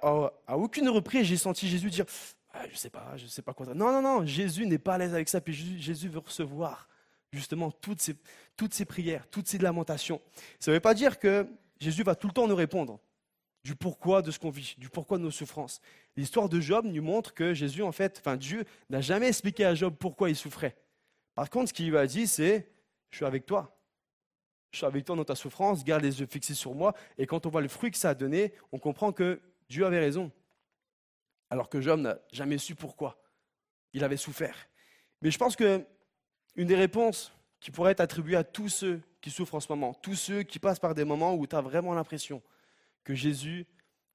aucune 0.50 0.90
reprise, 0.90 1.26
j'ai 1.26 1.38
senti 1.38 1.68
Jésus 1.68 1.90
dire 1.90 2.06
ah, 2.52 2.64
je 2.72 2.76
sais 2.76 2.90
pas, 2.90 3.16
je 3.16 3.28
sais 3.28 3.42
pas 3.42 3.54
quoi. 3.54 3.68
Non, 3.68 3.92
non, 3.92 4.02
non, 4.02 4.26
Jésus 4.26 4.66
n'est 4.66 4.80
pas 4.80 4.96
à 4.96 4.98
l'aise 4.98 5.14
avec 5.14 5.30
ça, 5.30 5.40
puis 5.40 5.54
Jésus, 5.54 6.10
veut 6.10 6.20
recevoir 6.20 6.90
justement 7.32 7.70
toutes 7.70 8.02
ces, 8.02 8.16
toutes 8.58 8.74
ces 8.74 8.86
prières, 8.86 9.28
toutes 9.30 9.48
ces 9.48 9.60
lamentations. 9.60 10.20
Ça 10.60 10.72
ne 10.72 10.76
veut 10.76 10.82
pas 10.82 10.96
dire 10.96 11.20
que 11.20 11.48
Jésus 11.80 12.04
va 12.04 12.16
tout 12.16 12.28
le 12.28 12.34
temps 12.34 12.48
nous 12.48 12.56
répondre 12.56 13.00
du 13.64 13.76
pourquoi 13.76 14.22
de 14.22 14.32
ce 14.32 14.40
qu'on 14.40 14.50
vit, 14.50 14.76
du 14.80 14.90
pourquoi 14.90 15.18
de 15.18 15.24
nos 15.24 15.32
souffrances. 15.32 15.80
L'histoire 16.18 16.50
de 16.50 16.60
Job 16.60 16.86
nous 16.86 17.04
montre 17.04 17.34
que 17.34 17.54
Jésus, 17.54 17.84
en 17.84 17.92
fait, 17.92 18.18
enfin 18.20 18.36
Dieu 18.36 18.66
n'a 18.90 19.02
jamais 19.02 19.28
expliqué 19.28 19.66
à 19.66 19.76
Job 19.76 19.96
pourquoi 20.00 20.30
il 20.30 20.36
souffrait. 20.36 20.76
Par 21.36 21.50
contre, 21.50 21.70
ce 21.70 21.74
qu'il 21.74 21.90
lui 21.90 21.98
a 21.98 22.08
dit, 22.08 22.26
c'est 22.26 22.72
Je 23.12 23.18
suis 23.18 23.26
avec 23.26 23.46
toi. 23.46 23.79
Je 24.72 24.78
suis 24.78 24.86
avec 24.86 25.06
toi 25.06 25.16
dans 25.16 25.26
ta 25.26 25.36
souffrance, 25.36 25.84
garde 25.84 26.04
les 26.04 26.20
yeux 26.20 26.28
fixés 26.28 26.54
sur 26.54 26.76
moi. 26.76 26.94
Et 27.18 27.26
quand 27.26 27.46
on 27.46 27.50
voit 27.50 27.62
le 27.62 27.68
fruit 27.68 27.92
que 27.92 27.98
ça 27.98 28.12
a 28.12 28.16
donné, 28.16 28.54
on 28.72 28.80
comprend 28.80 29.12
que 29.12 29.42
Dieu 29.68 29.86
avait 29.86 30.00
raison. 30.00 30.32
Alors 31.50 31.70
que 31.70 31.82
Job 31.82 32.00
n'a 32.00 32.20
jamais 32.32 32.58
su 32.58 32.76
pourquoi. 32.76 33.18
Il 33.94 34.04
avait 34.04 34.18
souffert. 34.18 34.70
Mais 35.22 35.32
je 35.32 35.38
pense 35.38 35.56
que 35.56 35.84
une 36.56 36.68
des 36.68 36.76
réponses 36.76 37.32
qui 37.60 37.72
pourrait 37.72 37.92
être 37.94 38.00
attribuée 38.00 38.36
à 38.36 38.44
tous 38.44 38.70
ceux 38.70 39.02
qui 39.22 39.32
souffrent 39.32 39.56
en 39.56 39.60
ce 39.60 39.72
moment, 39.72 39.94
tous 39.94 40.16
ceux 40.16 40.44
qui 40.44 40.60
passent 40.60 40.80
par 40.80 40.96
des 40.96 41.04
moments 41.04 41.34
où 41.36 41.46
tu 41.48 41.56
as 41.56 41.62
vraiment 41.62 41.94
l'impression 41.94 42.42
que 43.04 43.16
Jésus 43.16 43.66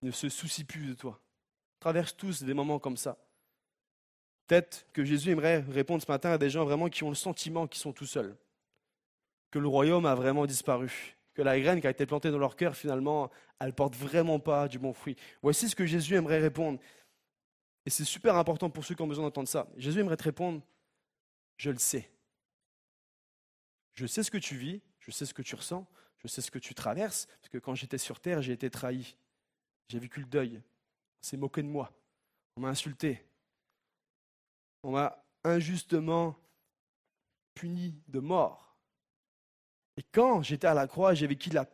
ne 0.03 0.11
se 0.11 0.29
soucie 0.29 0.65
plus 0.65 0.87
de 0.87 0.95
toi. 0.95 1.21
traverse 1.81 2.17
tous 2.17 2.43
des 2.43 2.55
moments 2.55 2.79
comme 2.79 2.97
ça. 2.97 3.19
Peut-être 4.47 4.87
que 4.93 5.05
Jésus 5.05 5.31
aimerait 5.31 5.61
répondre 5.61 6.03
ce 6.03 6.11
matin 6.11 6.31
à 6.31 6.39
des 6.39 6.49
gens 6.49 6.65
vraiment 6.65 6.89
qui 6.89 7.05
ont 7.05 7.11
le 7.11 7.15
sentiment 7.15 7.67
qu'ils 7.67 7.81
sont 7.81 7.93
tout 7.93 8.07
seuls, 8.07 8.37
que 9.55 9.61
le 9.61 9.69
royaume 9.69 10.05
a 10.05 10.17
vraiment 10.17 10.47
disparu, 10.47 11.17
que 11.33 11.41
la 11.41 11.61
graine 11.61 11.81
qui 11.81 11.87
a 11.87 11.91
été 11.91 12.07
plantée 12.07 12.33
dans 12.33 12.39
leur 12.39 12.57
cœur, 12.57 12.75
finalement, 12.75 13.31
elle 13.61 13.69
ne 13.69 13.73
porte 13.73 13.95
vraiment 13.95 14.41
pas 14.41 14.67
du 14.67 14.81
bon 14.81 14.93
fruit. 14.93 15.15
Voici 15.43 15.69
ce 15.69 15.77
que 15.77 15.87
Jésus 15.87 16.17
aimerait 16.17 16.41
répondre. 16.41 16.81
Et 17.87 17.91
c'est 17.91 18.05
super 18.05 18.35
important 18.35 18.69
pour 18.69 18.85
ceux 18.85 18.97
qui 18.97 19.03
ont 19.03 19.07
besoin 19.07 19.27
d'entendre 19.27 19.47
ça. 19.47 19.69
Jésus 19.77 20.01
aimerait 20.01 20.17
te 20.17 20.25
répondre, 20.25 20.61
je 21.57 21.71
le 21.71 21.79
sais. 21.79 22.11
Je 23.93 24.07
sais 24.07 24.25
ce 24.25 24.31
que 24.33 24.39
tu 24.39 24.57
vis, 24.57 24.83
je 24.99 25.13
sais 25.13 25.25
ce 25.25 25.33
que 25.33 25.43
tu 25.43 25.55
ressens, 25.55 25.87
je 26.19 26.27
sais 26.27 26.41
ce 26.41 26.51
que 26.51 26.59
tu 26.59 26.75
traverses, 26.75 27.27
parce 27.41 27.51
que 27.51 27.59
quand 27.59 27.77
j'étais 27.77 27.99
sur 27.99 28.19
terre, 28.19 28.43
j'ai 28.43 28.55
été 28.55 28.71
trahi. 28.71 29.17
J'ai 29.89 30.01
vécu 30.01 30.19
le 30.19 30.27
deuil. 30.27 30.57
On 30.57 31.23
s'est 31.23 31.37
moqué 31.37 31.63
de 31.63 31.69
moi. 31.69 31.93
On 32.57 32.63
m'a 32.63 32.71
insulté. 32.71 33.25
On 34.83 34.91
m'a 34.91 35.25
injustement 35.45 36.37
puni 37.55 37.95
de 38.09 38.19
mort. 38.19 38.74
Et 39.97 40.03
quand 40.03 40.43
j'étais 40.43 40.67
à 40.67 40.75
la 40.75 40.87
croix, 40.87 41.15
j'ai 41.15 41.27
vécu 41.27 41.51
la, 41.51 41.65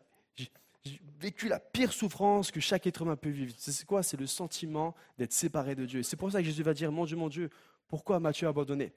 pire 1.60 1.92
souffrance 1.92 2.50
que 2.50 2.60
chaque 2.60 2.86
être 2.86 3.02
humain 3.02 3.16
peut 3.16 3.30
vivre. 3.30 3.54
C'est 3.58 3.84
quoi? 3.86 4.02
C'est 4.02 4.18
le 4.18 4.26
sentiment 4.26 4.94
d'être 5.18 5.32
séparé 5.32 5.74
de 5.74 5.86
Dieu. 5.86 6.02
C'est 6.02 6.16
pour 6.16 6.30
ça 6.30 6.38
que 6.38 6.44
Jésus 6.44 6.62
va 6.62 6.74
dire, 6.74 6.92
mon 6.92 7.04
Dieu, 7.04 7.16
mon 7.16 7.28
Dieu, 7.28 7.50
pourquoi 7.88 8.20
m'as-tu 8.20 8.46
abandonné? 8.46 8.92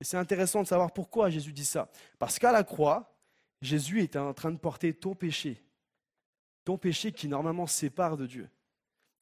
Et 0.00 0.04
c'est 0.04 0.16
intéressant 0.16 0.62
de 0.62 0.66
savoir 0.66 0.92
pourquoi 0.92 1.30
Jésus 1.30 1.52
dit 1.52 1.64
ça. 1.64 1.90
Parce 2.18 2.38
qu'à 2.38 2.52
la 2.52 2.64
croix, 2.64 3.14
Jésus 3.62 4.02
était 4.02 4.18
en 4.18 4.34
train 4.34 4.50
de 4.50 4.58
porter 4.58 4.92
ton 4.92 5.14
péché, 5.14 5.62
ton 6.64 6.78
péché 6.78 7.12
qui 7.12 7.28
normalement 7.28 7.66
sépare 7.66 8.16
de 8.16 8.26
Dieu. 8.26 8.48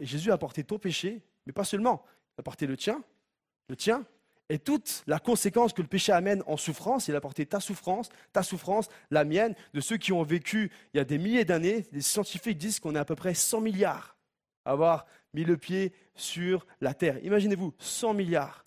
Et 0.01 0.07
Jésus 0.07 0.33
a 0.33 0.39
porté 0.39 0.65
ton 0.65 0.79
péché, 0.79 1.23
mais 1.47 1.53
pas 1.53 1.65
seulement, 1.65 2.05
il 2.37 2.41
a 2.41 2.43
porté 2.43 2.67
le 2.67 2.77
tien, 2.77 3.03
le 3.69 3.77
tien, 3.77 4.05
et 4.53 4.59
toute 4.59 5.03
la 5.07 5.19
conséquence 5.19 5.73
que 5.73 5.81
le 5.81 5.89
péché 5.89 6.13
amène 6.13 6.43
en 6.47 6.59
souffrance, 6.59 7.09
il 7.09 7.17
a 7.17 7.23
porté 7.23 7.47
ta 7.47 7.59
souffrance, 7.59 8.11
ta 8.35 8.43
souffrance, 8.43 8.91
la 9.11 9.25
mienne, 9.25 9.55
de 9.73 9.81
ceux 9.81 9.97
qui 9.97 10.13
ont 10.13 10.23
vécu 10.23 10.71
il 10.93 10.99
y 10.99 11.01
a 11.01 11.05
des 11.05 11.17
milliers 11.17 11.47
d'années. 11.47 11.87
Les 11.91 12.03
scientifiques 12.03 12.59
disent 12.59 12.79
qu'on 12.79 12.95
est 12.95 12.99
à 12.99 13.07
peu 13.07 13.15
près 13.15 13.33
100 13.33 13.63
milliards 13.63 14.19
à 14.67 14.73
avoir 14.73 15.07
mis 15.33 15.45
le 15.45 15.57
pied 15.57 15.95
sur 16.15 16.67
la 16.83 16.93
terre. 16.93 17.17
Imaginez-vous, 17.25 17.73
100 17.79 18.13
milliards 18.13 18.67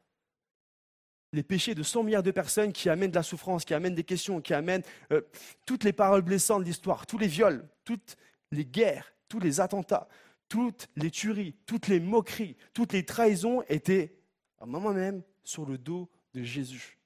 les 1.33 1.43
péchés 1.43 1.75
de 1.75 1.83
100 1.83 2.01
milliards 2.01 2.23
de 2.23 2.31
personnes 2.31 2.73
qui 2.73 2.89
amènent 2.89 3.11
de 3.11 3.15
la 3.15 3.21
souffrance, 3.21 3.63
qui 3.63 3.75
amènent 3.75 3.93
des 3.93 4.03
questions, 4.03 4.41
qui 4.41 4.55
amènent 4.55 4.83
euh, 5.11 5.21
toutes 5.67 5.83
les 5.83 5.93
paroles 5.93 6.23
blessantes 6.23 6.63
de 6.63 6.67
l'histoire, 6.67 7.05
tous 7.05 7.19
les 7.19 7.27
viols, 7.27 7.67
toutes 7.83 8.15
les 8.51 8.65
guerres, 8.65 9.13
tous 9.27 9.39
les 9.39 9.59
attentats, 9.59 10.07
toutes 10.49 10.87
les 10.95 11.11
tueries, 11.11 11.55
toutes 11.67 11.89
les 11.89 11.99
moqueries, 11.99 12.57
toutes 12.73 12.93
les 12.93 13.05
trahisons 13.05 13.61
étaient, 13.69 14.15
à 14.59 14.63
un 14.63 14.67
moment 14.67 14.93
même, 14.93 15.21
sur 15.45 15.65
le 15.65 15.77
dos 15.77 16.09
de 16.33 16.43
Jésus. 16.43 16.99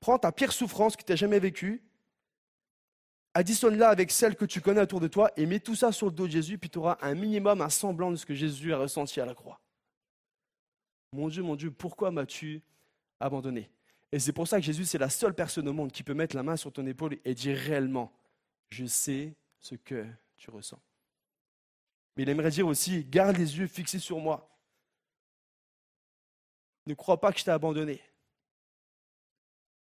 Prends 0.00 0.18
ta 0.18 0.32
pire 0.32 0.52
souffrance 0.52 0.96
que 0.96 1.02
tu 1.02 1.12
n'as 1.12 1.16
jamais 1.16 1.38
vécue, 1.38 1.82
additionne-la 3.34 3.90
avec 3.90 4.10
celle 4.10 4.36
que 4.36 4.44
tu 4.44 4.60
connais 4.60 4.80
autour 4.80 5.00
de 5.00 5.08
toi 5.08 5.30
et 5.36 5.44
mets 5.44 5.60
tout 5.60 5.74
ça 5.74 5.92
sur 5.92 6.06
le 6.06 6.12
dos 6.12 6.26
de 6.26 6.32
Jésus, 6.32 6.56
puis 6.56 6.70
tu 6.70 6.78
auras 6.78 6.96
un 7.02 7.14
minimum, 7.14 7.60
un 7.60 7.68
semblant 7.68 8.10
de 8.10 8.16
ce 8.16 8.24
que 8.24 8.34
Jésus 8.34 8.72
a 8.72 8.78
ressenti 8.78 9.20
à 9.20 9.26
la 9.26 9.34
croix. 9.34 9.60
Mon 11.12 11.28
Dieu, 11.28 11.42
mon 11.42 11.56
Dieu, 11.56 11.70
pourquoi 11.70 12.10
m'as-tu 12.10 12.62
abandonné? 13.20 13.70
Et 14.12 14.18
c'est 14.18 14.32
pour 14.32 14.46
ça 14.46 14.58
que 14.58 14.64
Jésus, 14.64 14.84
c'est 14.84 14.98
la 14.98 15.10
seule 15.10 15.34
personne 15.34 15.68
au 15.68 15.72
monde 15.72 15.90
qui 15.90 16.02
peut 16.02 16.14
mettre 16.14 16.36
la 16.36 16.42
main 16.42 16.56
sur 16.56 16.72
ton 16.72 16.86
épaule 16.86 17.18
et 17.24 17.34
dire 17.34 17.56
réellement, 17.56 18.12
je 18.70 18.86
sais 18.86 19.34
ce 19.58 19.74
que 19.74 20.06
tu 20.36 20.50
ressens. 20.50 20.80
Mais 22.16 22.22
il 22.22 22.28
aimerait 22.28 22.50
dire 22.50 22.66
aussi, 22.66 23.04
garde 23.04 23.36
les 23.36 23.58
yeux 23.58 23.66
fixés 23.66 23.98
sur 23.98 24.18
moi. 24.18 24.53
Ne 26.86 26.94
crois 26.94 27.20
pas 27.20 27.32
que 27.32 27.38
je 27.38 27.44
t'ai 27.44 27.50
abandonné. 27.50 28.00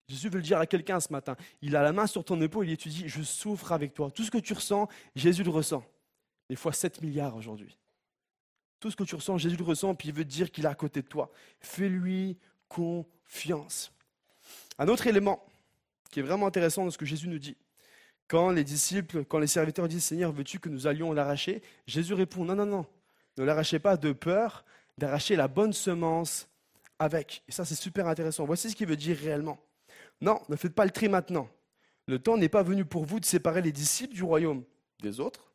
Jésus 0.08 0.28
veut 0.28 0.36
le 0.36 0.42
dire 0.42 0.58
à 0.58 0.66
quelqu'un 0.66 1.00
ce 1.00 1.12
matin. 1.12 1.36
Il 1.62 1.74
a 1.76 1.82
la 1.82 1.92
main 1.92 2.06
sur 2.06 2.24
ton 2.24 2.40
épaule, 2.40 2.68
il 2.68 2.76
te 2.76 2.88
dit, 2.88 3.08
je 3.08 3.22
souffre 3.22 3.72
avec 3.72 3.94
toi. 3.94 4.10
Tout 4.10 4.24
ce 4.24 4.30
que 4.30 4.38
tu 4.38 4.52
ressens, 4.52 4.88
Jésus 5.14 5.42
le 5.42 5.50
ressent. 5.50 5.84
Des 6.50 6.56
fois 6.56 6.72
7 6.72 7.00
milliards 7.00 7.36
aujourd'hui. 7.36 7.78
Tout 8.78 8.90
ce 8.90 8.96
que 8.96 9.04
tu 9.04 9.14
ressens, 9.14 9.38
Jésus 9.38 9.56
le 9.56 9.64
ressent, 9.64 9.94
puis 9.94 10.08
il 10.08 10.14
veut 10.14 10.24
dire 10.24 10.50
qu'il 10.50 10.64
est 10.64 10.68
à 10.68 10.74
côté 10.74 11.02
de 11.02 11.06
toi. 11.06 11.30
Fais-lui 11.60 12.36
confiance. 12.68 13.92
Un 14.78 14.88
autre 14.88 15.06
élément 15.06 15.46
qui 16.10 16.20
est 16.20 16.22
vraiment 16.22 16.46
intéressant 16.46 16.84
dans 16.84 16.90
ce 16.90 16.98
que 16.98 17.06
Jésus 17.06 17.28
nous 17.28 17.38
dit. 17.38 17.56
Quand 18.28 18.50
les 18.50 18.64
disciples, 18.64 19.24
quand 19.24 19.38
les 19.38 19.46
serviteurs 19.46 19.88
disent 19.88 20.04
Seigneur, 20.04 20.32
veux-tu 20.32 20.58
que 20.58 20.68
nous 20.68 20.86
allions 20.86 21.12
l'arracher? 21.12 21.62
Jésus 21.86 22.14
répond 22.14 22.44
Non, 22.44 22.54
non, 22.54 22.66
non, 22.66 22.86
ne 23.38 23.44
l'arrachez 23.44 23.78
pas 23.78 23.96
de 23.96 24.12
peur 24.12 24.64
d'arracher 24.98 25.36
la 25.36 25.48
bonne 25.48 25.72
semence 25.72 26.48
avec. 27.02 27.42
Et 27.48 27.52
ça, 27.52 27.64
c'est 27.64 27.74
super 27.74 28.06
intéressant. 28.06 28.44
Voici 28.44 28.70
ce 28.70 28.76
qu'il 28.76 28.86
veut 28.86 28.96
dire 28.96 29.16
réellement. 29.16 29.58
Non, 30.20 30.40
ne 30.48 30.56
faites 30.56 30.74
pas 30.74 30.84
le 30.84 30.90
tri 30.90 31.08
maintenant. 31.08 31.48
Le 32.06 32.18
temps 32.18 32.36
n'est 32.36 32.48
pas 32.48 32.62
venu 32.62 32.84
pour 32.84 33.04
vous 33.04 33.20
de 33.20 33.24
séparer 33.24 33.62
les 33.62 33.72
disciples 33.72 34.14
du 34.14 34.22
royaume 34.22 34.64
des 35.00 35.20
autres, 35.20 35.52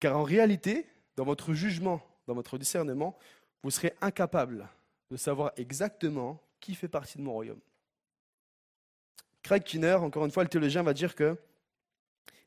car 0.00 0.16
en 0.16 0.22
réalité, 0.22 0.86
dans 1.16 1.24
votre 1.24 1.52
jugement, 1.52 2.00
dans 2.26 2.34
votre 2.34 2.58
discernement, 2.58 3.18
vous 3.62 3.70
serez 3.70 3.94
incapable 4.00 4.68
de 5.10 5.16
savoir 5.16 5.52
exactement 5.56 6.42
qui 6.60 6.74
fait 6.74 6.88
partie 6.88 7.18
de 7.18 7.22
mon 7.22 7.32
royaume. 7.32 7.60
Craig 9.42 9.62
Kinner, 9.62 9.94
encore 9.94 10.24
une 10.24 10.30
fois, 10.30 10.42
le 10.42 10.48
théologien, 10.48 10.82
va 10.82 10.92
dire 10.92 11.14
que 11.14 11.36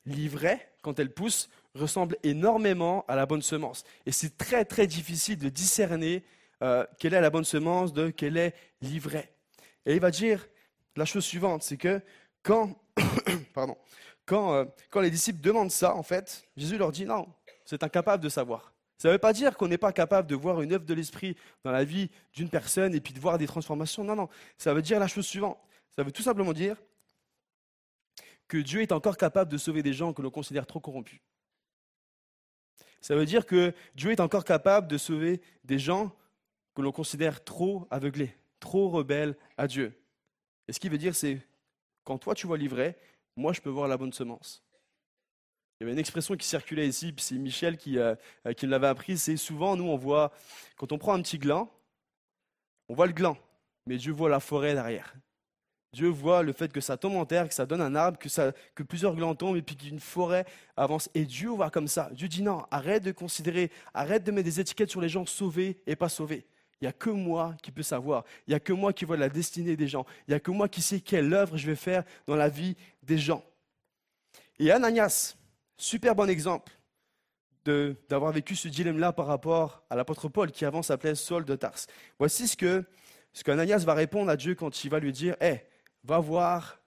l'ivraie, 0.04 0.72
quand 0.82 0.98
elle 0.98 1.12
pousse, 1.12 1.48
ressemble 1.74 2.16
énormément 2.22 3.04
à 3.08 3.16
la 3.16 3.26
bonne 3.26 3.42
semence. 3.42 3.84
Et 4.06 4.12
c'est 4.12 4.36
très 4.36 4.64
très 4.64 4.86
difficile 4.86 5.38
de 5.38 5.48
discerner 5.48 6.24
euh, 6.62 6.86
quelle 6.98 7.14
est 7.14 7.20
la 7.20 7.30
bonne 7.30 7.44
semence 7.44 7.92
de 7.92 8.10
quelle 8.10 8.36
est 8.36 8.54
l'ivraie. 8.80 9.32
Et 9.86 9.94
il 9.94 10.00
va 10.00 10.10
dire 10.10 10.46
la 10.96 11.04
chose 11.04 11.24
suivante, 11.24 11.62
c'est 11.62 11.76
que 11.76 12.00
quand, 12.42 12.78
pardon, 13.54 13.76
quand, 14.26 14.54
euh, 14.54 14.64
quand 14.90 15.00
les 15.00 15.10
disciples 15.10 15.40
demandent 15.40 15.70
ça, 15.70 15.94
en 15.94 16.02
fait, 16.02 16.48
Jésus 16.56 16.78
leur 16.78 16.92
dit 16.92 17.04
non, 17.04 17.26
c'est 17.64 17.82
incapable 17.82 18.22
de 18.22 18.28
savoir. 18.28 18.72
Ça 18.98 19.08
ne 19.08 19.14
veut 19.14 19.18
pas 19.18 19.32
dire 19.32 19.56
qu'on 19.56 19.68
n'est 19.68 19.78
pas 19.78 19.92
capable 19.92 20.28
de 20.28 20.34
voir 20.34 20.60
une 20.60 20.74
œuvre 20.74 20.84
de 20.84 20.92
l'esprit 20.92 21.34
dans 21.64 21.70
la 21.70 21.84
vie 21.84 22.10
d'une 22.34 22.50
personne 22.50 22.94
et 22.94 23.00
puis 23.00 23.14
de 23.14 23.18
voir 23.18 23.38
des 23.38 23.46
transformations. 23.46 24.04
Non, 24.04 24.14
non. 24.14 24.28
Ça 24.58 24.74
veut 24.74 24.82
dire 24.82 25.00
la 25.00 25.08
chose 25.08 25.26
suivante. 25.26 25.58
Ça 25.96 26.02
veut 26.02 26.12
tout 26.12 26.22
simplement 26.22 26.52
dire 26.52 26.76
que 28.46 28.58
Dieu 28.58 28.82
est 28.82 28.92
encore 28.92 29.16
capable 29.16 29.50
de 29.50 29.56
sauver 29.56 29.82
des 29.82 29.94
gens 29.94 30.12
que 30.12 30.20
l'on 30.20 30.30
considère 30.30 30.66
trop 30.66 30.80
corrompus. 30.80 31.20
Ça 33.00 33.14
veut 33.14 33.24
dire 33.24 33.46
que 33.46 33.72
Dieu 33.94 34.10
est 34.10 34.20
encore 34.20 34.44
capable 34.44 34.86
de 34.86 34.98
sauver 34.98 35.40
des 35.64 35.78
gens 35.78 36.14
que 36.74 36.82
l'on 36.82 36.92
considère 36.92 37.42
trop 37.44 37.86
aveuglés, 37.90 38.36
trop 38.58 38.88
rebelles 38.88 39.36
à 39.56 39.66
Dieu. 39.66 39.92
Et 40.68 40.72
ce 40.72 40.80
qui 40.80 40.88
veut 40.88 40.98
dire, 40.98 41.14
c'est 41.14 41.40
quand 42.04 42.18
toi 42.18 42.34
tu 42.34 42.46
vois 42.46 42.58
l'ivraie, 42.58 42.98
moi 43.36 43.52
je 43.52 43.60
peux 43.60 43.70
voir 43.70 43.88
la 43.88 43.96
bonne 43.96 44.12
semence. 44.12 44.62
Il 45.80 45.84
y 45.84 45.86
avait 45.86 45.92
une 45.92 45.98
expression 45.98 46.36
qui 46.36 46.46
circulait 46.46 46.86
ici, 46.86 47.12
puis 47.12 47.24
c'est 47.24 47.36
Michel 47.36 47.78
qui, 47.78 47.98
euh, 47.98 48.14
euh, 48.46 48.52
qui 48.52 48.66
l'avait 48.66 48.86
apprise, 48.86 49.22
c'est 49.22 49.38
souvent, 49.38 49.76
nous, 49.76 49.84
on 49.84 49.96
voit, 49.96 50.30
quand 50.76 50.92
on 50.92 50.98
prend 50.98 51.14
un 51.14 51.22
petit 51.22 51.38
gland, 51.38 51.70
on 52.88 52.94
voit 52.94 53.06
le 53.06 53.14
gland, 53.14 53.38
mais 53.86 53.96
Dieu 53.96 54.12
voit 54.12 54.28
la 54.28 54.40
forêt 54.40 54.74
derrière. 54.74 55.14
Dieu 55.92 56.08
voit 56.08 56.42
le 56.42 56.52
fait 56.52 56.70
que 56.70 56.80
ça 56.80 56.96
tombe 56.96 57.16
en 57.16 57.24
terre, 57.24 57.48
que 57.48 57.54
ça 57.54 57.66
donne 57.66 57.80
un 57.80 57.94
arbre, 57.94 58.18
que, 58.18 58.28
ça, 58.28 58.52
que 58.74 58.82
plusieurs 58.82 59.16
glands 59.16 59.34
tombent 59.34 59.56
et 59.56 59.62
puis 59.62 59.74
qu'une 59.74 59.98
forêt 59.98 60.44
avance. 60.76 61.10
Et 61.14 61.24
Dieu 61.24 61.48
voit 61.48 61.70
comme 61.70 61.88
ça. 61.88 62.10
Dieu 62.12 62.28
dit 62.28 62.42
non, 62.42 62.64
arrête 62.70 63.02
de 63.02 63.10
considérer, 63.10 63.72
arrête 63.92 64.22
de 64.22 64.30
mettre 64.30 64.44
des 64.44 64.60
étiquettes 64.60 64.90
sur 64.90 65.00
les 65.00 65.08
gens 65.08 65.26
sauvés 65.26 65.80
et 65.86 65.96
pas 65.96 66.08
sauvés. 66.08 66.46
Il 66.80 66.84
n'y 66.84 66.88
a 66.88 66.92
que 66.92 67.10
moi 67.10 67.54
qui 67.62 67.70
peux 67.70 67.82
savoir. 67.82 68.24
Il 68.46 68.50
n'y 68.50 68.56
a 68.56 68.60
que 68.60 68.72
moi 68.72 68.92
qui 68.92 69.04
vois 69.04 69.16
la 69.16 69.28
destinée 69.28 69.76
des 69.76 69.88
gens. 69.88 70.06
Il 70.26 70.30
n'y 70.30 70.34
a 70.34 70.40
que 70.40 70.50
moi 70.50 70.68
qui 70.68 70.80
sais 70.80 71.00
quelle 71.00 71.32
œuvre 71.32 71.56
je 71.56 71.66
vais 71.66 71.76
faire 71.76 72.04
dans 72.26 72.36
la 72.36 72.48
vie 72.48 72.76
des 73.02 73.18
gens. 73.18 73.44
Et 74.58 74.70
Ananias, 74.70 75.36
Super 75.80 76.14
bon 76.14 76.28
exemple 76.28 76.70
d'avoir 77.64 78.32
vécu 78.32 78.54
ce 78.54 78.68
dilemme-là 78.68 79.14
par 79.14 79.26
rapport 79.26 79.82
à 79.88 79.96
l'apôtre 79.96 80.28
Paul 80.28 80.50
qui 80.50 80.66
avant 80.66 80.82
s'appelait 80.82 81.14
Saul 81.14 81.46
de 81.46 81.56
Tarse. 81.56 81.86
Voici 82.18 82.46
ce 82.46 82.54
que 82.54 82.84
ce 83.32 83.42
qu'Ananias 83.44 83.78
va 83.78 83.94
répondre 83.94 84.30
à 84.30 84.36
Dieu 84.36 84.54
quand 84.54 84.84
il 84.84 84.90
va 84.90 84.98
lui 84.98 85.10
dire 85.10 85.36
Hé, 85.40 85.62
va 86.04 86.18
voir 86.18 86.82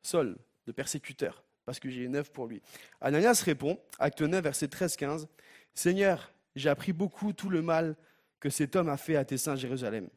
Saul, 0.00 0.38
le 0.66 0.72
persécuteur, 0.72 1.44
parce 1.66 1.78
que 1.78 1.90
j'ai 1.90 2.04
une 2.04 2.16
œuvre 2.16 2.30
pour 2.30 2.46
lui. 2.46 2.62
Ananias 3.02 3.42
répond, 3.44 3.78
acte 3.98 4.22
9, 4.22 4.42
verset 4.42 4.68
13-15 4.68 5.26
Seigneur, 5.74 6.32
j'ai 6.56 6.70
appris 6.70 6.94
beaucoup 6.94 7.34
tout 7.34 7.50
le 7.50 7.60
mal 7.60 7.96
que 8.40 8.50
cet 8.50 8.76
homme 8.76 8.88
a 8.88 8.96
fait 8.96 9.16
à 9.16 9.24
tes 9.24 9.38
saints 9.38 9.56
Jérusalem. 9.56 10.08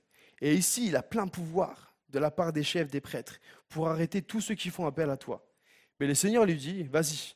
Et 0.41 0.53
ici, 0.53 0.87
il 0.87 0.95
a 0.95 1.03
plein 1.03 1.27
pouvoir 1.27 1.95
de 2.09 2.19
la 2.19 2.31
part 2.31 2.53
des 2.53 2.63
chefs 2.63 2.91
des 2.91 3.01
prêtres 3.01 3.39
pour 3.69 3.87
arrêter 3.87 4.21
tous 4.21 4.41
ceux 4.41 4.55
qui 4.55 4.69
font 4.69 4.85
appel 4.85 5.09
à 5.09 5.17
toi. 5.17 5.47
Mais 5.99 6.07
le 6.07 6.15
Seigneur 6.15 6.45
lui 6.45 6.55
dit 6.55 6.83
Vas-y, 6.83 7.35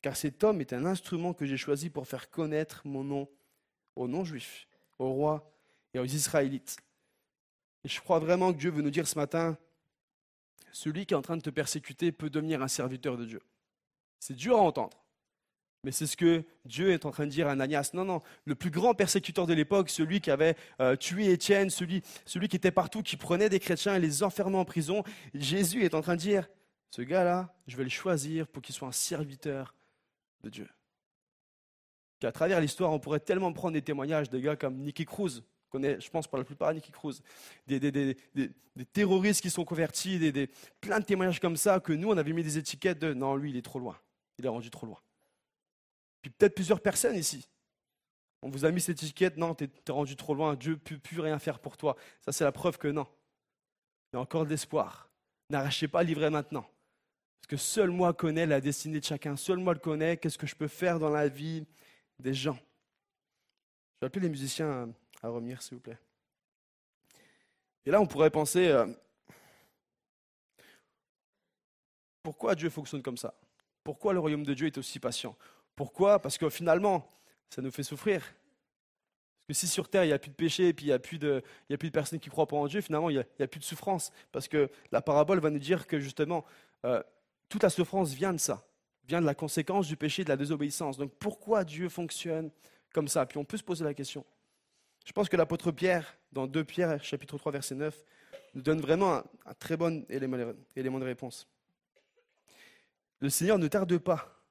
car 0.00 0.16
cet 0.16 0.44
homme 0.44 0.60
est 0.60 0.72
un 0.72 0.84
instrument 0.84 1.32
que 1.32 1.46
j'ai 1.46 1.56
choisi 1.56 1.90
pour 1.90 2.06
faire 2.06 2.30
connaître 2.30 2.82
mon 2.84 3.04
nom 3.04 3.28
aux 3.96 4.08
non-juifs, 4.08 4.68
aux 4.98 5.10
rois 5.10 5.50
et 5.94 5.98
aux 5.98 6.04
Israélites. 6.04 6.76
Et 7.84 7.88
je 7.88 8.00
crois 8.00 8.18
vraiment 8.18 8.52
que 8.52 8.58
Dieu 8.58 8.70
veut 8.70 8.82
nous 8.82 8.90
dire 8.90 9.08
ce 9.08 9.18
matin 9.18 9.56
celui 10.72 11.04
qui 11.04 11.12
est 11.12 11.16
en 11.16 11.22
train 11.22 11.36
de 11.36 11.42
te 11.42 11.50
persécuter 11.50 12.12
peut 12.12 12.30
devenir 12.30 12.62
un 12.62 12.68
serviteur 12.68 13.16
de 13.16 13.26
Dieu. 13.26 13.42
C'est 14.18 14.34
dur 14.34 14.56
à 14.56 14.62
entendre. 14.62 15.01
Mais 15.84 15.90
c'est 15.90 16.06
ce 16.06 16.16
que 16.16 16.44
Dieu 16.64 16.92
est 16.92 17.06
en 17.06 17.10
train 17.10 17.26
de 17.26 17.30
dire 17.30 17.48
à 17.48 17.52
Ananias. 17.52 17.90
Non, 17.92 18.04
non, 18.04 18.20
le 18.44 18.54
plus 18.54 18.70
grand 18.70 18.94
persécuteur 18.94 19.46
de 19.46 19.54
l'époque, 19.54 19.90
celui 19.90 20.20
qui 20.20 20.30
avait 20.30 20.54
euh, 20.80 20.94
tué 20.94 21.32
Étienne, 21.32 21.70
celui, 21.70 22.02
celui 22.24 22.46
qui 22.46 22.54
était 22.54 22.70
partout, 22.70 23.02
qui 23.02 23.16
prenait 23.16 23.48
des 23.48 23.58
chrétiens 23.58 23.96
et 23.96 24.00
les 24.00 24.22
enfermait 24.22 24.58
en 24.58 24.64
prison, 24.64 25.02
Jésus 25.34 25.82
est 25.84 25.94
en 25.94 26.00
train 26.00 26.14
de 26.14 26.20
dire, 26.20 26.48
ce 26.90 27.02
gars-là, 27.02 27.52
je 27.66 27.76
vais 27.76 27.82
le 27.82 27.90
choisir 27.90 28.46
pour 28.46 28.62
qu'il 28.62 28.74
soit 28.74 28.86
un 28.86 28.92
serviteur 28.92 29.74
de 30.42 30.50
Dieu. 30.50 30.68
Qu'à 32.20 32.30
travers 32.30 32.60
l'histoire, 32.60 32.92
on 32.92 33.00
pourrait 33.00 33.18
tellement 33.18 33.52
prendre 33.52 33.72
des 33.72 33.82
témoignages 33.82 34.30
de 34.30 34.38
gars 34.38 34.54
comme 34.54 34.76
Nicky 34.76 35.04
Cruz, 35.04 35.42
qu'on 35.70 35.78
connaît, 35.78 36.00
je 36.00 36.10
pense, 36.10 36.28
pour 36.28 36.38
la 36.38 36.44
plupart 36.44 36.72
Nicky 36.72 36.92
Cruz, 36.92 37.22
des, 37.66 37.80
des, 37.80 38.16
terroristes 38.92 39.40
qui 39.40 39.50
sont 39.50 39.64
convertis, 39.64 40.20
des, 40.20 40.48
plein 40.80 41.00
de 41.00 41.04
témoignages 41.04 41.40
comme 41.40 41.56
ça, 41.56 41.80
que 41.80 41.92
nous, 41.92 42.10
on 42.10 42.16
avait 42.16 42.32
mis 42.32 42.44
des 42.44 42.58
étiquettes 42.58 43.00
de 43.00 43.14
non, 43.14 43.34
lui, 43.34 43.50
il 43.50 43.56
est 43.56 43.62
trop 43.62 43.80
loin, 43.80 43.98
il 44.38 44.46
est 44.46 44.48
rendu 44.48 44.70
trop 44.70 44.86
loin. 44.86 44.98
Puis 46.22 46.30
peut-être 46.30 46.54
plusieurs 46.54 46.80
personnes 46.80 47.16
ici. 47.16 47.48
On 48.40 48.48
vous 48.48 48.64
a 48.64 48.70
mis 48.70 48.80
cette 48.80 49.02
étiquette, 49.02 49.36
non, 49.36 49.54
tu 49.54 49.64
es, 49.64 49.92
rendu 49.92 50.16
trop 50.16 50.34
loin, 50.34 50.54
Dieu 50.54 50.72
ne 50.72 50.76
peut 50.76 50.98
plus 50.98 51.20
rien 51.20 51.38
faire 51.38 51.58
pour 51.58 51.76
toi. 51.76 51.96
Ça, 52.20 52.32
c'est 52.32 52.44
la 52.44 52.52
preuve 52.52 52.78
que 52.78 52.88
non. 52.88 53.06
Il 54.12 54.16
y 54.16 54.18
a 54.18 54.20
encore 54.20 54.44
de 54.44 54.50
l'espoir. 54.50 55.10
N'arrachez 55.50 55.88
pas 55.88 56.02
livrer 56.02 56.30
maintenant. 56.30 56.66
Parce 57.40 57.48
que 57.48 57.56
seul 57.56 57.90
moi 57.90 58.12
connais 58.14 58.46
la 58.46 58.60
destinée 58.60 59.00
de 59.00 59.04
chacun, 59.04 59.36
seul 59.36 59.58
moi 59.58 59.74
le 59.74 59.80
connais, 59.80 60.16
qu'est-ce 60.16 60.38
que 60.38 60.46
je 60.46 60.56
peux 60.56 60.68
faire 60.68 60.98
dans 60.98 61.10
la 61.10 61.28
vie 61.28 61.64
des 62.18 62.34
gens? 62.34 62.58
Je 63.94 64.00
vais 64.00 64.06
appeler 64.06 64.22
les 64.22 64.30
musiciens 64.30 64.88
à, 65.22 65.26
à 65.26 65.30
revenir, 65.30 65.60
s'il 65.62 65.74
vous 65.74 65.80
plaît. 65.80 65.98
Et 67.84 67.90
là, 67.90 68.00
on 68.00 68.06
pourrait 68.06 68.30
penser, 68.30 68.68
euh, 68.68 68.86
pourquoi 72.22 72.54
Dieu 72.54 72.70
fonctionne 72.70 73.02
comme 73.02 73.16
ça? 73.16 73.34
Pourquoi 73.82 74.12
le 74.12 74.20
royaume 74.20 74.44
de 74.44 74.54
Dieu 74.54 74.66
est 74.68 74.78
aussi 74.78 75.00
patient? 75.00 75.36
Pourquoi? 75.76 76.18
Parce 76.18 76.38
que 76.38 76.48
finalement, 76.50 77.10
ça 77.50 77.62
nous 77.62 77.70
fait 77.70 77.82
souffrir. 77.82 78.20
Parce 79.46 79.60
que 79.60 79.66
si 79.66 79.68
sur 79.68 79.88
Terre, 79.88 80.04
il 80.04 80.08
n'y 80.08 80.12
a 80.12 80.18
plus 80.18 80.30
de 80.30 80.36
péché, 80.36 80.68
et 80.68 80.72
puis 80.72 80.86
il 80.86 80.88
n'y 80.88 80.94
a, 80.94 80.98
plus 80.98 81.18
de, 81.18 81.42
il 81.68 81.72
y 81.72 81.74
a 81.74 81.78
plus 81.78 81.88
de 81.88 81.92
personnes 81.92 82.20
qui 82.20 82.30
croient 82.30 82.46
pas 82.46 82.56
en 82.56 82.66
Dieu, 82.66 82.80
finalement, 82.80 83.10
il 83.10 83.16
n'y 83.16 83.22
a, 83.22 83.44
a 83.44 83.46
plus 83.46 83.60
de 83.60 83.64
souffrance. 83.64 84.12
Parce 84.30 84.48
que 84.48 84.70
la 84.90 85.02
parabole 85.02 85.40
va 85.40 85.50
nous 85.50 85.58
dire 85.58 85.86
que 85.86 85.98
justement, 85.98 86.44
euh, 86.84 87.02
toute 87.48 87.62
la 87.62 87.70
souffrance 87.70 88.12
vient 88.12 88.32
de 88.32 88.38
ça, 88.38 88.64
vient 89.06 89.20
de 89.20 89.26
la 89.26 89.34
conséquence 89.34 89.86
du 89.86 89.96
péché, 89.96 90.24
de 90.24 90.28
la 90.28 90.36
désobéissance. 90.36 90.96
Donc 90.96 91.12
pourquoi 91.18 91.64
Dieu 91.64 91.88
fonctionne 91.88 92.50
comme 92.94 93.08
ça? 93.08 93.26
Puis 93.26 93.38
on 93.38 93.44
peut 93.44 93.56
se 93.56 93.64
poser 93.64 93.84
la 93.84 93.94
question. 93.94 94.24
Je 95.04 95.12
pense 95.12 95.28
que 95.28 95.36
l'apôtre 95.36 95.72
Pierre, 95.72 96.16
dans 96.30 96.46
2 96.46 96.64
Pierre, 96.64 97.02
chapitre 97.02 97.36
3, 97.36 97.52
verset 97.52 97.74
9, 97.74 98.04
nous 98.54 98.62
donne 98.62 98.80
vraiment 98.80 99.16
un, 99.16 99.24
un 99.46 99.54
très 99.54 99.76
bon 99.76 100.04
élément, 100.08 100.52
élément 100.76 101.00
de 101.00 101.04
réponse. 101.04 101.48
Le 103.20 103.28
Seigneur 103.28 103.58
ne 103.58 103.68
tarde 103.68 103.98
pas 103.98 104.41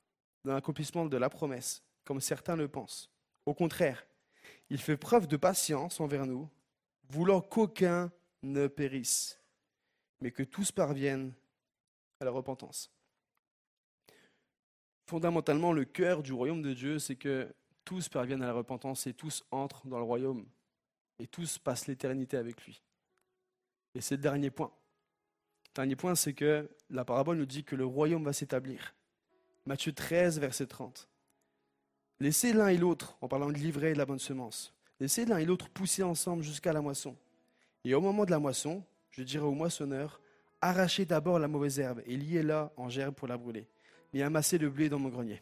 dans 0.43 0.53
l'accomplissement 0.53 1.05
de 1.05 1.17
la 1.17 1.29
promesse, 1.29 1.83
comme 2.03 2.21
certains 2.21 2.55
le 2.55 2.67
pensent. 2.67 3.09
Au 3.45 3.53
contraire, 3.53 4.05
il 4.69 4.79
fait 4.79 4.97
preuve 4.97 5.27
de 5.27 5.37
patience 5.37 5.99
envers 5.99 6.25
nous, 6.25 6.49
voulant 7.09 7.41
qu'aucun 7.41 8.11
ne 8.43 8.67
périsse, 8.67 9.39
mais 10.19 10.31
que 10.31 10.43
tous 10.43 10.71
parviennent 10.71 11.33
à 12.19 12.25
la 12.25 12.31
repentance. 12.31 12.91
Fondamentalement, 15.07 15.73
le 15.73 15.85
cœur 15.85 16.23
du 16.23 16.33
royaume 16.33 16.61
de 16.61 16.73
Dieu, 16.73 16.99
c'est 16.99 17.17
que 17.17 17.53
tous 17.83 18.07
parviennent 18.07 18.43
à 18.43 18.47
la 18.47 18.53
repentance 18.53 19.07
et 19.07 19.13
tous 19.13 19.43
entrent 19.51 19.85
dans 19.87 19.97
le 19.97 20.05
royaume 20.05 20.47
et 21.19 21.27
tous 21.27 21.57
passent 21.57 21.87
l'éternité 21.87 22.37
avec 22.37 22.65
lui. 22.65 22.81
Et 23.93 24.01
c'est 24.01 24.15
le 24.15 24.21
dernier 24.21 24.49
point. 24.49 24.71
Le 25.69 25.73
dernier 25.75 25.95
point, 25.95 26.15
c'est 26.15 26.33
que 26.33 26.69
la 26.89 27.05
parabole 27.05 27.37
nous 27.37 27.45
dit 27.45 27.63
que 27.63 27.75
le 27.75 27.85
royaume 27.85 28.23
va 28.23 28.33
s'établir. 28.33 28.95
Matthieu 29.65 29.93
13, 29.93 30.39
verset 30.39 30.65
30. 30.65 31.07
Laissez 32.19 32.53
l'un 32.53 32.67
et 32.67 32.77
l'autre, 32.77 33.17
en 33.21 33.27
parlant 33.27 33.47
de 33.47 33.53
l'ivraie 33.53 33.91
et 33.91 33.93
de 33.93 33.97
la 33.97 34.05
bonne 34.05 34.19
semence, 34.19 34.73
laissez 34.99 35.25
l'un 35.25 35.37
et 35.37 35.45
l'autre 35.45 35.69
pousser 35.69 36.03
ensemble 36.03 36.43
jusqu'à 36.43 36.73
la 36.73 36.81
moisson. 36.81 37.15
Et 37.83 37.93
au 37.93 38.01
moment 38.01 38.25
de 38.25 38.31
la 38.31 38.39
moisson, 38.39 38.83
je 39.11 39.23
dirai 39.23 39.45
au 39.45 39.53
moissonneur, 39.53 40.21
arrachez 40.61 41.05
d'abord 41.05 41.39
la 41.39 41.47
mauvaise 41.47 41.79
herbe 41.79 42.01
et 42.05 42.17
liez-la 42.17 42.71
en 42.77 42.89
gerbe 42.89 43.15
pour 43.15 43.27
la 43.27 43.37
brûler, 43.37 43.67
mais 44.13 44.21
amassez 44.21 44.57
le 44.57 44.69
blé 44.69 44.89
dans 44.89 44.99
mon 44.99 45.09
grenier. 45.09 45.41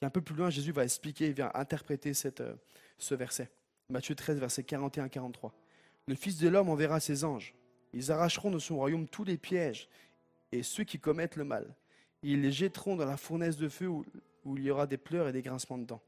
Et 0.00 0.06
un 0.06 0.10
peu 0.10 0.20
plus 0.20 0.34
loin, 0.34 0.50
Jésus 0.50 0.72
va 0.72 0.84
expliquer, 0.84 1.26
il 1.26 1.34
vient 1.34 1.50
interpréter 1.54 2.12
euh, 2.40 2.54
ce 2.98 3.14
verset. 3.14 3.50
Matthieu 3.90 4.14
13, 4.14 4.38
verset 4.38 4.62
41-43. 4.62 5.50
Le 6.06 6.14
Fils 6.14 6.38
de 6.38 6.48
l'homme 6.48 6.68
enverra 6.68 7.00
ses 7.00 7.24
anges. 7.24 7.54
Ils 7.92 8.10
arracheront 8.10 8.50
de 8.50 8.58
son 8.58 8.76
royaume 8.76 9.08
tous 9.08 9.24
les 9.24 9.36
pièges 9.36 9.88
et 10.52 10.62
ceux 10.62 10.84
qui 10.84 10.98
commettent 10.98 11.36
le 11.36 11.44
mal. 11.44 11.74
Ils 12.22 12.42
les 12.42 12.52
jetteront 12.52 12.96
dans 12.96 13.06
la 13.06 13.16
fournaise 13.16 13.56
de 13.56 13.68
feu 13.68 13.88
où, 13.88 14.04
il 14.56 14.62
y 14.62 14.70
aura 14.70 14.86
des 14.86 14.98
pleurs 14.98 15.28
et 15.28 15.32
des 15.32 15.42
grincements 15.42 15.78
de 15.78 15.84
dents. 15.84 16.02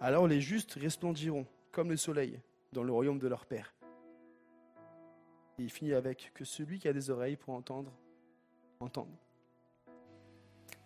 Alors 0.00 0.26
les 0.26 0.40
justes 0.40 0.74
resplendiront 0.80 1.46
comme 1.72 1.90
le 1.90 1.96
soleil 1.96 2.40
dans 2.72 2.82
le 2.82 2.92
royaume 2.92 3.18
de 3.18 3.28
leur 3.28 3.46
Père. 3.46 3.74
Et 5.58 5.62
il 5.62 5.70
finit 5.70 5.92
avec 5.92 6.32
que 6.34 6.44
celui 6.44 6.78
qui 6.78 6.88
a 6.88 6.92
des 6.92 7.10
oreilles 7.10 7.36
pour 7.36 7.54
entendre, 7.54 7.92
entende. 8.80 9.14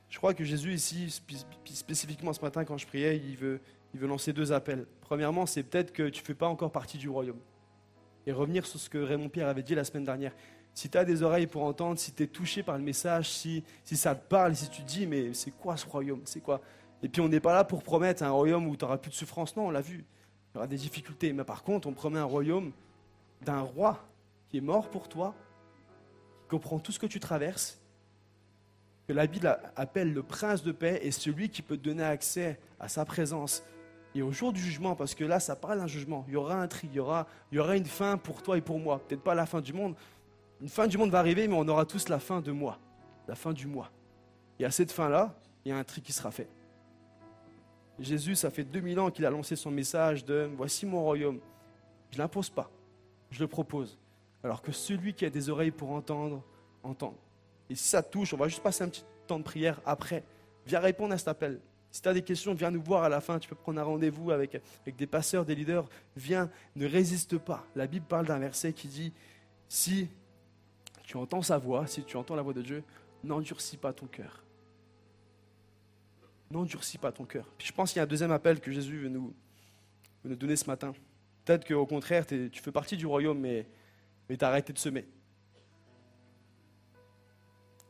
Je 0.09 0.19
crois 0.19 0.35
que 0.35 0.45
Jésus 0.45 0.73
ici, 0.73 1.11
spécifiquement 1.65 2.33
ce 2.33 2.41
matin 2.41 2.65
quand 2.65 2.79
je 2.79 2.87
priais, 2.87 3.17
il 3.17 3.37
veut 3.37 3.61
lancer 3.95 4.33
deux 4.33 4.53
appels. 4.53 4.87
Premièrement, 5.01 5.47
c'est 5.47 5.63
peut-être 5.63 5.93
que 5.93 6.09
tu 6.09 6.21
ne 6.21 6.27
fais 6.27 6.35
pas 6.35 6.49
encore 6.49 6.73
partie 6.73 6.99
du 6.99 7.09
royaume. 7.09 7.41
Et 8.27 8.33
revenir 8.33 8.67
sur 8.67 8.79
ce 8.79 8.91
que 8.91 8.99
Raymond 8.99 9.31
Pierre 9.31 9.49
avait 9.49 9.63
dit 9.63 9.75
la 9.75 9.85
semaine 9.85 10.05
dernière. 10.05 10.35
Si 10.79 10.89
tu 10.89 10.97
as 10.97 11.05
des 11.05 11.25
oreilles 11.25 11.49
pour 11.49 11.65
entendre, 11.65 11.99
si 11.99 12.13
tu 12.13 12.23
es 12.23 12.29
touché 12.29 12.63
par 12.63 12.79
le 12.79 12.85
message, 12.85 13.31
si, 13.31 13.65
si 13.83 13.97
ça 13.97 14.15
te 14.15 14.29
parle, 14.29 14.55
si 14.55 14.71
tu 14.71 14.83
te 14.83 14.87
dis, 14.87 15.09
mais 15.09 15.35
c'est 15.35 15.51
quoi 15.51 15.77
ce 15.77 15.85
royaume 15.85 16.21
C'est 16.25 16.39
quoi? 16.39 16.61
Et 17.03 17.09
puis 17.09 17.21
on 17.21 17.27
n'est 17.27 17.41
pas 17.41 17.53
là 17.53 17.65
pour 17.65 17.83
promettre 17.83 18.23
un 18.23 18.31
royaume 18.31 18.69
où 18.69 18.77
tu 18.77 18.85
n'auras 18.85 18.97
plus 18.97 19.11
de 19.11 19.17
souffrance. 19.17 19.57
Non, 19.57 19.67
on 19.67 19.71
l'a 19.73 19.81
vu. 19.81 20.05
Il 20.05 20.55
y 20.55 20.59
aura 20.59 20.69
des 20.69 20.77
difficultés. 20.77 21.33
Mais 21.33 21.43
par 21.43 21.65
contre, 21.65 21.89
on 21.89 21.93
promet 21.95 22.21
un 22.21 22.25
royaume 22.25 22.71
d'un 23.43 23.59
roi 23.59 24.09
qui 24.49 24.59
est 24.59 24.61
mort 24.61 24.89
pour 24.89 25.09
toi, 25.09 25.35
qui 26.43 26.49
comprend 26.51 26.79
tout 26.79 26.93
ce 26.93 27.01
que 27.01 27.07
tu 27.07 27.19
traverses, 27.19 27.81
que 29.09 29.13
la 29.13 29.27
Bible 29.27 29.59
appelle 29.75 30.15
le 30.15 30.23
prince 30.23 30.63
de 30.63 30.71
paix 30.71 31.01
et 31.03 31.11
celui 31.11 31.49
qui 31.49 31.61
peut 31.61 31.77
te 31.77 31.83
donner 31.83 32.05
accès 32.05 32.57
à 32.79 32.87
sa 32.87 33.05
présence. 33.05 33.65
Et 34.15 34.23
au 34.23 34.31
jour 34.31 34.53
du 34.53 34.61
jugement, 34.61 34.95
parce 34.95 35.17
que 35.17 35.25
là, 35.25 35.41
ça 35.41 35.57
parle 35.57 35.79
d'un 35.79 35.89
jugement, 35.89 36.25
il 36.29 36.35
y 36.35 36.37
aura 36.37 36.55
un 36.55 36.69
tri, 36.69 36.89
il 36.93 36.97
y 36.97 37.01
aura, 37.01 37.27
il 37.51 37.57
y 37.57 37.59
aura 37.59 37.77
une 37.77 37.85
fin 37.85 38.17
pour 38.17 38.43
toi 38.43 38.57
et 38.57 38.61
pour 38.61 38.79
moi. 38.79 39.01
Peut-être 39.01 39.23
pas 39.23 39.35
la 39.35 39.45
fin 39.45 39.61
du 39.61 39.73
monde. 39.73 39.97
Une 40.61 40.69
fin 40.69 40.87
du 40.87 40.99
monde 40.99 41.11
va 41.11 41.21
arriver, 41.21 41.47
mais 41.47 41.55
on 41.55 41.69
aura 41.69 41.85
tous 41.85 42.09
la 42.09 42.19
fin 42.19 42.41
de 42.41 42.51
moi, 42.51 42.79
la 43.29 43.35
fin 43.35 43.53
du 43.53 43.67
mois. 43.67 43.91
Et 44.59 44.65
à 44.65 44.71
cette 44.71 44.91
fin-là, 44.91 45.35
il 45.65 45.69
y 45.69 45.73
a 45.73 45.77
un 45.77 45.85
tri 45.85 46.03
qui 46.03 46.13
sera 46.13 46.31
fait. 46.31 46.49
Jésus, 47.99 48.35
ça 48.35 48.51
fait 48.51 48.65
2000 48.65 49.01
ans 49.01 49.11
qu'il 49.11 49.27
a 49.27 49.31
lancé 49.31 49.57
son 49.57 49.71
message 49.71 50.25
de 50.25 50.51
Voici 50.57 50.87
mon 50.87 51.03
royaume. 51.03 51.41
Je 52.11 52.17
ne 52.17 52.23
l'impose 52.23 52.51
pas, 52.51 52.71
je 53.31 53.41
le 53.41 53.47
propose. 53.47 53.99
Alors 54.43 54.63
que 54.63 54.73
celui 54.73 55.15
qui 55.15 55.25
a 55.25 55.31
des 55.31 55.49
oreilles 55.51 55.71
pour 55.71 55.91
entendre, 55.91 56.43
entende. 56.83 57.17
Et 57.71 57.75
si 57.75 57.89
ça 57.89 58.03
touche, 58.03 58.33
on 58.35 58.37
va 58.37 58.49
juste 58.49 58.63
passer 58.63 58.85
un 58.85 58.89
petit 58.89 59.05
temps 59.27 59.39
de 59.39 59.45
prière 59.45 59.81
après. 59.85 60.25
Viens 60.67 60.81
répondre 60.81 61.13
à 61.13 61.19
cet 61.19 61.29
appel. 61.29 61.61
Si 61.91 62.03
tu 62.03 62.09
as 62.09 62.15
des 62.15 62.23
questions, 62.23 62.55
viens 62.55 62.71
nous 62.71 62.83
voir 62.83 63.03
à 63.03 63.09
la 63.09 63.21
fin. 63.21 63.39
Tu 63.39 63.49
peux 63.49 63.57
prendre 63.57 63.81
un 63.81 63.85
rendez-vous 63.85 64.31
avec 64.31 64.61
des 64.87 65.07
passeurs, 65.07 65.45
des 65.45 65.55
leaders. 65.55 65.89
Viens, 66.17 66.51
ne 66.77 66.87
résiste 66.87 67.39
pas. 67.39 67.65
La 67.75 67.87
Bible 67.87 68.07
parle 68.07 68.27
d'un 68.27 68.39
verset 68.39 68.73
qui 68.73 68.89
dit 68.89 69.13
Si 69.69 70.09
tu 71.09 71.17
entends 71.17 71.41
sa 71.41 71.57
voix, 71.57 71.87
si 71.87 72.05
tu 72.05 72.19
entends 72.19 72.37
la 72.37 72.43
voix 72.43 72.53
de 72.53 72.61
Dieu, 72.61 72.85
n'endurcis 73.25 73.79
pas 73.79 73.95
ton 73.95 74.07
cœur. 74.07 74.45
N'endurcis 76.51 76.99
pas 76.99 77.11
ton 77.11 77.25
cœur. 77.25 77.47
Puis 77.57 77.67
je 77.67 77.73
pense 77.73 77.91
qu'il 77.91 77.97
y 77.97 78.01
a 78.01 78.03
un 78.03 78.07
deuxième 78.07 78.31
appel 78.31 78.61
que 78.61 78.71
Jésus 78.71 78.99
veut 78.99 79.09
nous, 79.09 79.35
donner 80.23 80.55
ce 80.55 80.67
matin. 80.67 80.93
Peut-être 81.47 81.67
qu'au 81.67 81.87
contraire, 81.87 82.27
tu 82.27 82.51
fais 82.53 82.73
partie 82.73 82.99
du 82.99 83.07
royaume, 83.07 83.41
mais, 83.41 83.67
tu 84.29 84.37
as 84.45 84.49
arrêté 84.49 84.75
de 84.75 84.79
semer. 84.79 85.09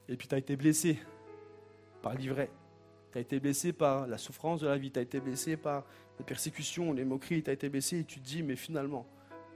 Et 0.08 0.16
puis 0.16 0.28
tu 0.28 0.36
as 0.36 0.38
été 0.38 0.54
blessé 0.54 0.96
par 2.00 2.14
l'ivraie. 2.14 2.52
Tu 3.10 3.18
as 3.18 3.20
été 3.20 3.40
blessé 3.40 3.72
par 3.72 4.06
la 4.06 4.16
souffrance 4.16 4.60
de 4.60 4.68
la 4.68 4.78
vie, 4.78 4.92
tu 4.92 5.00
as 5.00 5.02
été 5.02 5.18
blessé 5.18 5.56
par 5.56 5.84
les 6.20 6.24
persécutions, 6.24 6.92
les 6.92 7.04
moqueries, 7.04 7.42
tu 7.42 7.50
as 7.50 7.54
été 7.54 7.68
blessé 7.68 7.98
et 7.98 8.04
tu 8.04 8.20
te 8.20 8.24
dis, 8.24 8.44
mais 8.44 8.54
finalement, 8.54 9.08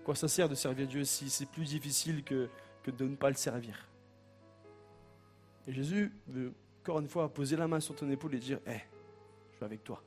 quoi 0.03 0.17
ça 0.17 0.27
sert 0.27 0.49
de 0.49 0.57
servir 0.57 0.89
Dieu 0.89 1.05
si 1.05 1.31
c'est 1.31 1.47
plus 1.47 1.67
difficile 1.67 2.25
que, 2.25 2.49
que 2.83 2.91
de 2.91 3.05
ne 3.07 3.17
pas 3.17 3.29
le 3.29 3.37
servir 3.37 3.89
Et 5.67 5.73
Jésus 5.73 6.13
veut 6.29 6.53
encore 6.83 7.01
une 7.01 7.09
fois 7.09 7.33
poser 7.33 7.57
la 7.57 7.69
main 7.69 7.81
sur 7.81 7.95
ton 7.95 8.11
épaule 8.11 8.35
et 8.35 8.39
dire, 8.39 8.59
hé, 8.67 8.81
je 9.51 9.57
suis 9.57 9.65
avec 9.65 9.85
toi. 9.85 10.03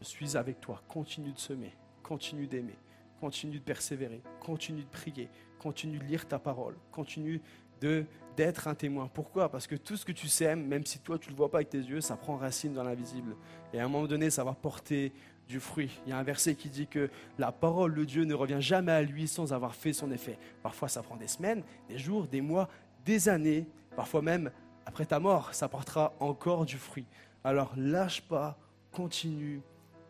Je 0.00 0.04
suis 0.04 0.36
avec 0.36 0.60
toi. 0.60 0.82
Continue 0.88 1.32
de 1.32 1.38
semer, 1.38 1.74
continue 2.02 2.46
d'aimer, 2.46 2.76
continue 3.20 3.58
de 3.58 3.64
persévérer, 3.64 4.22
continue 4.40 4.82
de 4.82 4.88
prier, 4.88 5.28
continue 5.58 5.98
de 5.98 6.04
lire 6.04 6.26
ta 6.26 6.38
parole, 6.38 6.76
continue 6.90 7.40
de 7.80 8.04
d'être 8.36 8.68
un 8.68 8.74
témoin. 8.74 9.08
Pourquoi? 9.12 9.50
Parce 9.50 9.66
que 9.66 9.74
tout 9.74 9.96
ce 9.96 10.04
que 10.04 10.12
tu 10.12 10.28
sèmes, 10.28 10.66
même 10.66 10.86
si 10.86 10.98
toi 11.00 11.18
tu 11.18 11.28
ne 11.28 11.32
le 11.32 11.36
vois 11.36 11.50
pas 11.50 11.58
avec 11.58 11.68
tes 11.68 11.78
yeux, 11.78 12.00
ça 12.00 12.16
prend 12.16 12.36
racine 12.36 12.72
dans 12.72 12.84
l'invisible. 12.84 13.36
Et 13.72 13.80
à 13.80 13.84
un 13.84 13.88
moment 13.88 14.06
donné, 14.06 14.30
ça 14.30 14.44
va 14.44 14.54
porter 14.54 15.12
fruit. 15.58 15.90
Il 16.06 16.10
y 16.10 16.12
a 16.12 16.18
un 16.18 16.22
verset 16.22 16.54
qui 16.54 16.68
dit 16.68 16.86
que 16.86 17.10
la 17.38 17.50
parole 17.50 17.94
de 17.94 18.04
Dieu 18.04 18.24
ne 18.24 18.34
revient 18.34 18.60
jamais 18.60 18.92
à 18.92 19.02
lui 19.02 19.26
sans 19.26 19.52
avoir 19.52 19.74
fait 19.74 19.92
son 19.92 20.12
effet. 20.12 20.38
Parfois, 20.62 20.88
ça 20.88 21.02
prend 21.02 21.16
des 21.16 21.26
semaines, 21.26 21.64
des 21.88 21.98
jours, 21.98 22.28
des 22.28 22.40
mois, 22.40 22.68
des 23.04 23.28
années, 23.28 23.66
parfois 23.96 24.22
même 24.22 24.50
après 24.86 25.06
ta 25.06 25.20
mort, 25.20 25.54
ça 25.54 25.68
portera 25.68 26.14
encore 26.20 26.64
du 26.64 26.76
fruit. 26.76 27.06
Alors 27.44 27.72
lâche 27.76 28.22
pas, 28.22 28.58
continue 28.90 29.62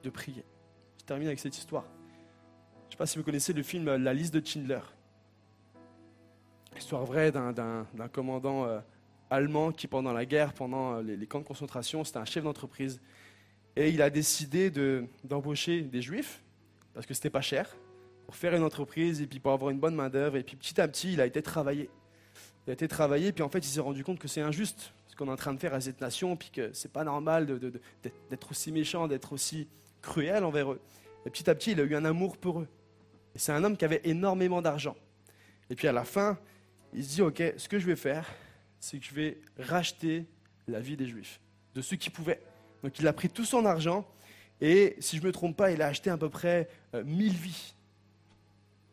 de 0.02 0.10
prier. 0.10 0.44
Je 0.98 1.04
termine 1.04 1.26
avec 1.26 1.38
cette 1.38 1.56
histoire. 1.58 1.84
Je 1.84 2.86
ne 2.86 2.90
sais 2.92 2.96
pas 2.96 3.06
si 3.06 3.18
vous 3.18 3.24
connaissez 3.24 3.52
le 3.52 3.62
film 3.62 3.94
La 3.96 4.14
liste 4.14 4.32
de 4.32 4.44
Schindler. 4.44 4.80
Histoire 6.76 7.04
vraie 7.04 7.30
d'un 7.30 7.84
commandant 8.10 8.64
euh, 8.64 8.80
allemand 9.28 9.70
qui, 9.70 9.86
pendant 9.86 10.12
la 10.12 10.24
guerre, 10.24 10.54
pendant 10.54 10.94
euh, 10.94 11.02
les, 11.02 11.26
camps 11.26 11.40
de 11.40 11.44
concentration, 11.44 12.02
c'était 12.04 12.18
un 12.18 12.24
chef 12.24 12.44
d'entreprise. 12.44 13.00
Et 13.76 13.90
il 13.90 14.02
a 14.02 14.10
décidé 14.10 14.70
d'embaucher 15.24 15.82
des 15.82 16.02
juifs, 16.02 16.42
parce 16.94 17.06
que 17.06 17.14
c'était 17.14 17.30
pas 17.30 17.40
cher, 17.40 17.76
pour 18.26 18.36
faire 18.36 18.54
une 18.54 18.62
entreprise 18.62 19.20
et 19.20 19.26
puis 19.26 19.40
pour 19.40 19.52
avoir 19.52 19.70
une 19.70 19.78
bonne 19.78 19.94
main-d'œuvre. 19.94 20.36
Et 20.36 20.42
puis 20.42 20.56
petit 20.56 20.80
à 20.80 20.88
petit, 20.88 21.12
il 21.14 21.20
a 21.20 21.26
été 21.26 21.42
travaillé. 21.42 21.88
Il 22.66 22.70
a 22.70 22.72
été 22.74 22.88
travaillé, 22.88 23.32
puis 23.32 23.42
en 23.42 23.48
fait, 23.48 23.58
il 23.58 23.70
s'est 23.70 23.80
rendu 23.80 24.04
compte 24.04 24.18
que 24.18 24.28
c'est 24.28 24.40
injuste 24.40 24.92
ce 25.06 25.16
qu'on 25.16 25.26
est 25.26 25.32
en 25.32 25.36
train 25.36 25.52
de 25.52 25.58
faire 25.58 25.74
à 25.74 25.80
cette 25.80 26.00
nation, 26.00 26.36
puis 26.36 26.50
que 26.50 26.72
c'est 26.72 26.92
pas 26.92 27.04
normal 27.04 27.46
d'être 28.30 28.50
aussi 28.50 28.70
méchant, 28.70 29.08
d'être 29.08 29.32
aussi 29.32 29.66
cruel 30.02 30.44
envers 30.44 30.72
eux. 30.72 30.80
Et 31.26 31.30
petit 31.30 31.48
à 31.50 31.54
petit, 31.54 31.72
il 31.72 31.80
a 31.80 31.82
eu 31.82 31.94
un 31.94 32.04
amour 32.04 32.36
pour 32.36 32.60
eux. 32.60 32.68
C'est 33.34 33.52
un 33.52 33.62
homme 33.64 33.76
qui 33.76 33.84
avait 33.84 34.00
énormément 34.04 34.62
d'argent. 34.62 34.96
Et 35.68 35.74
puis 35.74 35.88
à 35.88 35.92
la 35.92 36.04
fin, 36.04 36.38
il 36.92 37.04
se 37.04 37.14
dit, 37.14 37.22
OK, 37.22 37.42
ce 37.56 37.68
que 37.68 37.78
je 37.78 37.86
vais 37.86 37.96
faire, 37.96 38.28
c'est 38.78 38.98
que 38.98 39.04
je 39.04 39.14
vais 39.14 39.40
racheter 39.58 40.26
la 40.66 40.80
vie 40.80 40.96
des 40.96 41.06
Juifs, 41.06 41.40
de 41.74 41.82
ceux 41.82 41.96
qui 41.96 42.10
pouvaient. 42.10 42.40
Donc 42.82 42.98
il 42.98 43.06
a 43.06 43.12
pris 43.12 43.28
tout 43.28 43.44
son 43.44 43.64
argent, 43.64 44.06
et 44.60 44.96
si 44.98 45.16
je 45.16 45.22
ne 45.22 45.28
me 45.28 45.32
trompe 45.32 45.56
pas, 45.56 45.70
il 45.70 45.80
a 45.82 45.86
acheté 45.86 46.10
à 46.10 46.16
peu 46.16 46.28
près 46.28 46.68
1000 46.92 47.32
euh, 47.32 47.34
vies. 47.34 47.74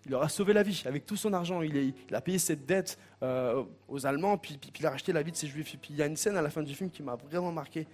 Il 0.06 0.12
leur 0.12 0.24
a 0.24 0.30
sauvé 0.30 0.54
la 0.54 0.64
vie 0.64 0.84
avec 0.86 1.06
tout 1.06 1.18
son 1.18 1.34
argent. 1.34 1.62
Il, 1.62 1.94
a 2.14 2.22
payé 2.22 2.40
cette 2.40 2.66
dette 2.66 2.98
euh, 3.24 3.64
aux 3.90 4.06
Allemands, 4.06 4.38
puis, 4.38 4.58
puis, 4.58 4.72
il 4.80 4.86
a 4.86 4.92
racheté 4.92 5.12
la 5.12 5.22
vie 5.22 5.32
de 5.32 5.38
ces 5.38 5.48
Juifs. 5.48 5.74
Et 5.74 5.78
puis 5.78 5.90
il 5.92 5.98
y 5.98 6.02
a 6.02 6.06
une 6.06 6.16
scène 6.16 6.38
à 6.38 6.42
la 6.42 6.50
fin 6.50 6.64
du 6.64 6.74
film 6.74 6.90
qui 6.90 7.04
m'a 7.04 7.16
vraiment 7.16 7.52
marqué. 7.52 7.86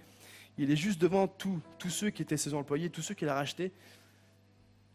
Il 0.56 0.70
est 0.70 0.76
juste 0.76 1.00
devant 1.00 1.26
tous 1.26 1.60
ceux 1.88 2.10
qui 2.10 2.22
étaient 2.22 2.36
ses 2.36 2.54
employés, 2.54 2.88
tous 2.88 3.02
ceux 3.02 3.14
qu'il 3.14 3.28
a 3.28 3.34
rachetés. 3.34 3.72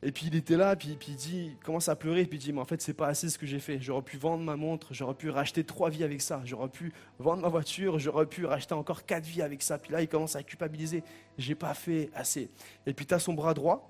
Et 0.01 0.13
puis 0.13 0.27
il 0.27 0.35
était 0.35 0.55
là, 0.55 0.77
puis, 0.77 0.97
il 1.07 1.15
dit, 1.15 1.57
commence 1.63 1.89
à 1.89 1.95
pleurer, 1.95 2.25
puis 2.25 2.37
il 2.37 2.41
dit, 2.41 2.53
mais 2.53 2.61
en 2.61 2.65
fait, 2.65 2.81
c'est 2.81 2.93
pas 2.93 3.07
assez 3.07 3.29
ce 3.29 3.37
que 3.37 3.45
j'ai 3.45 3.59
fait. 3.59 3.81
J'aurais 3.81 4.01
pu 4.01 4.17
vendre 4.17 4.43
ma 4.43 4.55
montre, 4.55 4.93
j'aurais 4.93 5.13
pu 5.13 5.29
racheter 5.29 5.65
trois 5.65 5.89
vies 5.89 6.05
avec 6.05 6.21
ça, 6.21 6.41
j'aurais 6.45 6.69
pu 6.69 6.93
vendre 7.17 7.41
ma 7.41 7.49
voiture, 7.49 7.99
j'aurais 7.99 8.25
pu 8.25 8.45
racheter 8.45 8.73
encore 8.73 9.05
quatre 9.05 9.25
vies 9.25 9.41
avec 9.41 9.61
ça. 9.61 9.77
Puis 9.77 9.91
là, 9.91 10.01
il 10.01 10.07
commence 10.07 10.37
à 10.37 10.43
culpabiliser, 10.43 11.03
j'ai 11.37 11.55
pas 11.55 11.73
fait 11.73 12.09
assez. 12.13 12.49
Et 12.85 12.93
puis 12.93 13.05
tu 13.05 13.13
as 13.13 13.19
son 13.19 13.33
bras 13.33 13.53
droit, 13.53 13.89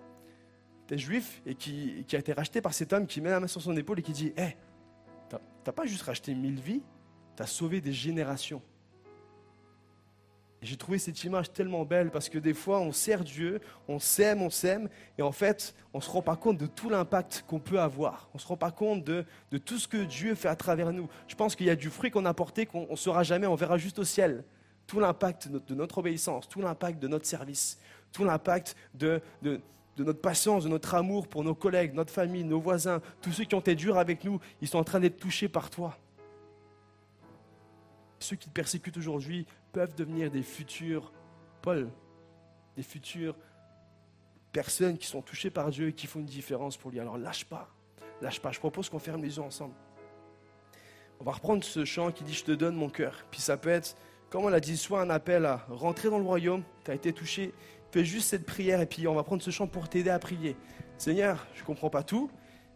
tu 0.88 0.96
es 0.96 0.98
juif, 0.98 1.44
et 1.46 1.54
qui, 1.54 2.04
a 2.12 2.18
été 2.18 2.34
racheté 2.34 2.60
par 2.60 2.74
cet 2.74 2.92
homme 2.92 3.06
qui 3.06 3.22
met 3.22 3.30
la 3.30 3.40
main 3.40 3.48
sur 3.48 3.62
son 3.62 3.78
épaule 3.78 4.00
et 4.00 4.04
qui 4.04 4.14
dit, 4.14 4.34
hé, 4.36 4.42
hey, 4.42 4.58
t'as 5.64 5.72
pas 5.72 5.86
juste 5.86 6.02
racheté 6.02 6.34
mille 6.34 6.60
vies, 6.60 6.82
tu 7.38 7.44
as 7.44 7.48
sauvé 7.48 7.82
des 7.82 7.94
générations. 7.94 8.64
J'ai 10.62 10.76
trouvé 10.76 10.98
cette 10.98 11.24
image 11.24 11.54
tellement 11.54 11.86
belle 11.86 12.12
parce 12.12 12.28
que 12.28 12.38
des 12.38 12.54
fois, 12.54 12.82
on 12.82 12.92
sert 12.92 13.24
Dieu, 13.24 13.62
on 13.88 13.98
s'aime, 13.98 14.42
on 14.42 14.50
s'aime, 14.50 14.90
et 15.18 15.22
en 15.22 15.32
fait, 15.32 15.74
on 15.94 16.00
ne 16.00 16.04
se 16.04 16.10
rend 16.10 16.22
pas 16.22 16.36
compte 16.36 16.58
de 16.58 16.66
tout 16.66 16.90
l'impact 16.90 17.46
qu'on 17.48 17.60
peut 17.60 17.80
avoir. 17.80 18.28
On 18.34 18.38
ne 18.38 18.42
se 18.42 18.48
rend 18.48 18.58
pas 18.58 18.72
compte 18.72 19.06
de, 19.06 19.26
de, 19.52 19.58
tout 19.58 19.80
ce 19.80 19.88
que 19.88 20.04
Dieu 20.04 20.36
fait 20.36 20.50
à 20.50 20.58
travers 20.58 20.92
nous. 20.92 21.08
Je 21.28 21.36
pense 21.36 21.56
qu'il 21.56 21.66
y 21.66 21.70
a 21.70 21.78
du 21.78 21.90
fruit 21.90 22.12
qu'on 22.12 22.26
a 22.26 22.34
porté 22.34 22.66
qu'on 22.66 22.88
ne 22.90 22.96
saura 22.98 23.24
jamais, 23.24 23.48
on 23.48 23.56
verra 23.56 23.78
juste 23.78 24.00
au 24.00 24.04
ciel. 24.04 24.44
Tout 24.86 25.00
l'impact 25.00 25.48
de 25.48 25.76
notre 25.76 26.00
obéissance, 26.00 26.50
tout 26.50 26.62
l'impact 26.62 27.00
de 27.00 27.08
notre 27.08 27.26
service, 27.26 27.80
tout 28.12 28.26
l'impact 28.26 28.76
de, 28.96 29.22
de, 29.42 29.62
de 29.96 30.04
notre 30.04 30.20
patience, 30.20 30.64
de 30.64 30.70
notre 30.70 30.96
amour 30.96 31.28
pour 31.28 31.44
nos 31.44 31.56
collègues, 31.56 31.94
notre 31.94 32.12
famille, 32.12 32.44
nos 32.44 32.60
voisins, 32.60 33.02
tous 33.22 33.32
ceux 33.32 33.44
qui 33.46 33.56
ont 33.56 33.60
été 33.60 33.76
durs 33.76 33.98
avec 33.98 34.24
nous, 34.24 34.40
ils 34.62 34.68
sont 34.68 34.78
en 34.78 34.84
train 34.84 35.00
d'être 35.00 35.18
touchés 35.18 35.48
par 35.48 35.70
toi. 35.70 35.98
Ceux 38.20 38.36
qui 38.36 38.50
te 38.50 38.54
persécutent 38.54 38.98
aujourd'hui, 38.98 39.46
peuvent 39.72 39.96
devenir 39.96 40.32
des 40.32 40.44
futurs 40.44 41.12
Paul, 41.62 41.90
des 42.76 42.84
futures 42.84 43.36
personnes 44.52 44.98
qui 44.98 45.08
sont 45.08 45.22
touchées 45.22 45.50
par 45.50 45.70
Dieu 45.70 45.90
et 45.90 45.94
qui 45.94 46.08
font 46.08 46.20
une 46.20 46.26
différence 46.26 46.78
pour 46.78 46.92
lui. 46.92 47.00
Alors 47.00 47.18
lâche 47.18 47.46
pas, 47.46 47.70
lâche 48.22 48.40
pas. 48.40 48.52
Je 48.52 48.60
propose 48.60 48.90
qu'on 48.90 49.00
ferme 49.00 49.22
les 49.22 49.38
yeux 49.38 49.44
ensemble. 49.44 49.74
On 51.20 51.26
va 51.26 51.34
reprendre 51.34 51.64
ce 51.64 51.84
chant 51.84 52.12
qui 52.12 52.24
dit 52.24 52.34
Je 52.34 52.46
te 52.46 52.52
donne 52.52 52.76
mon 52.76 52.90
cœur. 52.90 53.26
Puis 53.30 53.42
ça 53.42 53.58
peut 53.58 53.70
être, 53.70 53.98
comme 54.30 54.46
on 54.46 54.50
l'a 54.50 54.60
dit, 54.60 54.78
soit 54.78 55.02
un 55.02 55.10
appel 55.10 55.46
à 55.46 55.66
rentrer 55.70 56.10
dans 56.10 56.18
le 56.18 56.24
royaume, 56.24 56.64
tu 56.86 56.92
as 56.92 56.96
été 56.96 57.12
touché, 57.12 57.54
fais 57.92 58.06
juste 58.06 58.30
cette 58.30 58.46
prière 58.46 58.82
et 58.82 58.86
puis 58.86 59.08
on 59.08 59.16
va 59.16 59.24
prendre 59.24 59.42
ce 59.42 59.52
chant 59.52 59.68
pour 59.68 59.90
t'aider 59.90 60.10
à 60.10 60.20
prier. 60.20 60.56
Seigneur, 60.98 61.46
je 61.54 61.62
ne 61.62 61.66
comprends 61.66 61.90
pas 61.90 62.04
tout, 62.04 62.30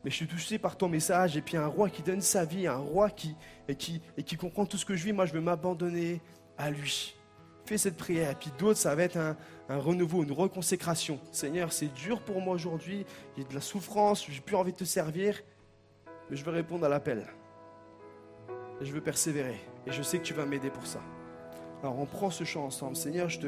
mais 0.04 0.12
je 0.12 0.16
suis 0.16 0.28
touché 0.28 0.58
par 0.58 0.78
ton 0.78 0.89
message 0.89 1.38
et 1.38 1.41
puis 1.41 1.56
un 1.56 1.68
roi 1.68 1.89
qui 1.89 2.02
donne 2.02 2.22
sa 2.22 2.44
vie, 2.46 2.68
un 2.68 2.78
roi 2.78 3.10
qui, 3.10 3.36
et 3.68 3.76
qui, 3.76 4.02
et 4.18 4.24
qui 4.24 4.36
comprend 4.36 4.66
tout 4.66 4.78
ce 4.78 4.86
que 4.86 4.96
je 4.96 5.06
vis. 5.06 5.14
Moi, 5.14 5.26
je 5.26 5.34
veux 5.34 5.41
m'abandonner 5.41 6.22
à 6.58 6.70
lui. 6.72 7.16
Fais 7.66 7.78
cette 7.78 7.97
prière. 7.97 8.38
Puis 8.38 8.51
d'autres, 8.58 8.80
ça 8.80 8.93
va 8.95 9.04
être 9.04 9.18
un, 9.18 9.36
renouveau, 9.69 10.23
une 10.23 10.32
reconsécration. 10.32 11.19
Seigneur, 11.32 11.72
c'est 11.72 11.94
dur 11.94 12.22
pour 12.22 12.41
moi 12.41 12.53
aujourd'hui. 12.53 13.06
J'ai 13.38 13.44
de 13.44 13.53
la 13.53 13.61
souffrance, 13.61 14.26
j'ai 14.30 14.41
plus 14.41 14.56
envie 14.56 14.73
de 14.73 14.77
te 14.77 14.84
servir. 14.84 15.41
Mais 16.30 16.36
je 16.36 16.44
veux 16.44 16.52
répondre 16.52 16.86
à 16.86 16.90
l'appel. 16.90 17.26
Je 18.82 18.91
veux 18.91 19.02
persévérer. 19.02 19.60
Et 19.88 19.91
je 19.91 20.02
sais 20.02 20.18
que 20.19 20.23
tu 20.23 20.34
vas 20.34 20.45
m'aider 20.45 20.69
pour 20.69 20.86
ça. 20.86 20.99
Alors 21.82 21.99
on 21.99 22.06
prend 22.06 22.30
ce 22.30 22.44
chant 22.44 22.65
ensemble. 22.65 22.95
Seigneur, 22.95 23.30
je 23.30 23.40
te, 23.40 23.48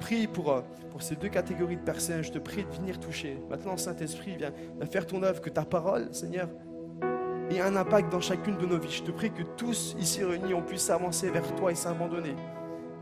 prie 0.00 0.26
pour, 0.26 0.50
euh, 0.50 0.62
pour, 0.90 1.02
ces 1.02 1.14
deux 1.16 1.28
catégories 1.28 1.76
de 1.76 1.82
personnes. 1.82 2.22
Je 2.22 2.32
te 2.32 2.38
prie 2.38 2.64
de 2.64 2.70
venir 2.70 2.98
toucher. 2.98 3.38
Maintenant, 3.50 3.76
Saint-Esprit, 3.76 4.36
viens 4.36 4.52
faire 4.90 5.06
ton 5.06 5.22
œuvre, 5.22 5.42
que 5.42 5.50
ta 5.50 5.64
parole, 5.64 6.08
Seigneur, 6.14 6.48
ait 7.56 7.60
un 7.60 7.76
impact 7.76 8.12
dans 8.12 8.20
chacune 8.20 8.56
de 8.56 8.66
nos 8.66 8.78
vies. 8.78 8.90
Je 8.90 9.02
te 9.02 9.10
prie 9.10 9.30
que 9.30 9.42
tous 9.56 9.96
ici 9.98 10.24
réunis, 10.24 10.54
on 10.54 10.62
puisse 10.62 10.90
avancer 10.90 11.30
vers 11.30 11.54
toi 11.56 11.72
et 11.72 11.74
s'abandonner. 11.74 12.36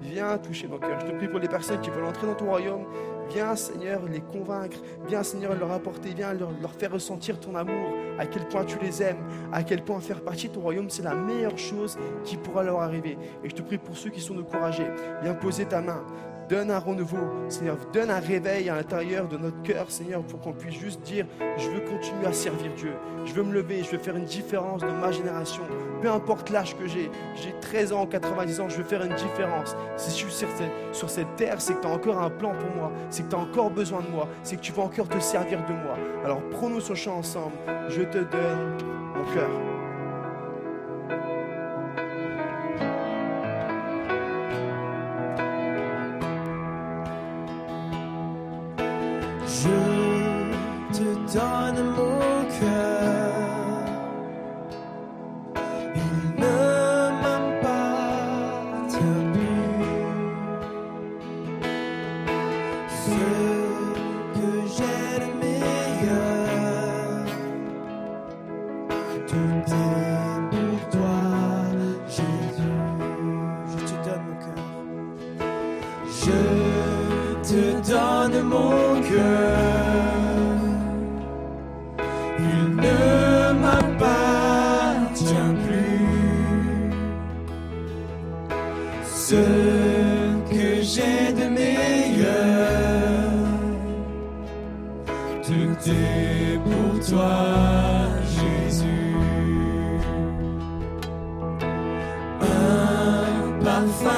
Viens 0.00 0.38
toucher 0.38 0.68
nos 0.68 0.78
cœurs. 0.78 1.00
Je 1.00 1.06
te 1.06 1.16
prie 1.16 1.28
pour 1.28 1.40
les 1.40 1.48
personnes 1.48 1.80
qui 1.80 1.90
veulent 1.90 2.04
entrer 2.04 2.26
dans 2.26 2.34
ton 2.34 2.46
royaume. 2.46 2.84
Viens, 3.30 3.56
Seigneur, 3.56 4.02
les 4.10 4.20
convaincre. 4.20 4.78
Viens, 5.06 5.22
Seigneur, 5.22 5.54
leur 5.58 5.72
apporter. 5.72 6.14
Viens 6.14 6.32
leur, 6.34 6.50
leur, 6.62 6.72
faire 6.72 6.92
ressentir 6.92 7.40
ton 7.40 7.56
amour. 7.56 7.90
À 8.18 8.26
quel 8.26 8.46
point 8.46 8.64
tu 8.64 8.78
les 8.78 9.02
aimes. 9.02 9.18
À 9.52 9.62
quel 9.64 9.82
point 9.82 10.00
faire 10.00 10.22
partie 10.22 10.48
de 10.48 10.54
ton 10.54 10.60
royaume, 10.60 10.88
c'est 10.88 11.02
la 11.02 11.14
meilleure 11.14 11.58
chose 11.58 11.98
qui 12.24 12.36
pourra 12.36 12.62
leur 12.62 12.80
arriver. 12.80 13.18
Et 13.42 13.48
je 13.48 13.54
te 13.54 13.62
prie 13.62 13.78
pour 13.78 13.96
ceux 13.96 14.10
qui 14.10 14.20
sont 14.20 14.34
découragés. 14.34 14.86
Viens 15.22 15.34
poser 15.34 15.66
ta 15.66 15.80
main. 15.80 16.04
Donne 16.48 16.70
un 16.70 16.78
renouveau, 16.78 17.18
Seigneur. 17.48 17.76
Donne 17.92 18.10
un 18.10 18.20
réveil 18.20 18.70
à 18.70 18.76
l'intérieur 18.76 19.28
de 19.28 19.36
notre 19.36 19.60
cœur, 19.62 19.90
Seigneur, 19.90 20.22
pour 20.22 20.40
qu'on 20.40 20.52
puisse 20.52 20.78
juste 20.78 21.02
dire 21.02 21.26
Je 21.58 21.68
veux 21.68 21.80
continuer 21.80 22.26
à 22.26 22.32
servir 22.32 22.72
Dieu. 22.74 22.92
Je 23.26 23.34
veux 23.34 23.42
me 23.42 23.52
lever. 23.52 23.82
Je 23.82 23.90
veux 23.90 23.98
faire 23.98 24.16
une 24.16 24.24
différence 24.24 24.80
dans 24.80 24.92
ma 24.92 25.12
génération. 25.12 25.62
Peu 26.00 26.10
importe 26.10 26.48
l'âge 26.48 26.74
que 26.76 26.86
j'ai. 26.86 27.10
J'ai 27.34 27.54
13 27.60 27.92
ans, 27.92 28.06
90 28.06 28.60
ans. 28.60 28.68
Je 28.68 28.78
veux 28.78 28.84
faire 28.84 29.04
une 29.04 29.14
différence. 29.14 29.76
Si 29.96 30.10
je 30.10 30.26
suis 30.26 30.46
sur 30.92 31.10
cette, 31.10 31.36
terre, 31.36 31.60
c'est 31.60 31.74
que 31.74 31.82
tu 31.82 31.86
as 31.86 31.90
encore 31.90 32.18
un 32.18 32.30
plan 32.30 32.54
pour 32.54 32.74
moi. 32.74 32.92
C'est 33.10 33.24
que 33.24 33.30
tu 33.30 33.36
as 33.36 33.40
encore 33.40 33.70
besoin 33.70 34.00
de 34.00 34.08
moi. 34.08 34.26
C'est 34.42 34.56
que 34.56 34.62
tu 34.62 34.72
vas 34.72 34.84
encore 34.84 35.08
te 35.08 35.18
servir 35.18 35.58
de 35.66 35.72
moi. 35.72 35.98
Alors 36.24 36.40
prenons 36.50 36.80
ce 36.80 36.94
chant 36.94 37.18
ensemble. 37.18 37.56
Je 37.90 38.02
te 38.02 38.18
donne 38.18 38.78
mon 39.14 39.34
cœur. 39.34 39.77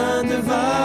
Parfum 0.00 0.79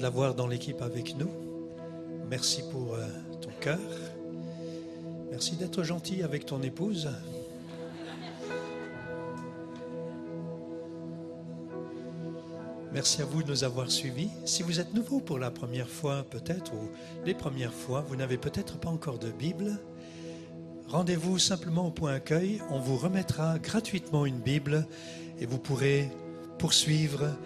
de 0.00 0.02
l'avoir 0.02 0.34
dans 0.34 0.46
l'équipe 0.46 0.80
avec 0.80 1.14
nous. 1.18 1.28
Merci 2.30 2.62
pour 2.70 2.94
euh, 2.94 3.06
ton 3.42 3.50
cœur. 3.60 3.78
Merci 5.30 5.56
d'être 5.56 5.82
gentil 5.82 6.22
avec 6.22 6.46
ton 6.46 6.62
épouse. 6.62 7.10
Merci 12.94 13.20
à 13.20 13.26
vous 13.26 13.42
de 13.42 13.50
nous 13.50 13.62
avoir 13.62 13.90
suivis. 13.90 14.30
Si 14.46 14.62
vous 14.62 14.80
êtes 14.80 14.94
nouveau 14.94 15.20
pour 15.20 15.38
la 15.38 15.50
première 15.50 15.90
fois, 15.90 16.24
peut-être, 16.30 16.72
ou 16.72 16.88
les 17.26 17.34
premières 17.34 17.74
fois, 17.74 18.00
vous 18.08 18.16
n'avez 18.16 18.38
peut-être 18.38 18.78
pas 18.78 18.88
encore 18.88 19.18
de 19.18 19.30
Bible, 19.30 19.78
rendez-vous 20.88 21.38
simplement 21.38 21.88
au 21.88 21.90
point 21.90 22.14
accueil. 22.14 22.62
On 22.70 22.80
vous 22.80 22.96
remettra 22.96 23.58
gratuitement 23.58 24.24
une 24.24 24.40
Bible 24.40 24.86
et 25.40 25.44
vous 25.44 25.58
pourrez 25.58 26.10
poursuivre 26.56 27.36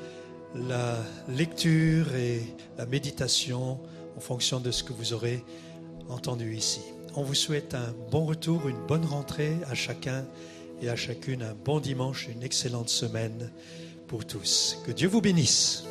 la 0.55 0.97
lecture 1.28 2.14
et 2.14 2.43
la 2.78 2.86
méditation 2.86 3.78
en 4.16 4.20
fonction 4.20 4.60
de 4.60 4.70
ce 4.70 4.85
que 4.85 4.93
vous 4.93 5.12
aurez 5.12 5.44
entendu 6.09 6.55
ici. 6.55 6.81
On 7.16 7.22
vous 7.22 7.35
souhaite 7.35 7.74
un 7.74 7.94
bon 8.10 8.24
retour, 8.24 8.68
une 8.68 8.86
bonne 8.86 9.05
rentrée 9.05 9.56
à 9.68 9.74
chacun 9.74 10.24
et 10.82 10.89
à 10.89 10.97
chacune, 10.97 11.43
un 11.43 11.55
bon 11.55 11.81
dimanche, 11.81 12.28
une 12.28 12.43
excellente 12.43 12.89
semaine 12.89 13.51
pour 14.06 14.26
tous. 14.26 14.78
Que 14.86 14.93
Dieu 14.93 15.09
vous 15.09 15.20
bénisse. 15.20 15.85